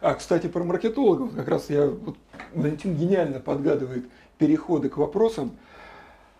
А, 0.00 0.14
кстати, 0.14 0.48
про 0.48 0.64
маркетологов, 0.64 1.34
как 1.34 1.46
раз 1.46 1.70
я, 1.70 1.86
вот, 1.86 2.16
Валентин 2.54 2.96
гениально 2.96 3.38
подгадывает 3.38 4.04
переходы 4.36 4.88
к 4.88 4.96
вопросам. 4.96 5.52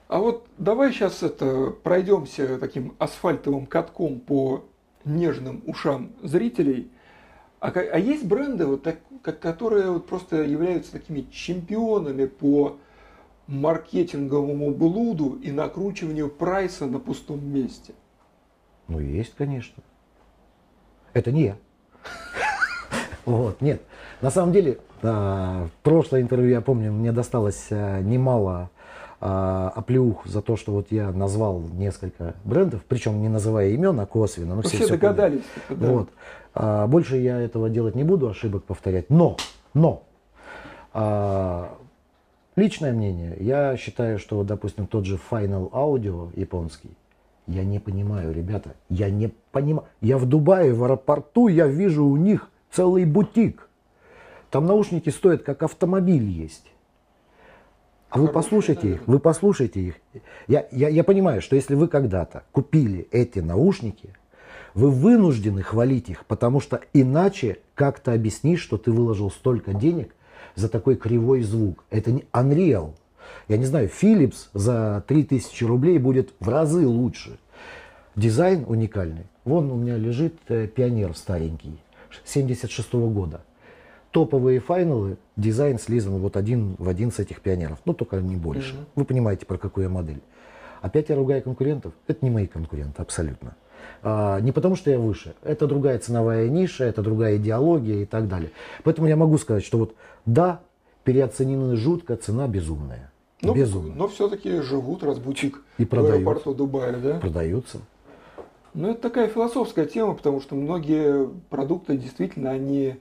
А 0.09 0.19
вот 0.19 0.47
давай 0.59 0.93
сейчас 0.93 1.23
это 1.23 1.73
пройдемся 1.83 2.59
таким 2.59 2.95
асфальтовым 2.99 3.67
катком 3.67 4.19
по 4.19 4.65
нежным 5.05 5.63
ушам 5.67 6.13
зрителей. 6.23 6.91
А, 7.61 7.69
а 7.69 7.99
есть 7.99 8.25
бренды, 8.25 8.67
вот 8.67 8.83
так, 8.83 8.99
которые 9.23 9.93
вот 9.93 10.07
просто 10.07 10.43
являются 10.43 10.91
такими 10.91 11.25
чемпионами 11.31 12.27
по 12.27 12.79
маркетинговому 13.47 14.73
блуду 14.73 15.39
и 15.41 15.53
накручиванию 15.53 16.29
прайса 16.29 16.87
на 16.87 16.99
пустом 16.99 17.47
месте? 17.47 17.95
Ну, 18.93 19.01
есть, 19.01 19.35
конечно. 19.37 19.83
Это 21.15 21.33
не 21.33 21.43
я. 21.45 21.57
Вот, 23.25 23.61
нет. 23.61 23.81
На 24.21 24.31
самом 24.31 24.53
деле, 24.53 24.79
а, 25.03 25.67
в 25.67 25.83
прошлое 25.85 26.23
интервью, 26.23 26.51
я 26.51 26.61
помню, 26.61 26.93
мне 26.93 27.13
досталось 27.13 27.69
а, 27.71 28.01
немало 28.01 28.69
а, 29.21 29.73
оплеух 29.77 30.27
за 30.27 30.43
то, 30.43 30.57
что 30.57 30.73
вот 30.73 30.89
я 30.91 31.13
назвал 31.13 31.61
несколько 31.61 32.35
брендов, 32.45 32.83
причем 32.89 33.23
не 33.23 33.29
называя 33.29 33.69
имен, 33.71 33.99
а 34.01 34.07
косвенно. 34.07 34.57
но 34.57 34.57
Ну, 34.57 34.63
все 34.63 34.79
все 34.79 34.89
догадались. 34.89 35.43
да. 35.71 35.89
Вот. 35.89 36.09
А, 36.55 36.87
больше 36.89 37.17
я 37.17 37.41
этого 37.41 37.71
делать 37.71 37.95
не 37.95 38.03
буду, 38.05 38.29
ошибок 38.29 38.65
повторять. 38.65 39.09
Но, 39.09 39.37
но, 39.73 40.03
а, 40.93 41.79
личное 42.57 42.93
мнение, 42.93 43.37
я 43.39 43.77
считаю, 43.77 44.19
что, 44.19 44.43
допустим, 44.43 44.87
тот 44.89 45.07
же 45.07 45.19
Final 45.31 45.71
Audio 45.71 46.31
японский, 46.39 46.91
я 47.47 47.65
не 47.65 47.79
понимаю, 47.79 48.33
ребята, 48.33 48.75
я 48.89 49.11
не 49.11 49.29
понимаю. 49.51 49.87
Я 50.01 50.19
в 50.19 50.27
Дубае, 50.27 50.73
в 50.73 50.85
аэропорту, 50.85 51.49
я 51.49 51.67
вижу 51.67 52.05
у 52.05 52.17
них 52.17 52.51
целый 52.71 53.05
бутик. 53.05 53.69
Там 54.51 54.67
наушники 54.67 55.11
стоят, 55.11 55.43
как 55.43 55.63
автомобиль 55.63 56.25
есть. 56.25 56.73
А 58.11 58.19
вы 58.19 58.29
послушайте 58.29 58.91
их, 58.91 59.07
вы 59.07 59.19
послушайте 59.19 59.81
их. 59.81 59.95
Я, 60.47 60.67
я, 60.71 60.89
я 60.89 61.03
понимаю, 61.03 61.41
что 61.41 61.57
если 61.57 61.75
вы 61.75 61.89
когда-то 61.89 62.45
купили 62.53 63.09
эти 63.11 63.39
наушники, 63.39 64.11
вы 64.75 64.91
вынуждены 64.91 65.63
хвалить 65.63 66.11
их, 66.11 66.27
потому 66.27 66.61
что 66.61 66.83
иначе 66.93 67.59
как-то 67.75 68.13
объяснишь, 68.13 68.61
что 68.61 68.77
ты 68.77 68.93
выложил 68.93 69.31
столько 69.31 69.73
денег 69.73 70.15
за 70.55 70.69
такой 70.69 70.97
кривой 70.97 71.43
звук. 71.43 71.85
Это 71.91 72.13
не 72.13 72.25
Unreal. 72.33 72.95
Я 73.49 73.57
не 73.57 73.65
знаю, 73.65 73.89
Philips 73.89 74.49
за 74.55 75.05
3000 75.07 75.65
рублей 75.65 75.99
будет 75.99 76.33
в 76.41 76.49
разы 76.49 76.87
лучше. 76.87 77.39
Дизайн 78.17 78.65
уникальный. 78.67 79.27
Вон 79.45 79.71
у 79.71 79.77
меня 79.77 79.97
лежит 79.97 80.35
э, 80.49 80.67
пионер 80.67 81.17
старенький, 81.17 81.79
76 82.25 82.93
года. 82.93 83.43
Топовые 84.11 84.61
файналы, 84.61 85.17
дизайн 85.37 85.79
слизан 85.79 86.19
вот 86.19 86.37
один 86.37 86.77
в 86.79 86.89
один 86.89 87.11
с 87.11 87.19
этих 87.19 87.41
пионеров. 87.41 87.79
Ну, 87.87 87.95
только 87.95 88.17
не 88.21 88.37
больше. 88.37 88.75
Мгм. 88.75 88.87
Вы 88.97 89.05
понимаете, 89.07 89.47
про 89.47 89.57
какую 89.57 89.85
я 89.85 89.91
модель. 89.91 90.21
Опять 90.83 91.09
я 91.09 91.17
ругаю 91.17 91.43
конкурентов. 91.43 91.95
Это 92.07 92.25
не 92.25 92.31
мои 92.31 92.47
конкуренты, 92.47 93.01
абсолютно. 93.01 93.57
А, 94.03 94.41
не 94.41 94.53
потому, 94.53 94.77
что 94.77 94.91
я 94.91 94.99
выше. 94.99 95.35
Это 95.43 95.67
другая 95.67 95.99
ценовая 95.99 96.49
ниша, 96.49 96.85
это 96.85 97.03
другая 97.03 97.37
идеология 97.37 98.03
и 98.03 98.05
так 98.05 98.29
далее. 98.29 98.51
Поэтому 98.85 99.07
я 99.09 99.17
могу 99.17 99.39
сказать, 99.39 99.65
что 99.65 99.79
вот 99.79 99.95
да, 100.27 100.61
переоценены 101.05 101.77
жутко, 101.77 102.17
цена 102.17 102.49
безумная. 102.49 103.12
Ну, 103.43 103.55
безумная. 103.55 103.95
но 103.97 104.09
все-таки 104.09 104.61
живут, 104.61 105.03
раз 105.03 105.19
бутик 105.19 105.63
И 105.79 105.85
в 105.85 105.89
продают. 105.89 106.17
аэропорту 106.17 106.55
Дубая, 106.55 106.97
да? 106.97 107.19
Продаются. 107.19 107.79
Ну, 108.75 108.91
это 108.91 109.03
такая 109.03 109.29
философская 109.29 109.85
тема, 109.85 110.15
потому 110.15 110.41
что 110.41 110.55
многие 110.55 111.29
продукты 111.51 111.97
действительно, 111.97 112.51
они, 112.51 112.97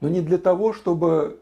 ну, 0.00 0.08
не 0.08 0.20
для 0.20 0.36
того, 0.38 0.72
чтобы 0.72 1.38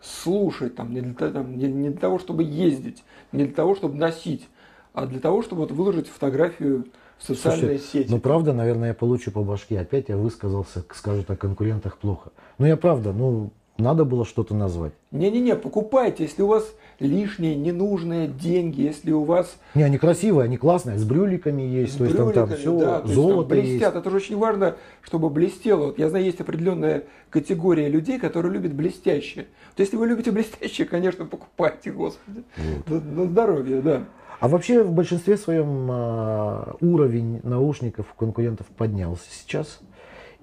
слушать, 0.00 0.74
там, 0.74 0.92
не, 0.92 1.00
для, 1.00 1.14
того- 1.14 1.32
там, 1.32 1.56
не, 1.56 1.70
не 1.70 1.90
для 1.90 2.00
того, 2.00 2.18
чтобы 2.18 2.42
ездить, 2.42 3.04
не 3.32 3.44
для 3.44 3.54
того, 3.54 3.74
чтобы 3.74 3.96
носить, 3.96 4.48
а 4.92 5.06
для 5.06 5.20
того, 5.20 5.42
чтобы 5.42 5.62
вот 5.62 5.70
выложить 5.72 6.08
фотографию 6.08 6.86
в 7.18 7.24
социальные 7.24 7.78
Слушайте, 7.78 8.04
сети. 8.04 8.10
Ну, 8.12 8.20
правда, 8.20 8.52
наверное, 8.52 8.88
я 8.88 8.94
получу 8.94 9.30
по 9.32 9.42
башке. 9.42 9.78
Опять 9.78 10.08
я 10.08 10.16
высказался, 10.16 10.84
скажут 10.94 11.30
о 11.30 11.36
конкурентах 11.36 11.98
плохо. 11.98 12.30
Ну, 12.58 12.66
я 12.66 12.76
правда, 12.76 13.12
ну, 13.12 13.50
надо 13.78 14.04
было 14.04 14.24
что-то 14.24 14.54
назвать. 14.54 14.92
Не-не-не, 15.12 15.54
покупайте, 15.54 16.24
если 16.24 16.42
у 16.42 16.48
вас 16.48 16.68
лишние, 16.98 17.54
ненужные 17.54 18.26
деньги, 18.26 18.82
если 18.82 19.12
у 19.12 19.22
вас 19.22 19.56
Не, 19.74 19.84
они 19.84 19.98
красивые, 19.98 20.44
они 20.44 20.56
классные, 20.56 20.98
с 20.98 21.04
брюликами 21.04 21.62
есть, 21.62 21.94
с 21.94 21.96
то 21.96 22.04
есть 22.04 22.16
там, 22.16 22.32
там 22.32 22.46
брюликами, 22.46 22.60
все, 22.60 22.78
да, 22.78 23.00
то 23.00 23.06
есть 23.06 23.14
там 23.14 23.14
золото 23.14 23.48
блестят. 23.50 23.70
есть. 23.70 23.96
Это 23.96 24.10
же 24.10 24.16
очень 24.16 24.36
важно, 24.36 24.76
чтобы 25.02 25.30
блестело. 25.30 25.86
Вот 25.86 25.98
я 25.98 26.08
знаю, 26.10 26.24
есть 26.24 26.40
определенная 26.40 27.04
категория 27.30 27.88
людей, 27.88 28.18
которые 28.18 28.52
любят 28.52 28.74
блестящее. 28.74 29.46
Вот 29.70 29.78
если 29.78 29.96
вы 29.96 30.08
любите 30.08 30.32
блестящее, 30.32 30.86
конечно, 30.86 31.24
покупайте, 31.24 31.92
господи. 31.92 32.42
На, 32.88 33.00
на 33.00 33.24
здоровье, 33.26 33.80
да. 33.80 34.04
А 34.40 34.48
вообще 34.48 34.82
в 34.82 34.92
большинстве 34.92 35.36
своем 35.36 35.88
а, 35.90 36.76
уровень 36.80 37.40
наушников 37.44 38.06
у 38.12 38.18
конкурентов 38.18 38.66
поднялся 38.66 39.24
сейчас. 39.30 39.80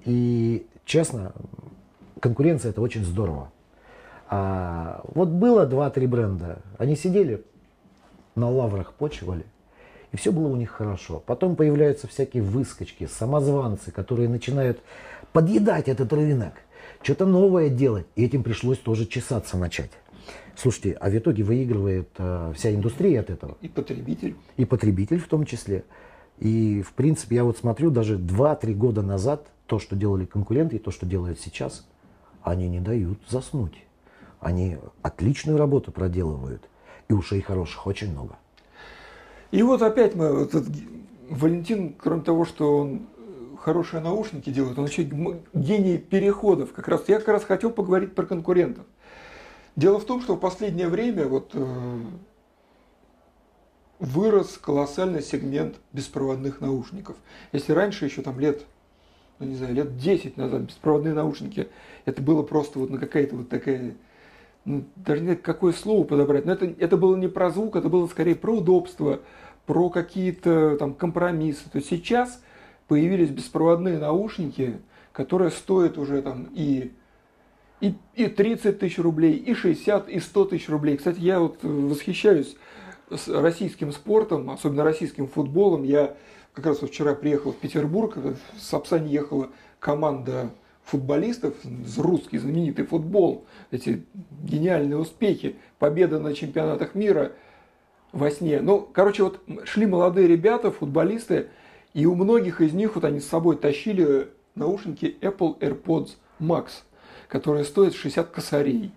И 0.06 0.66
честно, 0.86 1.34
конкуренция 2.26 2.71
это 2.71 2.82
очень 2.82 3.05
здорово. 3.05 3.51
А, 4.28 5.01
вот 5.13 5.30
было 5.30 5.67
2-3 5.67 6.07
бренда, 6.07 6.57
они 6.80 6.95
сидели 6.95 7.43
на 8.34 8.49
лаврах, 8.49 8.93
почивали, 8.93 9.45
и 10.11 10.17
все 10.17 10.32
было 10.32 10.47
у 10.47 10.55
них 10.55 10.71
хорошо. 10.71 11.21
Потом 11.23 11.55
появляются 11.55 12.07
всякие 12.07 12.41
выскочки, 12.41 13.05
самозванцы, 13.05 13.91
которые 13.91 14.28
начинают 14.28 14.80
подъедать 15.34 15.88
этот 15.88 16.11
рынок, 16.13 16.53
что-то 17.03 17.28
новое 17.28 17.69
делать, 17.69 18.07
и 18.15 18.26
этим 18.26 18.41
пришлось 18.41 18.80
тоже 18.80 19.05
чесаться 19.05 19.55
начать. 19.55 19.91
Слушайте, 20.55 20.93
а 20.93 21.11
в 21.11 21.15
итоге 21.15 21.43
выигрывает 21.43 22.09
а, 22.17 22.53
вся 22.53 22.73
индустрия 22.73 23.19
от 23.19 23.30
этого 23.30 23.55
И 23.61 23.67
потребитель. 23.67 24.36
и 24.57 24.65
потребитель 24.65 25.19
в 25.19 25.28
том 25.28 25.45
числе. 25.45 25.84
И, 26.39 26.82
в 26.82 26.93
принципе, 26.93 27.36
я 27.36 27.43
вот 27.43 27.59
смотрю, 27.59 27.91
даже 27.91 28.17
2-3 28.17 28.73
года 28.73 29.03
назад 29.03 29.45
то, 29.67 29.78
что 29.78 29.95
делали 29.95 30.26
конкуренты 30.26 30.78
и 30.78 30.80
то, 30.80 30.89
что 30.89 31.05
делают 31.05 31.39
сейчас, 31.39 31.86
они 32.46 32.70
не 32.70 32.80
дают 32.80 33.20
заснуть. 33.28 33.84
Они 34.39 34.78
отличную 35.02 35.58
работу 35.58 35.91
проделывают. 35.91 36.62
И 37.10 37.14
ушей 37.14 37.41
хороших 37.41 37.88
очень 37.88 38.12
много. 38.12 38.36
И 39.52 39.62
вот 39.64 39.82
опять 39.82 40.16
мы, 40.16 40.26
этот 40.43 40.66
Валентин, 41.30 41.93
кроме 41.93 42.22
того, 42.22 42.46
что 42.46 42.78
он 42.78 43.08
э, 43.18 43.58
хорошие 43.60 44.02
наушники 44.02 44.52
делает, 44.52 44.78
он 44.78 44.86
еще 44.86 45.04
гений 45.54 45.98
переходов. 45.98 46.72
Как 46.72 46.88
раз, 46.88 47.04
я 47.08 47.18
как 47.18 47.30
раз 47.30 47.43
хотел 47.43 47.72
поговорить 47.72 48.14
про 48.14 48.26
конкурентов. 48.26 48.86
Дело 49.76 50.00
в 50.00 50.06
том, 50.06 50.22
что 50.22 50.36
в 50.36 50.39
последнее 50.39 50.88
время 50.88 51.28
вот, 51.28 51.50
э, 51.54 52.00
вырос 54.00 54.60
колоссальный 54.62 55.24
сегмент 55.24 55.78
беспроводных 55.93 56.62
наушников. 56.62 57.16
Если 57.54 57.72
раньше 57.72 58.06
еще 58.06 58.22
там 58.22 58.39
лет, 58.39 58.66
ну 59.40 59.48
не 59.48 59.56
знаю, 59.56 59.74
лет 59.74 59.98
10 59.98 60.38
назад 60.38 60.64
беспроводные 60.64 61.14
наушники, 61.14 61.68
это 62.06 62.22
было 62.22 62.44
просто 62.44 62.80
вот 62.80 62.90
на 62.90 62.98
какая-то 62.98 63.36
вот 63.36 63.50
такая 63.50 63.96
ну, 64.66 64.84
даже 64.96 65.22
не 65.22 65.28
знаю, 65.28 65.40
какое 65.42 65.74
слово 65.74 66.04
подобрать, 66.04 66.46
но 66.46 66.54
это, 66.54 66.66
это 66.66 66.98
было 66.98 67.16
не 67.16 67.28
про 67.28 67.52
звук, 67.52 67.76
это 67.76 67.88
было 67.88 68.08
скорее 68.08 68.36
про 68.36 68.58
удобство, 68.58 69.22
про 69.66 69.90
какие-то 69.90 70.78
там 70.78 70.94
компромиссы. 70.96 71.70
То 71.70 71.78
есть 71.78 71.90
сейчас 71.90 72.42
появились 72.88 73.30
беспроводные 73.30 74.00
наушники, 74.00 74.80
которые 75.12 75.52
стоят 75.52 75.98
уже 75.98 76.22
там 76.24 76.50
и, 76.54 76.92
и, 77.80 77.96
и 78.16 78.26
30 78.26 78.80
тысяч 78.80 78.98
рублей, 78.98 79.34
и 79.34 79.54
60, 79.54 80.10
и 80.10 80.20
100 80.20 80.46
тысяч 80.46 80.68
рублей. 80.68 80.98
Кстати, 80.98 81.20
я 81.20 81.40
вот 81.40 81.60
восхищаюсь 81.62 82.58
с 83.10 83.28
российским 83.28 83.92
спортом, 83.92 84.50
особенно 84.50 84.84
российским 84.84 85.28
футболом. 85.28 85.84
Я 85.84 86.16
как 86.56 86.66
раз 86.66 86.80
вчера 86.80 87.14
приехал 87.14 87.51
в 87.51 87.58
Петербург, 87.58 88.14
э, 88.16 88.34
в 88.56 88.62
Сапсане 88.62 89.12
ехала 89.12 89.49
команда 89.80 90.49
футболистов, 90.86 91.53
русский 91.97 92.38
знаменитый 92.38 92.86
футбол, 92.86 93.45
эти 93.72 94.06
гениальные 94.43 94.97
успехи, 94.97 95.58
победа 95.80 96.20
на 96.20 96.34
чемпионатах 96.34 96.95
мира 96.95 97.34
во 98.12 98.32
сне. 98.32 98.62
Ну, 98.62 98.88
короче, 98.93 99.24
вот 99.24 99.41
шли 99.66 99.86
молодые 99.86 100.28
ребята, 100.28 100.72
футболисты, 100.72 101.49
и 101.93 102.06
у 102.06 102.16
многих 102.16 102.62
из 102.62 102.74
них 102.74 102.95
вот 102.95 103.03
они 103.03 103.20
с 103.20 103.28
собой 103.28 103.58
тащили 103.58 104.30
наушники 104.53 105.18
Apple 105.22 105.60
AirPods 105.60 106.12
Max, 106.39 106.68
которые 107.28 107.66
стоят 107.66 107.95
60 107.95 108.30
косарей. 108.30 108.91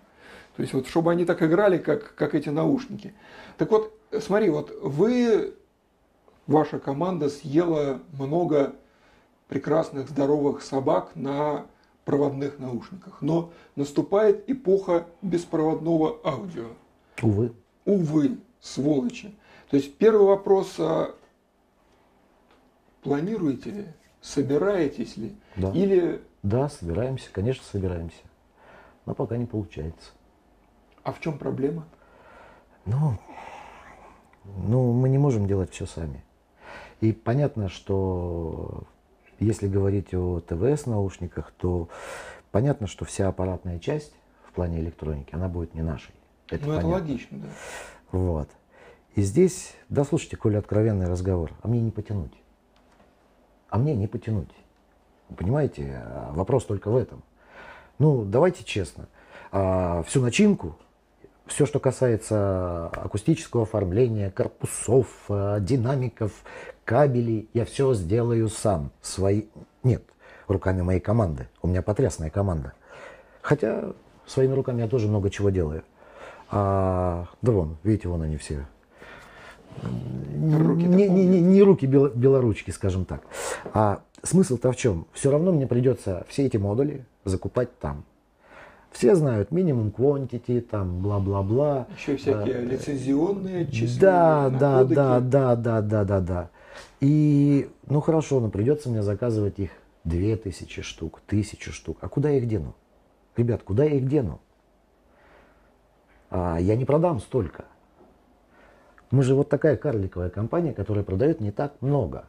То 0.55 0.61
есть 0.61 0.73
вот, 0.73 0.87
чтобы 0.87 1.11
они 1.11 1.25
так 1.25 1.41
играли, 1.41 1.77
как, 1.77 2.15
как 2.15 2.35
эти 2.35 2.49
наушники. 2.49 3.13
Так 3.57 3.71
вот, 3.71 3.97
смотри, 4.19 4.49
вот 4.49 4.77
вы, 4.81 5.53
ваша 6.49 6.79
команда 6.79 7.29
съела 7.29 8.01
много 8.13 8.73
прекрасных, 9.47 10.09
здоровых 10.09 10.61
собак 10.61 11.11
на 11.15 11.65
проводных 12.05 12.59
наушниках. 12.59 13.21
Но 13.21 13.51
наступает 13.75 14.49
эпоха 14.49 15.05
беспроводного 15.21 16.17
аудио. 16.23 16.69
Увы. 17.21 17.53
Увы, 17.85 18.37
сволочи. 18.59 19.35
То 19.69 19.77
есть 19.77 19.95
первый 19.97 20.25
вопрос, 20.27 20.75
а 20.79 21.13
планируете 23.03 23.69
ли, 23.71 23.85
собираетесь 24.21 25.17
ли, 25.17 25.35
Да. 25.55 25.71
или 25.71 26.21
Да, 26.41 26.69
собираемся, 26.69 27.29
конечно, 27.31 27.63
собираемся. 27.63 28.21
Но 29.05 29.13
пока 29.13 29.37
не 29.37 29.45
получается. 29.45 30.11
а 31.03 31.11
в 31.11 31.19
чем 31.19 31.37
проблема? 31.37 31.85
Ну, 32.85 33.17
ну, 34.67 34.91
мы 34.93 35.09
не 35.09 35.17
можем 35.17 35.47
делать 35.47 35.71
все 35.71 35.85
сами. 35.85 36.23
И 37.01 37.11
понятно, 37.13 37.69
что 37.69 38.83
если 39.39 39.67
говорить 39.67 40.13
о 40.13 40.41
ТВС 40.41 40.85
наушниках, 40.85 41.51
то 41.57 41.89
понятно, 42.51 42.87
что 42.87 43.05
вся 43.05 43.27
аппаратная 43.27 43.79
часть 43.79 44.13
в 44.45 44.51
плане 44.53 44.79
электроники, 44.79 45.33
она 45.33 45.47
будет 45.47 45.73
не 45.73 45.81
нашей. 45.81 46.13
Это 46.49 46.65
ну, 46.65 46.73
это 46.73 46.81
понятно. 46.81 46.89
логично, 46.89 47.37
да. 47.37 47.47
Вот. 48.11 48.49
И 49.15 49.21
здесь, 49.21 49.75
да 49.87 50.03
слушайте, 50.03 50.37
коли 50.37 50.55
откровенный 50.55 51.07
разговор, 51.07 51.51
а 51.61 51.67
мне 51.67 51.81
не 51.81 51.91
потянуть. 51.91 52.33
А 53.69 53.77
мне 53.77 53.95
не 53.95 54.07
потянуть. 54.07 54.49
Понимаете, 55.35 56.01
а 56.03 56.31
вопрос 56.33 56.65
только 56.65 56.89
в 56.89 56.97
этом. 56.97 57.23
Ну, 57.99 58.23
давайте 58.25 58.63
честно. 58.63 59.07
А, 59.51 60.03
всю 60.03 60.21
начинку, 60.21 60.75
все, 61.45 61.65
что 61.65 61.79
касается 61.79 62.87
акустического 62.87 63.63
оформления, 63.63 64.31
корпусов, 64.31 65.07
а, 65.29 65.59
динамиков, 65.59 66.31
кабелей, 66.89 67.47
я 67.53 67.65
все 67.65 67.93
сделаю 67.93 68.49
сам. 68.49 68.89
Свои... 69.03 69.43
Нет, 69.83 70.01
руками 70.47 70.81
моей 70.81 70.99
команды. 70.99 71.47
У 71.61 71.67
меня 71.67 71.83
потрясная 71.83 72.31
команда. 72.31 72.73
Хотя 73.43 73.93
своими 74.25 74.53
руками 74.53 74.81
я 74.81 74.87
тоже 74.87 75.07
много 75.07 75.29
чего 75.29 75.51
делаю. 75.51 75.83
А, 76.49 77.27
да 77.43 77.51
вон, 77.51 77.77
видите, 77.83 78.07
вон 78.07 78.23
они 78.23 78.37
все. 78.37 78.65
Руки-то 79.83 80.89
не, 80.89 81.07
не, 81.07 81.25
не, 81.27 81.41
не 81.41 81.61
руки 81.61 81.85
бело- 81.85 82.11
белоручки, 82.11 82.71
скажем 82.71 83.05
так. 83.05 83.21
А 83.71 83.99
смысл-то 84.23 84.71
в 84.71 84.75
чем? 84.75 85.05
Все 85.13 85.29
равно 85.29 85.51
мне 85.51 85.67
придется 85.67 86.25
все 86.27 86.47
эти 86.47 86.57
модули 86.57 87.05
закупать 87.23 87.77
там. 87.77 88.03
Все 88.91 89.13
знают 89.13 89.51
минимум 89.51 89.93
quantity, 89.95 90.59
там 90.61 91.01
бла-бла-бла. 91.01 91.85
Еще 91.95 92.15
всякие 92.17 92.55
Да. 92.55 92.61
лицензионные 92.61 93.67
числа. 93.67 93.99
Да, 94.01 94.49
да, 94.49 94.83
да, 94.83 95.19
да, 95.19 95.55
да, 95.55 95.81
да, 95.81 96.03
да, 96.03 96.19
да. 96.19 96.49
И, 96.99 97.69
ну 97.87 98.01
хорошо, 98.01 98.39
но 98.39 98.49
придется 98.49 98.89
мне 98.89 99.01
заказывать 99.01 99.59
их 99.59 99.71
две 100.03 100.35
тысячи 100.35 100.81
штук, 100.81 101.21
тысячу 101.27 101.71
штук. 101.71 101.97
А 102.01 102.09
куда 102.09 102.29
я 102.29 102.37
их 102.37 102.47
дену? 102.47 102.75
Ребят, 103.35 103.63
куда 103.63 103.83
я 103.83 103.95
их 103.95 104.07
дену? 104.07 104.39
а 106.29 106.57
я 106.59 106.75
не 106.75 106.85
продам 106.85 107.19
столько. 107.19 107.65
Мы 109.11 109.23
же 109.23 109.33
вот 109.33 109.49
такая 109.49 109.75
карликовая 109.75 110.29
компания, 110.29 110.73
которая 110.73 111.03
продает 111.03 111.41
не 111.41 111.51
так 111.51 111.73
много. 111.81 112.25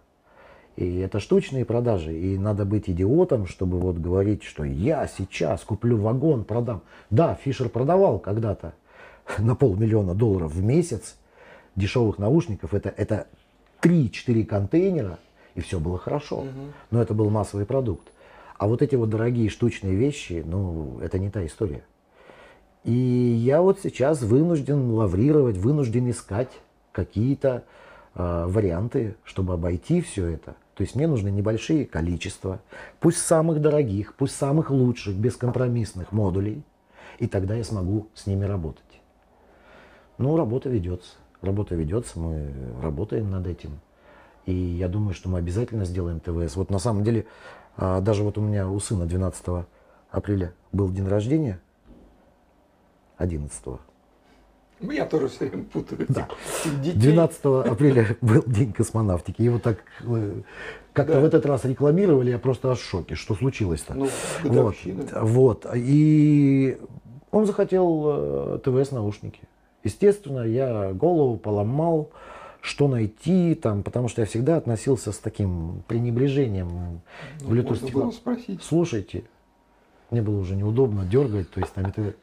И 0.77 0.99
это 0.99 1.21
штучные 1.21 1.67
продажи. 1.67 2.17
И 2.17 2.39
надо 2.39 2.65
быть 2.65 2.89
идиотом, 2.89 3.47
чтобы 3.47 3.79
вот 3.79 3.99
говорить, 3.99 4.43
что 4.45 4.65
я 4.65 5.07
сейчас 5.07 5.63
куплю 5.63 5.99
вагон, 5.99 6.45
продам. 6.45 6.83
Да, 7.11 7.35
Фишер 7.35 7.69
продавал 7.69 8.19
когда-то 8.19 8.75
на 9.39 9.55
полмиллиона 9.55 10.15
долларов 10.15 10.53
в 10.53 10.63
месяц 10.63 11.17
дешевых 11.77 12.19
наушников. 12.19 12.73
Это, 12.73 12.89
это 12.89 13.27
3-4 13.81 14.45
контейнера, 14.45 15.19
и 15.55 15.61
все 15.61 15.81
было 15.81 15.99
хорошо. 15.99 16.45
Но 16.91 17.01
это 17.03 17.15
был 17.15 17.31
массовый 17.31 17.67
продукт. 17.67 18.09
А 18.57 18.69
вот 18.69 18.83
эти 18.83 18.95
вот 18.95 19.09
дорогие 19.09 19.49
штучные 19.49 19.95
вещи, 19.95 20.43
ну, 20.47 20.99
это 21.01 21.19
не 21.19 21.31
та 21.31 21.47
история. 21.47 21.83
И 22.85 22.93
я 22.93 23.63
вот 23.63 23.81
сейчас 23.83 24.23
вынужден 24.23 24.91
лаврировать, 24.91 25.57
вынужден 25.57 26.11
искать 26.11 26.51
какие-то 26.93 27.65
э, 28.15 28.45
варианты, 28.47 29.17
чтобы 29.25 29.55
обойти 29.55 30.01
все 30.01 30.27
это. 30.27 30.57
То 30.75 30.83
есть 30.83 30.95
мне 30.95 31.07
нужны 31.07 31.31
небольшие 31.31 31.85
количества, 31.85 32.61
пусть 33.01 33.19
самых 33.19 33.61
дорогих, 33.61 34.15
пусть 34.15 34.35
самых 34.35 34.71
лучших, 34.71 35.15
бескомпромиссных 35.15 36.11
модулей, 36.13 36.63
и 37.19 37.27
тогда 37.27 37.55
я 37.55 37.65
смогу 37.65 38.09
с 38.15 38.27
ними 38.27 38.47
работать. 38.47 38.83
Ну, 40.17 40.37
работа 40.37 40.71
ведется. 40.71 41.17
Работа 41.43 41.75
ведется, 41.75 42.19
мы 42.19 42.53
работаем 42.83 43.31
над 43.31 43.47
этим. 43.47 43.81
И 44.47 44.53
я 44.55 44.89
думаю, 44.89 45.15
что 45.15 45.29
мы 45.29 45.39
обязательно 45.39 45.85
сделаем 45.85 46.21
ТВС. 46.21 46.57
Вот 46.57 46.71
на 46.71 46.79
самом 46.79 47.05
деле, 47.05 47.27
а, 47.77 48.01
даже 48.01 48.23
вот 48.23 48.37
у 48.39 48.41
меня 48.41 48.69
у 48.69 48.79
сына 48.81 49.07
12 49.07 49.67
апреля 50.11 50.53
был 50.73 50.91
день 50.91 51.07
рождения, 51.07 51.61
11 53.17 53.81
Я 54.81 55.07
тоже 55.07 55.29
все 55.29 55.47
время 55.49 55.65
путаю. 55.65 56.07
Да. 56.09 56.29
этих 56.65 56.81
детей. 56.81 56.99
12 56.99 57.45
апреля 57.67 58.17
был 58.21 58.43
день 58.47 58.73
космонавтики. 58.73 59.43
Его 59.43 59.59
так 59.59 59.79
э, 60.01 60.41
как-то 60.93 61.15
Да. 61.15 61.21
в 61.21 61.25
этот 61.25 61.47
раз 61.47 61.65
рекламировали, 61.65 62.31
я 62.31 62.39
просто 62.39 62.71
аж 62.71 62.79
в 62.79 62.85
шоке. 62.89 63.15
Что 63.15 63.35
случилось-то? 63.35 63.95
Ну, 63.95 64.09
вот. 64.45 64.75
вот. 65.21 65.67
И 65.75 66.79
он 67.31 67.47
захотел 67.47 68.05
э, 68.07 68.59
ТВС 68.65 68.91
наушники. 68.91 69.41
Естественно, 69.83 70.41
я 70.43 70.93
голову 70.93 71.37
поломал, 71.37 72.11
что 72.61 72.89
найти 72.89 73.55
там, 73.55 73.83
потому 73.83 74.09
что 74.09 74.23
я 74.23 74.27
всегда 74.27 74.57
относился 74.57 75.13
с 75.13 75.19
таким 75.19 75.83
пренебрежением 75.89 77.01
Ну, 77.41 77.55
Bluetooth 77.55 77.91
было 77.93 78.11
спросить. 78.11 78.63
Слушайте, 78.63 79.25
мне 80.11 80.23
было 80.23 80.39
уже 80.39 80.57
неудобно 80.57 81.05
дергать, 81.05 81.51
то 81.51 81.61
есть 81.61 81.73
там 81.73 81.87
это... 81.87 82.15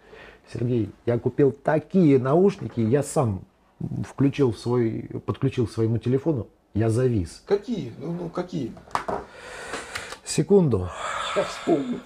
Сергей, 0.53 0.91
я 1.05 1.20
купил 1.20 1.51
такие 1.51 2.20
наушники, 2.20 2.80
я 2.80 3.03
сам 3.03 3.41
включил 4.08 4.53
в 4.53 4.58
свой, 4.58 5.10
подключил 5.26 5.68
к 5.68 5.72
своему 5.72 5.97
телефону, 5.97 6.47
я 6.74 6.89
завис. 6.89 7.43
Какие? 7.45 7.91
Ну, 7.97 8.14
ну 8.14 8.30
какие? 8.30 8.72
Секунду. 10.24 10.89
Я 11.36 11.43
вспомню. 11.43 11.99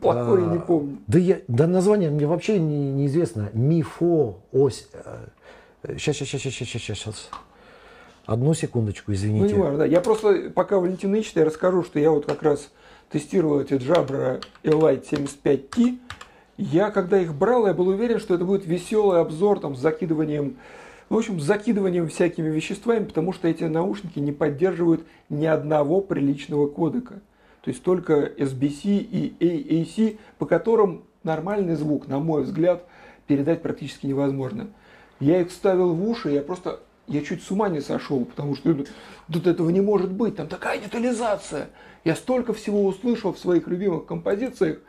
Плохое 0.00 0.46
не 0.46 0.56
А, 0.58 0.60
помню. 0.60 0.98
Да, 1.06 1.18
я, 1.18 1.40
да 1.48 1.66
название 1.66 2.10
мне 2.10 2.26
вообще 2.26 2.58
не, 2.58 2.92
неизвестно. 2.92 3.50
Мифо, 3.52 4.36
ось. 4.52 4.88
Сейчас, 5.84 6.16
сейчас, 6.16 6.28
сейчас, 6.28 6.52
сейчас, 6.52 6.68
сейчас, 6.68 6.98
сейчас. 6.98 7.30
Одну 8.24 8.54
секундочку, 8.54 9.10
Ну, 9.10 9.14
извините. 9.16 9.54
не 9.54 9.60
важно, 9.60 9.78
да. 9.78 9.84
Я 9.84 10.00
просто, 10.00 10.50
пока 10.54 10.78
Валентин 10.78 11.14
ищет, 11.16 11.36
я 11.36 11.44
расскажу, 11.44 11.82
что 11.82 11.98
я 11.98 12.10
вот 12.12 12.24
как 12.26 12.42
раз 12.42 12.70
тестировал 13.10 13.60
эти 13.60 13.74
Jabra 13.74 14.42
Elite 14.62 15.04
75T. 15.10 15.98
Я, 16.56 16.90
когда 16.90 17.18
их 17.20 17.34
брал, 17.34 17.66
я 17.66 17.74
был 17.74 17.88
уверен, 17.88 18.20
что 18.20 18.34
это 18.34 18.44
будет 18.44 18.64
веселый 18.64 19.20
обзор 19.20 19.58
там, 19.58 19.74
с 19.74 19.80
закидыванием, 19.80 20.56
в 21.08 21.16
общем, 21.16 21.40
с 21.40 21.44
закидыванием 21.44 22.08
всякими 22.08 22.48
веществами, 22.48 23.04
потому 23.04 23.32
что 23.32 23.48
эти 23.48 23.64
наушники 23.64 24.20
не 24.20 24.30
поддерживают 24.32 25.02
ни 25.28 25.44
одного 25.46 26.00
приличного 26.00 26.68
кодека. 26.68 27.20
То 27.62 27.70
есть 27.70 27.82
только 27.82 28.26
SBC 28.26 28.98
и 28.98 29.36
AAC, 29.40 30.18
по 30.38 30.46
которым 30.46 31.04
нормальный 31.22 31.76
звук, 31.76 32.08
на 32.08 32.18
мой 32.18 32.42
взгляд, 32.42 32.84
передать 33.26 33.62
практически 33.62 34.06
невозможно. 34.06 34.68
Я 35.20 35.40
их 35.40 35.50
вставил 35.50 35.94
в 35.94 36.08
уши, 36.08 36.30
я 36.30 36.42
просто, 36.42 36.80
я 37.06 37.22
чуть 37.22 37.42
с 37.42 37.50
ума 37.52 37.68
не 37.68 37.80
сошел, 37.80 38.24
потому 38.24 38.56
что 38.56 38.76
тут 39.32 39.46
этого 39.46 39.70
не 39.70 39.80
может 39.80 40.10
быть, 40.10 40.36
там 40.36 40.48
такая 40.48 40.80
детализация. 40.80 41.68
Я 42.04 42.16
столько 42.16 42.52
всего 42.52 42.84
услышал 42.84 43.32
в 43.32 43.38
своих 43.38 43.68
любимых 43.68 44.06
композициях, 44.06 44.80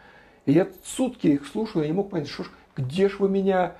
и 0.47 0.51
я 0.51 0.67
сутки 0.83 1.27
их 1.27 1.45
слушал, 1.45 1.81
я 1.81 1.87
не 1.87 1.93
мог 1.93 2.09
понять, 2.09 2.27
что 2.27 2.43
ж, 2.43 2.49
где 2.75 3.07
ж 3.07 3.19
вы 3.19 3.29
меня 3.29 3.75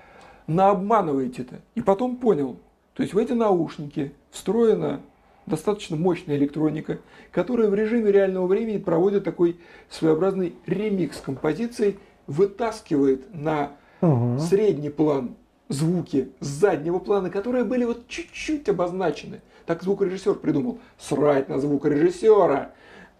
наобманываете-то? 0.45 1.61
И 1.73 1.81
потом 1.81 2.17
понял, 2.17 2.59
то 2.93 3.01
есть 3.01 3.15
в 3.15 3.17
эти 3.17 3.33
наушники 3.33 4.13
встроена 4.29 5.01
достаточно 5.45 5.95
мощная 5.95 6.35
электроника, 6.37 6.99
которая 7.31 7.69
в 7.69 7.75
режиме 7.75 8.11
реального 8.11 8.47
времени 8.47 8.77
проводит 8.77 9.23
такой 9.23 9.59
своеобразный 9.89 10.55
ремикс 10.65 11.19
композиции, 11.19 11.99
вытаскивает 12.27 13.33
на 13.33 13.73
Мгм. 14.01 14.39
средний 14.39 14.89
план 14.89 15.35
звуки 15.69 16.29
с 16.39 16.47
заднего 16.47 16.99
плана, 16.99 17.29
которые 17.29 17.63
были 17.63 17.85
вот 17.85 18.07
чуть-чуть 18.07 18.67
обозначены. 18.69 19.41
Так 19.65 19.81
звукорежиссер 19.83 20.35
придумал. 20.35 20.79
Срать 20.97 21.49
на 21.49 21.59
звукорежиссера. 21.59 22.71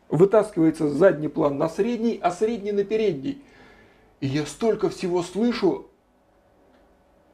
Вытаскивается 0.10 0.90
задний 0.90 1.30
план 1.30 1.58
на 1.58 1.70
средний, 1.70 2.20
а 2.22 2.32
средний 2.32 2.72
на 2.72 2.84
передний. 2.84 3.42
И 4.20 4.28
я 4.28 4.46
столько 4.46 4.90
всего 4.90 5.24
слышу, 5.24 5.88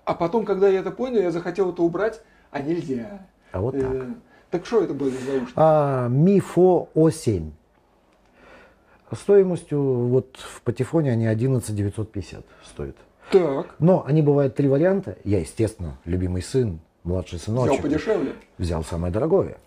а 0.06 0.14
потом, 0.14 0.46
когда 0.46 0.70
я 0.70 0.80
это 0.80 0.92
понял, 0.92 1.22
я 1.22 1.32
захотел 1.32 1.72
это 1.72 1.82
убрать, 1.82 2.22
а 2.52 2.62
нельзя. 2.62 3.28
А 3.52 3.62
вот 3.62 3.80
так. 3.80 4.08
Так 4.52 4.66
что 4.66 4.82
это 4.84 4.94
было 4.94 5.10
за 5.10 5.18
наушники? 5.32 5.54
А, 5.56 6.08
Мифо 6.08 6.90
О7. 6.96 7.52
Стоимостью 9.12 9.82
вот 9.82 10.38
в 10.38 10.62
патефоне 10.62 11.12
они 11.12 11.26
11 11.26 11.76
950 11.76 12.46
стоят. 12.64 12.96
Так, 13.32 13.76
Но 13.80 14.04
они 14.06 14.22
бывают 14.22 14.56
три 14.56 14.68
варианта. 14.68 15.18
Я, 15.24 15.40
естественно, 15.40 15.98
любимый 16.06 16.42
сын, 16.42 16.80
младший 17.04 17.40
сыночек. 17.40 17.74
взял 17.74 17.82
подешевле. 17.84 18.34
взял 18.58 18.84
самое 18.84 19.14
дорогое, 19.14 19.58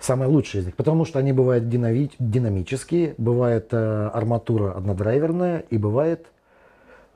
самое 0.00 0.30
лучшее 0.30 0.62
из 0.62 0.66
них, 0.66 0.76
потому 0.76 1.04
что 1.04 1.18
они 1.18 1.32
бывают 1.32 1.64
динави- 1.64 2.12
динамические, 2.20 3.14
бывает 3.18 3.68
э, 3.72 4.06
арматура 4.12 4.72
однодрайверная 4.72 5.64
и 5.70 5.78
бывает 5.78 6.26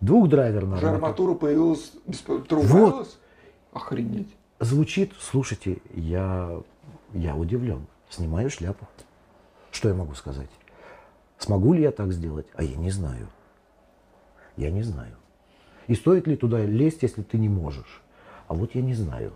двухдрайверная 0.01 0.79
Уже 0.79 0.89
арматура. 0.89 1.35
появилась, 1.35 1.93
труб 2.49 2.65
Вот. 2.65 3.19
Охренеть. 3.73 4.29
Звучит, 4.61 5.13
слушайте, 5.21 5.79
я, 5.95 6.61
я 7.15 7.35
удивлен, 7.37 7.87
снимаю 8.11 8.51
шляпу. 8.51 8.87
Что 9.71 9.89
я 9.89 9.95
могу 9.95 10.15
сказать? 10.15 10.51
Смогу 11.39 11.73
ли 11.73 11.83
я 11.83 11.91
так 11.91 12.13
сделать? 12.13 12.47
А 12.55 12.63
я 12.63 12.77
не 12.77 12.91
знаю. 12.91 13.29
Я 14.57 14.71
не 14.71 14.83
знаю. 14.83 15.17
И 15.89 15.95
стоит 15.95 16.27
ли 16.27 16.37
туда 16.37 16.61
лезть, 16.65 17.03
если 17.03 17.23
ты 17.23 17.39
не 17.39 17.49
можешь? 17.49 18.03
А 18.49 18.55
вот 18.55 18.75
я 18.75 18.83
не 18.83 18.95
знаю. 18.95 19.33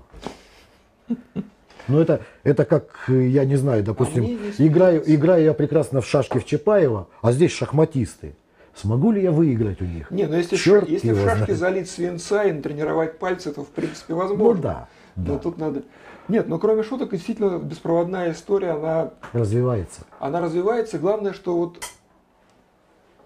Ну 1.89 2.01
это, 2.01 2.23
это 2.43 2.65
как, 2.65 3.05
э, 3.09 3.29
я 3.29 3.45
не 3.45 3.55
знаю, 3.55 3.85
допустим, 3.85 4.25
не 4.25 4.37
играю, 4.67 5.03
играю 5.07 5.45
я 5.45 5.55
прекрасно 5.55 6.01
в 6.01 6.07
шашки 6.07 6.39
в 6.39 6.45
Чапаева, 6.45 7.07
а 7.23 7.31
здесь 7.31 7.53
шахматисты. 7.53 8.35
Смогу 8.75 9.13
ли 9.13 9.23
я 9.23 9.31
выиграть 9.31 9.81
у 9.81 9.85
них? 9.85 10.11
Не, 10.11 10.27
ну 10.27 10.37
если, 10.37 10.57
Черт 10.57 10.89
если 10.89 11.13
в 11.13 11.23
шашки 11.23 11.45
знает. 11.53 11.59
залить 11.59 11.89
свинца 11.91 12.43
и 12.45 12.53
натренировать 12.53 13.19
пальцы, 13.21 13.53
то 13.53 13.63
в 13.65 13.69
принципе 13.69 14.15
Ну 14.15 14.17
возможно. 14.19 14.63
да, 14.63 14.89
Но 15.15 15.35
да, 15.35 15.39
тут 15.39 15.59
надо. 15.59 15.83
Нет, 16.29 16.49
но 16.49 16.59
кроме 16.59 16.83
шуток, 16.83 17.11
действительно, 17.11 17.59
беспроводная 17.59 18.33
история, 18.33 18.73
она, 18.73 19.13
развивается. 19.33 20.03
она 20.19 20.41
развивается. 20.41 20.99
Главное, 20.99 21.33
что 21.33 21.57
вот 21.57 21.85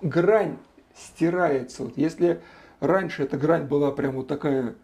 грань 0.03 0.59
стирается. 0.95 1.85
Вот 1.85 1.97
если 1.97 2.41
раньше 2.81 3.23
эта 3.23 3.39
грань 3.39 3.65
была 3.65 3.91
прям 3.91 4.17
вот 4.17 4.27
такая 4.27 4.75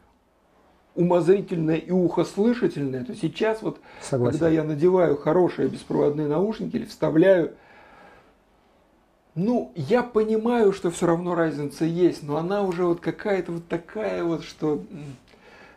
умозрительная 0.94 1.76
и 1.76 1.90
ухослышательная, 1.90 3.04
то 3.04 3.14
сейчас 3.14 3.60
вот, 3.60 3.80
Согласен. 4.00 4.32
когда 4.32 4.48
я 4.48 4.64
надеваю 4.64 5.16
хорошие 5.16 5.68
беспроводные 5.68 6.26
наушники 6.26 6.76
или 6.76 6.86
вставляю, 6.86 7.52
ну, 9.34 9.70
я 9.74 10.02
понимаю, 10.02 10.72
что 10.72 10.90
все 10.90 11.06
равно 11.06 11.34
разница 11.34 11.84
есть, 11.84 12.22
но 12.22 12.38
она 12.38 12.62
уже 12.62 12.86
вот 12.86 13.00
какая-то 13.00 13.52
вот 13.52 13.68
такая 13.68 14.24
вот, 14.24 14.42
что... 14.42 14.82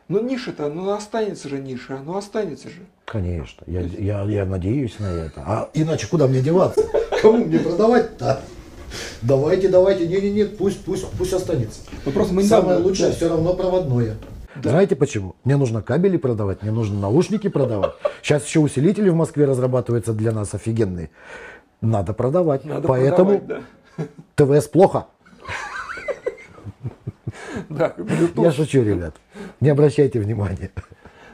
м, 0.10 0.16
Ну, 0.16 0.24
ниша-то, 0.24 0.70
ну, 0.70 0.90
останется 0.92 1.48
же 1.50 1.60
ниша, 1.60 2.00
ну, 2.04 2.18
останется 2.18 2.68
же. 2.70 2.80
Конечно, 3.06 3.64
я, 3.68 3.82
я, 3.82 4.24
я 4.24 4.46
надеюсь 4.46 4.98
на 5.00 5.06
это. 5.06 5.42
А 5.46 5.70
иначе 5.74 6.08
куда 6.08 6.28
мне 6.28 6.42
деваться? 6.42 6.84
Кому 7.22 7.46
мне 7.46 7.60
продавать-то? 7.60 8.42
Давайте, 9.22 9.70
давайте, 9.70 10.08
не-не-не, 10.08 10.46
пусть, 10.46 10.84
пусть, 10.84 11.06
пусть 11.12 11.34
останется. 11.34 11.82
Ну, 12.06 12.12
просто 12.12 12.34
мы 12.34 12.44
Самое 12.44 12.70
недавно- 12.72 12.88
лучшее 12.88 13.10
да. 13.10 13.16
все 13.16 13.30
равно 13.30 13.54
проводное. 13.54 14.16
Знаете 14.62 14.96
почему? 14.96 15.36
Мне 15.46 15.56
нужно 15.58 15.82
кабели 15.82 16.18
продавать, 16.18 16.64
мне 16.64 16.72
нужно 16.72 17.00
наушники 17.00 17.48
продавать. 17.48 17.94
Сейчас 18.22 18.46
еще 18.46 18.60
усилители 18.60 19.10
в 19.10 19.16
Москве 19.16 19.46
разрабатываются 19.46 20.12
для 20.14 20.32
нас 20.32 20.54
офигенные. 20.54 21.12
Надо 21.82 22.14
продавать. 22.14 22.66
Надо 22.66 22.88
Поэтому 22.88 23.40
продавать, 23.40 23.64
да. 24.36 24.56
ТВС 24.60 24.68
плохо. 24.68 25.06
Да. 27.70 27.94
Я 28.38 28.52
шучу, 28.52 28.82
ребят. 28.84 29.16
Не 29.60 29.70
обращайте 29.70 30.20
внимания. 30.20 30.72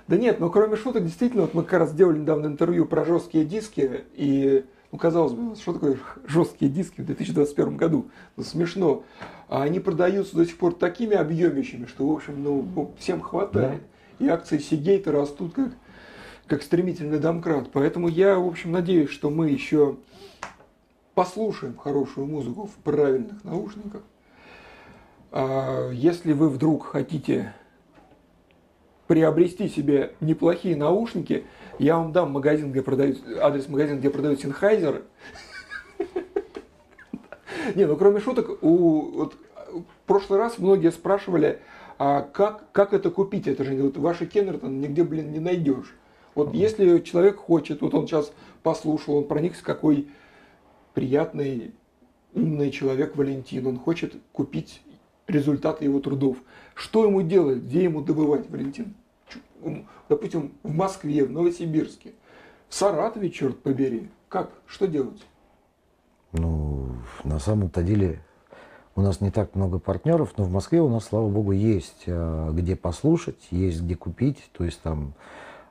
Да 0.07 0.17
нет, 0.17 0.39
но 0.39 0.51
кроме 0.51 0.75
шуток, 0.75 1.03
действительно, 1.03 1.43
вот 1.43 1.55
мы 1.55 1.63
как 1.63 1.79
раз 1.79 1.89
сделали 1.89 2.19
недавно 2.19 2.45
интервью 2.45 2.85
про 2.85 3.03
жесткие 3.05 3.43
диски, 3.43 4.03
и, 4.13 4.63
ну, 4.91 4.99
казалось 4.99 5.33
бы, 5.33 5.55
что 5.55 5.73
такое 5.73 5.97
жесткие 6.27 6.69
диски 6.69 7.01
в 7.01 7.05
2021 7.05 7.75
году? 7.75 8.07
Ну, 8.37 8.43
смешно. 8.43 9.03
А 9.49 9.63
они 9.63 9.79
продаются 9.79 10.35
до 10.35 10.45
сих 10.45 10.57
пор 10.57 10.75
такими 10.75 11.15
объемищами, 11.15 11.87
что, 11.87 12.07
в 12.07 12.11
общем, 12.11 12.43
ну, 12.43 12.67
ну 12.75 12.91
всем 12.99 13.21
хватает. 13.21 13.81
И 14.19 14.27
акции 14.27 14.59
Сигейта 14.59 15.11
растут 15.11 15.53
как, 15.53 15.71
как 16.47 16.61
стремительный 16.61 17.19
домкрат. 17.19 17.71
Поэтому 17.71 18.07
я, 18.07 18.37
в 18.37 18.47
общем, 18.47 18.71
надеюсь, 18.71 19.09
что 19.09 19.29
мы 19.29 19.49
еще 19.49 19.97
послушаем 21.15 21.75
хорошую 21.77 22.27
музыку 22.27 22.67
в 22.67 22.83
правильных 22.83 23.43
наушниках. 23.43 24.03
А 25.31 25.89
если 25.91 26.33
вы 26.33 26.49
вдруг 26.49 26.85
хотите 26.85 27.53
приобрести 29.07 29.69
себе 29.69 30.13
неплохие 30.19 30.75
наушники, 30.75 31.45
я 31.77 31.97
вам 31.97 32.11
дам 32.11 32.31
магазин, 32.31 32.71
где 32.71 32.81
продают, 32.81 33.19
адрес 33.39 33.67
магазина, 33.67 33.99
где 33.99 34.09
продают 34.09 34.43
Sennheiser. 34.43 35.03
Не, 37.75 37.85
ну 37.85 37.95
кроме 37.97 38.19
шуток, 38.19 38.63
у, 38.63 39.29
в 39.71 39.83
прошлый 40.05 40.39
раз 40.39 40.57
многие 40.57 40.91
спрашивали, 40.91 41.59
а 41.97 42.21
как, 42.21 42.71
как 42.71 42.93
это 42.93 43.09
купить? 43.09 43.47
Это 43.47 43.63
же 43.63 43.75
вот, 43.75 43.97
ваши 43.97 44.25
Кеннертон 44.25 44.81
нигде, 44.81 45.03
блин, 45.03 45.31
не 45.31 45.39
найдешь. 45.39 45.95
Вот 46.33 46.53
если 46.53 46.99
человек 46.99 47.37
хочет, 47.37 47.81
вот 47.81 47.93
он 47.93 48.07
сейчас 48.07 48.31
послушал, 48.61 49.15
он 49.15 49.27
проникся, 49.27 49.63
какой 49.63 50.07
приятный, 50.93 51.73
умный 52.33 52.71
человек 52.71 53.15
Валентин, 53.15 53.65
он 53.67 53.79
хочет 53.79 54.13
купить 54.33 54.81
результаты 55.27 55.85
его 55.85 55.99
трудов. 55.99 56.37
Что 56.75 57.05
ему 57.05 57.21
делать, 57.21 57.63
где 57.63 57.83
ему 57.83 58.01
добывать, 58.01 58.49
Валентин? 58.49 58.93
Допустим, 60.09 60.51
в 60.61 60.71
Москве, 60.71 61.25
в 61.25 61.31
Новосибирске, 61.31 62.11
в 62.69 62.75
Саратове, 62.75 63.31
черт 63.31 63.57
побери. 63.59 64.09
Как? 64.29 64.51
Что 64.67 64.85
делать? 64.87 65.25
Ну, 66.33 66.89
на 67.23 67.39
самом-то 67.39 67.81
деле 67.81 68.21
у 68.95 69.01
нас 69.01 69.21
не 69.21 69.31
так 69.31 69.55
много 69.55 69.79
партнеров, 69.79 70.33
но 70.37 70.43
в 70.43 70.51
Москве 70.51 70.81
у 70.81 70.89
нас, 70.89 71.05
слава 71.05 71.29
богу, 71.29 71.53
есть 71.53 72.03
э, 72.05 72.49
где 72.51 72.75
послушать, 72.75 73.47
есть 73.49 73.81
где 73.81 73.95
купить. 73.95 74.49
То 74.51 74.65
есть 74.65 74.81
там 74.81 75.13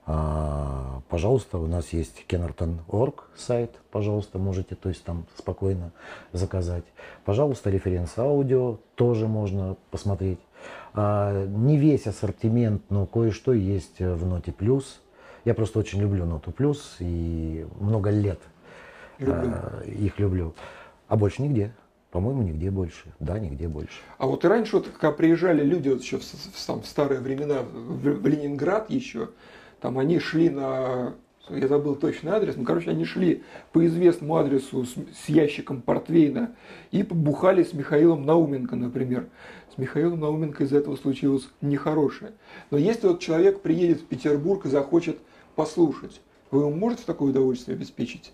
а, 0.06 1.00
пожалуйста, 1.08 1.56
у 1.58 1.66
нас 1.66 1.94
есть 1.94 2.24
Kennerton.org 2.28 3.24
сайт, 3.36 3.70
пожалуйста, 3.90 4.38
можете, 4.38 4.74
то 4.74 4.90
есть 4.90 5.02
там 5.02 5.24
спокойно 5.38 5.92
заказать. 6.32 6.84
Пожалуйста, 7.24 7.70
референс 7.70 8.18
аудио 8.18 8.78
тоже 8.96 9.28
можно 9.28 9.76
посмотреть. 9.90 10.40
А, 10.94 11.46
не 11.46 11.76
весь 11.76 12.06
ассортимент, 12.06 12.82
но 12.88 13.06
кое-что 13.06 13.52
есть 13.52 13.98
в 13.98 14.24
Ноте 14.24 14.52
Плюс. 14.52 15.00
Я 15.44 15.54
просто 15.54 15.78
очень 15.78 16.00
люблю 16.00 16.24
Ноту 16.24 16.52
Плюс 16.52 16.96
и 17.00 17.66
много 17.78 18.10
лет 18.10 18.40
люблю. 19.18 19.52
А, 19.52 19.82
их 19.84 20.18
люблю. 20.18 20.54
А 21.08 21.16
больше 21.16 21.42
нигде. 21.42 21.72
По-моему, 22.10 22.42
нигде 22.42 22.70
больше. 22.70 23.12
Да, 23.18 23.40
нигде 23.40 23.66
больше. 23.66 24.00
А 24.18 24.26
вот 24.26 24.44
и 24.44 24.48
раньше, 24.48 24.76
вот, 24.76 24.86
когда 24.86 25.10
приезжали 25.10 25.64
люди 25.64 25.88
вот 25.88 26.00
еще 26.00 26.18
в, 26.18 26.22
в, 26.22 26.54
в, 26.54 26.82
в 26.82 26.86
старые 26.86 27.20
времена 27.20 27.62
в, 27.62 27.98
в 27.98 28.26
Ленинград 28.26 28.88
еще, 28.88 29.30
там 29.80 29.98
они 29.98 30.20
шли 30.20 30.48
на, 30.48 31.14
я 31.50 31.68
забыл 31.68 31.94
точный 31.94 32.32
адрес, 32.32 32.56
ну, 32.56 32.64
короче, 32.64 32.90
они 32.90 33.04
шли 33.04 33.42
по 33.72 33.84
известному 33.86 34.36
адресу 34.36 34.84
с, 34.84 34.94
с 34.94 35.28
ящиком 35.28 35.82
портвейна 35.82 36.54
и 36.90 37.02
побухали 37.02 37.62
с 37.62 37.72
Михаилом 37.72 38.24
Науменко, 38.24 38.76
например. 38.76 39.28
С 39.74 39.78
Михаилом 39.78 40.20
Науменко 40.20 40.64
из 40.64 40.72
этого 40.72 40.96
случилось 40.96 41.48
нехорошее. 41.60 42.32
Но 42.70 42.78
если 42.78 43.08
вот 43.08 43.20
человек 43.20 43.60
приедет 43.60 44.00
в 44.00 44.06
Петербург 44.06 44.64
и 44.64 44.68
захочет 44.68 45.18
послушать, 45.54 46.20
вы 46.50 46.60
ему 46.60 46.74
можете 46.74 47.02
такое 47.04 47.30
удовольствие 47.30 47.76
обеспечить? 47.76 48.32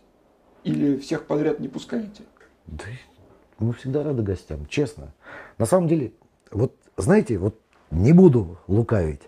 Или 0.63 0.99
всех 0.99 1.27
подряд 1.27 1.59
не 1.59 1.69
пускаете? 1.69 2.23
Да, 2.67 2.85
мы 3.59 3.73
всегда 3.73 4.05
рады 4.05 4.23
гостям, 4.23 4.67
честно. 4.67 5.15
На 5.59 5.67
самом 5.67 5.89
деле, 5.89 6.13
вот 6.51 6.77
знаете, 6.97 7.39
вот 7.39 7.59
не 7.91 8.13
буду 8.13 8.59
лукавить. 8.69 9.23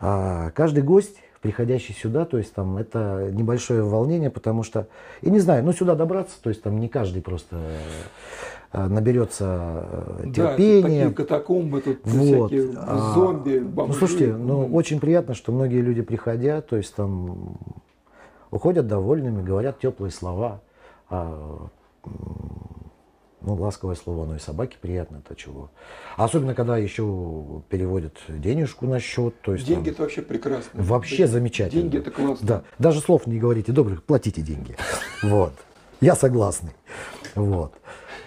А 0.00 0.50
каждый 0.50 0.82
гость 0.82 1.16
приходящий 1.40 1.94
сюда, 1.94 2.24
то 2.24 2.38
есть 2.38 2.52
там 2.54 2.76
это 2.76 3.30
небольшое 3.32 3.82
волнение, 3.82 4.30
потому 4.30 4.62
что, 4.62 4.88
и 5.22 5.30
не 5.30 5.40
знаю, 5.40 5.64
ну 5.64 5.72
сюда 5.72 5.94
добраться, 5.94 6.36
то 6.42 6.50
есть 6.50 6.62
там 6.62 6.78
не 6.80 6.88
каждый 6.88 7.22
просто 7.22 7.56
э, 8.72 8.86
наберется 8.86 9.84
э, 9.90 10.32
терпения. 10.34 10.82
Да, 10.82 10.88
такие 10.88 11.10
катакомбы 11.10 11.80
тут 11.80 12.00
вот. 12.04 12.50
всякие 12.50 12.74
а, 12.76 13.12
зомби, 13.14 13.58
бомжи. 13.58 13.92
Ну 13.92 13.98
слушайте, 13.98 14.32
ну 14.32 14.66
очень 14.66 15.00
приятно, 15.00 15.34
что 15.34 15.52
многие 15.52 15.80
люди 15.80 16.02
приходя, 16.02 16.60
то 16.60 16.76
есть 16.76 16.94
там 16.94 17.56
уходят 18.50 18.86
довольными, 18.86 19.42
говорят 19.42 19.78
теплые 19.78 20.10
слова. 20.10 20.60
Ну, 23.48 23.54
ласковое 23.54 23.94
слово, 23.94 24.24
оно 24.24 24.36
и 24.36 24.38
собаке 24.38 24.76
приятно, 24.78 25.22
это 25.24 25.34
чего. 25.34 25.70
А 26.18 26.26
особенно, 26.26 26.54
когда 26.54 26.76
еще 26.76 27.62
переводят 27.70 28.18
денежку 28.28 28.86
на 28.86 29.00
счет. 29.00 29.40
То 29.40 29.54
есть, 29.54 29.66
деньги 29.66 29.88
это 29.88 30.02
вообще 30.02 30.20
прекрасно. 30.20 30.82
Вообще 30.82 31.22
это, 31.22 31.32
замечательно. 31.32 31.80
Деньги 31.80 31.96
это 31.96 32.10
классно. 32.10 32.46
Да. 32.46 32.62
Даже 32.78 33.00
слов 33.00 33.26
не 33.26 33.38
говорите 33.38 33.72
добрых, 33.72 34.04
платите 34.04 34.42
деньги. 34.42 34.76
Вот. 35.22 35.54
Я 36.02 36.14
согласный. 36.14 36.72
Вот. 37.34 37.72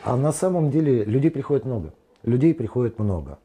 А 0.04 0.18
на 0.18 0.32
самом 0.32 0.72
деле 0.72 1.04
людей 1.04 1.30
приходит 1.30 1.66
много. 1.66 1.94
Людей 2.24 2.56
приходит 2.56 2.98
много. 2.98 3.38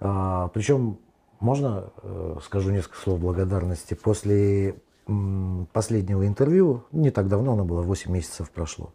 А, 0.00 0.48
причем, 0.48 0.98
можно 1.40 1.92
э, 2.02 2.36
скажу 2.44 2.72
несколько 2.72 2.98
слов 2.98 3.20
благодарности. 3.20 3.94
После 3.94 4.74
последнего 5.72 6.26
интервью, 6.26 6.84
не 6.92 7.10
так 7.10 7.28
давно, 7.28 7.54
оно 7.54 7.64
было 7.64 7.80
8 7.80 8.12
месяцев 8.12 8.50
прошло, 8.50 8.92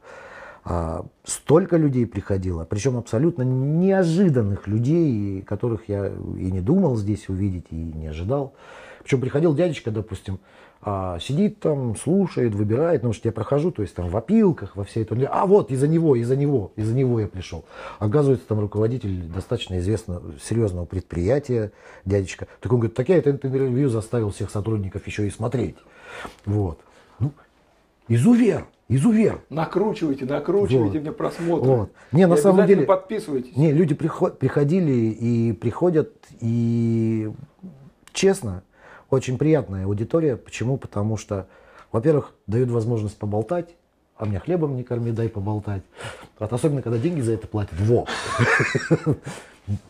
столько 1.23 1.77
людей 1.77 2.05
приходило, 2.05 2.65
причем 2.65 2.97
абсолютно 2.97 3.43
неожиданных 3.43 4.67
людей, 4.67 5.41
которых 5.41 5.87
я 5.87 6.07
и 6.07 6.51
не 6.51 6.61
думал 6.61 6.97
здесь 6.97 7.29
увидеть, 7.29 7.67
и 7.71 7.75
не 7.75 8.07
ожидал. 8.07 8.53
Причем 9.03 9.21
приходил 9.21 9.55
дядечка, 9.55 9.91
допустим, 9.91 10.39
а, 10.81 11.17
сидит 11.19 11.59
там, 11.59 11.95
слушает, 11.95 12.53
выбирает, 12.53 13.03
ну 13.03 13.11
что 13.11 13.27
я 13.27 13.31
прохожу, 13.31 13.71
то 13.71 13.81
есть 13.81 13.95
там 13.95 14.09
в 14.09 14.17
опилках, 14.17 14.75
во 14.75 14.83
всей 14.83 15.03
этой... 15.03 15.23
А 15.23 15.45
вот, 15.45 15.71
из-за 15.71 15.87
него, 15.87 16.15
из-за 16.15 16.35
него, 16.35 16.71
из-за 16.75 16.93
него 16.93 17.19
я 17.19 17.27
пришел. 17.27 17.65
Оказывается, 17.99 18.47
там 18.47 18.59
руководитель 18.59 19.23
достаточно 19.23 19.79
известного, 19.79 20.33
серьезного 20.41 20.85
предприятия, 20.85 21.71
дядечка. 22.05 22.47
Так 22.59 22.71
он 22.71 22.79
говорит, 22.79 22.95
так 22.95 23.09
я 23.09 23.17
это 23.17 23.31
интервью 23.31 23.89
заставил 23.89 24.31
всех 24.31 24.51
сотрудников 24.51 25.07
еще 25.07 25.25
и 25.25 25.31
смотреть. 25.31 25.77
Вот. 26.45 26.79
Ну, 27.19 27.31
изувер 28.07 28.67
изувер. 28.89 29.41
Накручивайте, 29.49 30.25
накручивайте 30.25 30.97
вот. 30.97 31.01
мне 31.01 31.11
просмотры. 31.11 31.69
Вот. 31.69 31.91
Не, 32.11 32.27
на 32.27 32.37
самом 32.37 32.65
деле 32.67 32.85
подписывайтесь. 32.85 33.55
Не, 33.55 33.71
люди 33.71 33.95
приход, 33.95 34.39
приходили 34.39 34.91
и 34.91 35.53
приходят, 35.53 36.13
и 36.39 37.31
честно, 38.13 38.63
очень 39.09 39.37
приятная 39.37 39.85
аудитория. 39.85 40.35
Почему? 40.35 40.77
Потому 40.77 41.17
что, 41.17 41.47
во-первых, 41.91 42.33
дают 42.47 42.69
возможность 42.69 43.17
поболтать, 43.17 43.75
а 44.15 44.25
мне 44.25 44.39
хлебом 44.39 44.75
не 44.75 44.83
корми, 44.83 45.11
дай 45.11 45.29
поболтать. 45.29 45.83
Вот, 46.39 46.51
особенно, 46.51 46.81
когда 46.81 46.97
деньги 46.97 47.21
за 47.21 47.33
это 47.33 47.47
платят. 47.47 47.79
Во! 47.79 48.07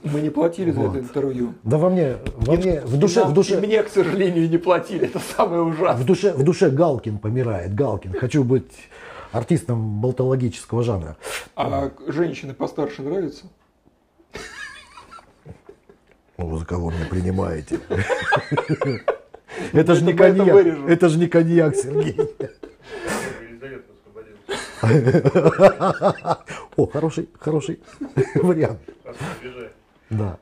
Мы 0.04 0.22
не 0.22 0.30
платили 0.30 0.72
вот. 0.72 0.94
за 0.94 0.98
это 0.98 1.08
интервью. 1.08 1.54
Да 1.64 1.78
во 1.78 1.90
мне, 1.90 2.18
во 2.36 2.56
и, 2.56 2.58
мне, 2.58 2.82
в 2.82 2.98
душе, 2.98 3.22
нам, 3.22 3.32
в 3.32 3.34
душе. 3.34 3.60
Мне, 3.60 3.84
к 3.84 3.90
сожалению, 3.90 4.50
не 4.50 4.58
платили. 4.58 5.06
Это 5.06 5.20
самое 5.20 5.62
ужасное. 5.62 6.04
В 6.04 6.06
душе, 6.06 6.34
в 6.34 6.44
душе 6.44 6.70
Галкин 6.70 7.20
помирает. 7.20 7.76
Галкин. 7.76 8.14
Хочу 8.14 8.44
быть 8.44 8.72
артистом 9.32 10.02
болтологического 10.02 10.84
жанра. 10.84 11.18
А 11.56 11.92
женщины 12.08 12.54
постарше 12.54 13.04
нравятся? 13.04 13.46
Ну, 16.38 16.48
вы 16.48 16.60
за 16.60 16.66
кого 16.66 16.92
меня 16.92 17.06
принимаете? 17.10 17.80
Это 19.74 19.96
же 19.96 20.04
не 20.04 20.14
коньяк. 20.14 20.66
Это 20.88 21.10
же 21.10 21.20
не 21.20 21.28
коньяк, 21.28 21.76
Сергей. 21.76 22.18
О, 26.76 26.86
хороший, 26.88 27.30
хороший 27.40 27.80
вариант. 28.36 28.80
Да. 30.10 30.38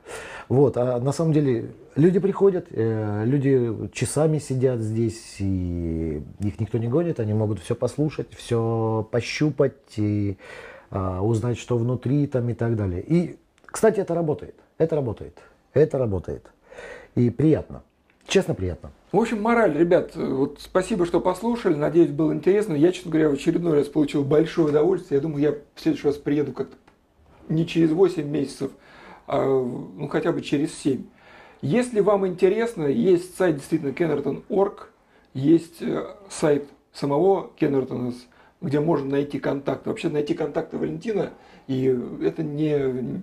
Вот, 0.48 0.76
а 0.76 1.00
на 1.00 1.12
самом 1.12 1.32
деле 1.32 1.70
люди 1.96 2.20
приходят, 2.20 2.66
э, 2.70 3.24
люди 3.24 3.90
часами 3.92 4.38
сидят 4.38 4.80
здесь, 4.80 5.36
и 5.40 6.22
их 6.38 6.60
никто 6.60 6.78
не 6.78 6.86
гонит, 6.86 7.18
они 7.18 7.32
могут 7.32 7.58
все 7.58 7.74
послушать, 7.74 8.32
все 8.34 9.08
пощупать 9.10 9.74
и 9.96 10.36
а, 10.90 11.20
узнать, 11.20 11.58
что 11.58 11.76
внутри 11.76 12.28
там 12.28 12.48
и 12.48 12.54
так 12.54 12.76
далее. 12.76 13.02
И, 13.02 13.38
кстати, 13.66 13.98
это 13.98 14.14
работает, 14.14 14.54
это 14.78 14.94
работает, 14.94 15.36
это 15.72 15.98
работает. 15.98 16.46
И 17.16 17.30
приятно, 17.30 17.82
честно 18.26 18.54
приятно. 18.54 18.92
В 19.12 19.18
общем, 19.18 19.40
мораль, 19.40 19.76
ребят, 19.76 20.14
вот 20.14 20.58
спасибо, 20.60 21.06
что 21.06 21.20
послушали, 21.20 21.74
надеюсь, 21.74 22.10
было 22.10 22.32
интересно. 22.32 22.74
Я, 22.74 22.92
честно 22.92 23.10
говоря, 23.10 23.30
в 23.30 23.34
очередной 23.34 23.74
раз 23.74 23.88
получил 23.88 24.24
большое 24.24 24.68
удовольствие. 24.68 25.18
Я 25.18 25.22
думаю, 25.22 25.42
я 25.42 25.52
в 25.52 25.80
следующий 25.80 26.06
раз 26.06 26.16
приеду 26.16 26.52
как-то 26.52 26.76
не 27.48 27.66
через 27.66 27.90
8 27.90 28.28
месяцев, 28.28 28.72
а, 29.26 29.44
ну 29.44 30.08
хотя 30.08 30.32
бы 30.32 30.42
через 30.42 30.76
7. 30.78 31.04
Если 31.62 32.00
вам 32.00 32.26
интересно, 32.26 32.84
есть 32.84 33.36
сайт 33.36 33.56
действительно 33.56 33.90
Kennerton.org, 33.90 34.90
есть 35.32 35.80
э, 35.80 36.14
сайт 36.28 36.68
самого 36.92 37.50
Кеннертона, 37.56 38.12
где 38.60 38.80
можно 38.80 39.10
найти 39.10 39.38
контакты. 39.38 39.88
Вообще 39.88 40.08
найти 40.08 40.34
контакты 40.34 40.78
Валентина, 40.78 41.30
и 41.66 41.86
это 42.22 42.42
не, 42.42 43.22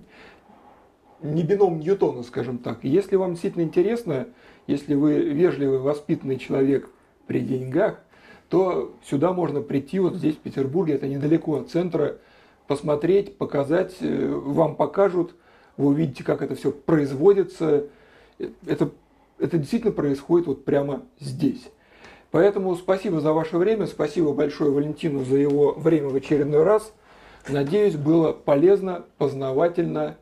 не 1.22 1.42
бином 1.42 1.80
Ньютона, 1.80 2.22
скажем 2.22 2.58
так. 2.58 2.80
Если 2.82 3.16
вам 3.16 3.32
действительно 3.32 3.62
интересно, 3.62 4.26
если 4.66 4.94
вы 4.94 5.18
вежливый, 5.18 5.78
воспитанный 5.78 6.38
человек 6.38 6.88
при 7.26 7.40
деньгах, 7.40 8.00
то 8.48 8.94
сюда 9.08 9.32
можно 9.32 9.60
прийти, 9.60 9.98
вот 9.98 10.14
здесь, 10.14 10.36
в 10.36 10.38
Петербурге, 10.38 10.94
это 10.94 11.08
недалеко 11.08 11.56
от 11.56 11.70
центра, 11.70 12.18
посмотреть, 12.66 13.36
показать, 13.36 13.96
э, 14.00 14.28
вам 14.28 14.76
покажут, 14.76 15.34
вы 15.76 15.88
увидите, 15.88 16.24
как 16.24 16.42
это 16.42 16.54
все 16.54 16.70
производится. 16.70 17.86
Это, 18.66 18.90
это 19.38 19.58
действительно 19.58 19.92
происходит 19.92 20.46
вот 20.46 20.64
прямо 20.64 21.02
здесь. 21.18 21.68
Поэтому 22.30 22.74
спасибо 22.76 23.20
за 23.20 23.32
ваше 23.32 23.58
время, 23.58 23.86
спасибо 23.86 24.32
большое 24.32 24.70
Валентину 24.70 25.24
за 25.24 25.36
его 25.36 25.72
время 25.72 26.08
в 26.08 26.16
очередной 26.16 26.62
раз. 26.64 26.92
Надеюсь, 27.48 27.94
было 27.96 28.32
полезно, 28.32 29.04
познавательно. 29.18 30.16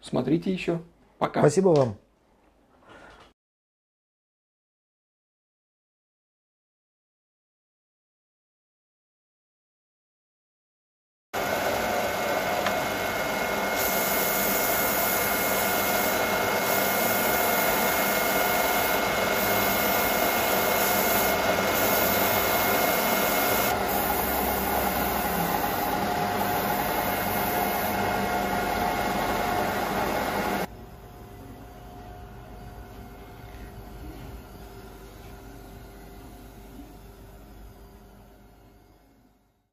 Смотрите 0.00 0.52
еще. 0.52 0.80
Пока. 1.18 1.40
Спасибо 1.40 1.68
вам. 1.68 2.01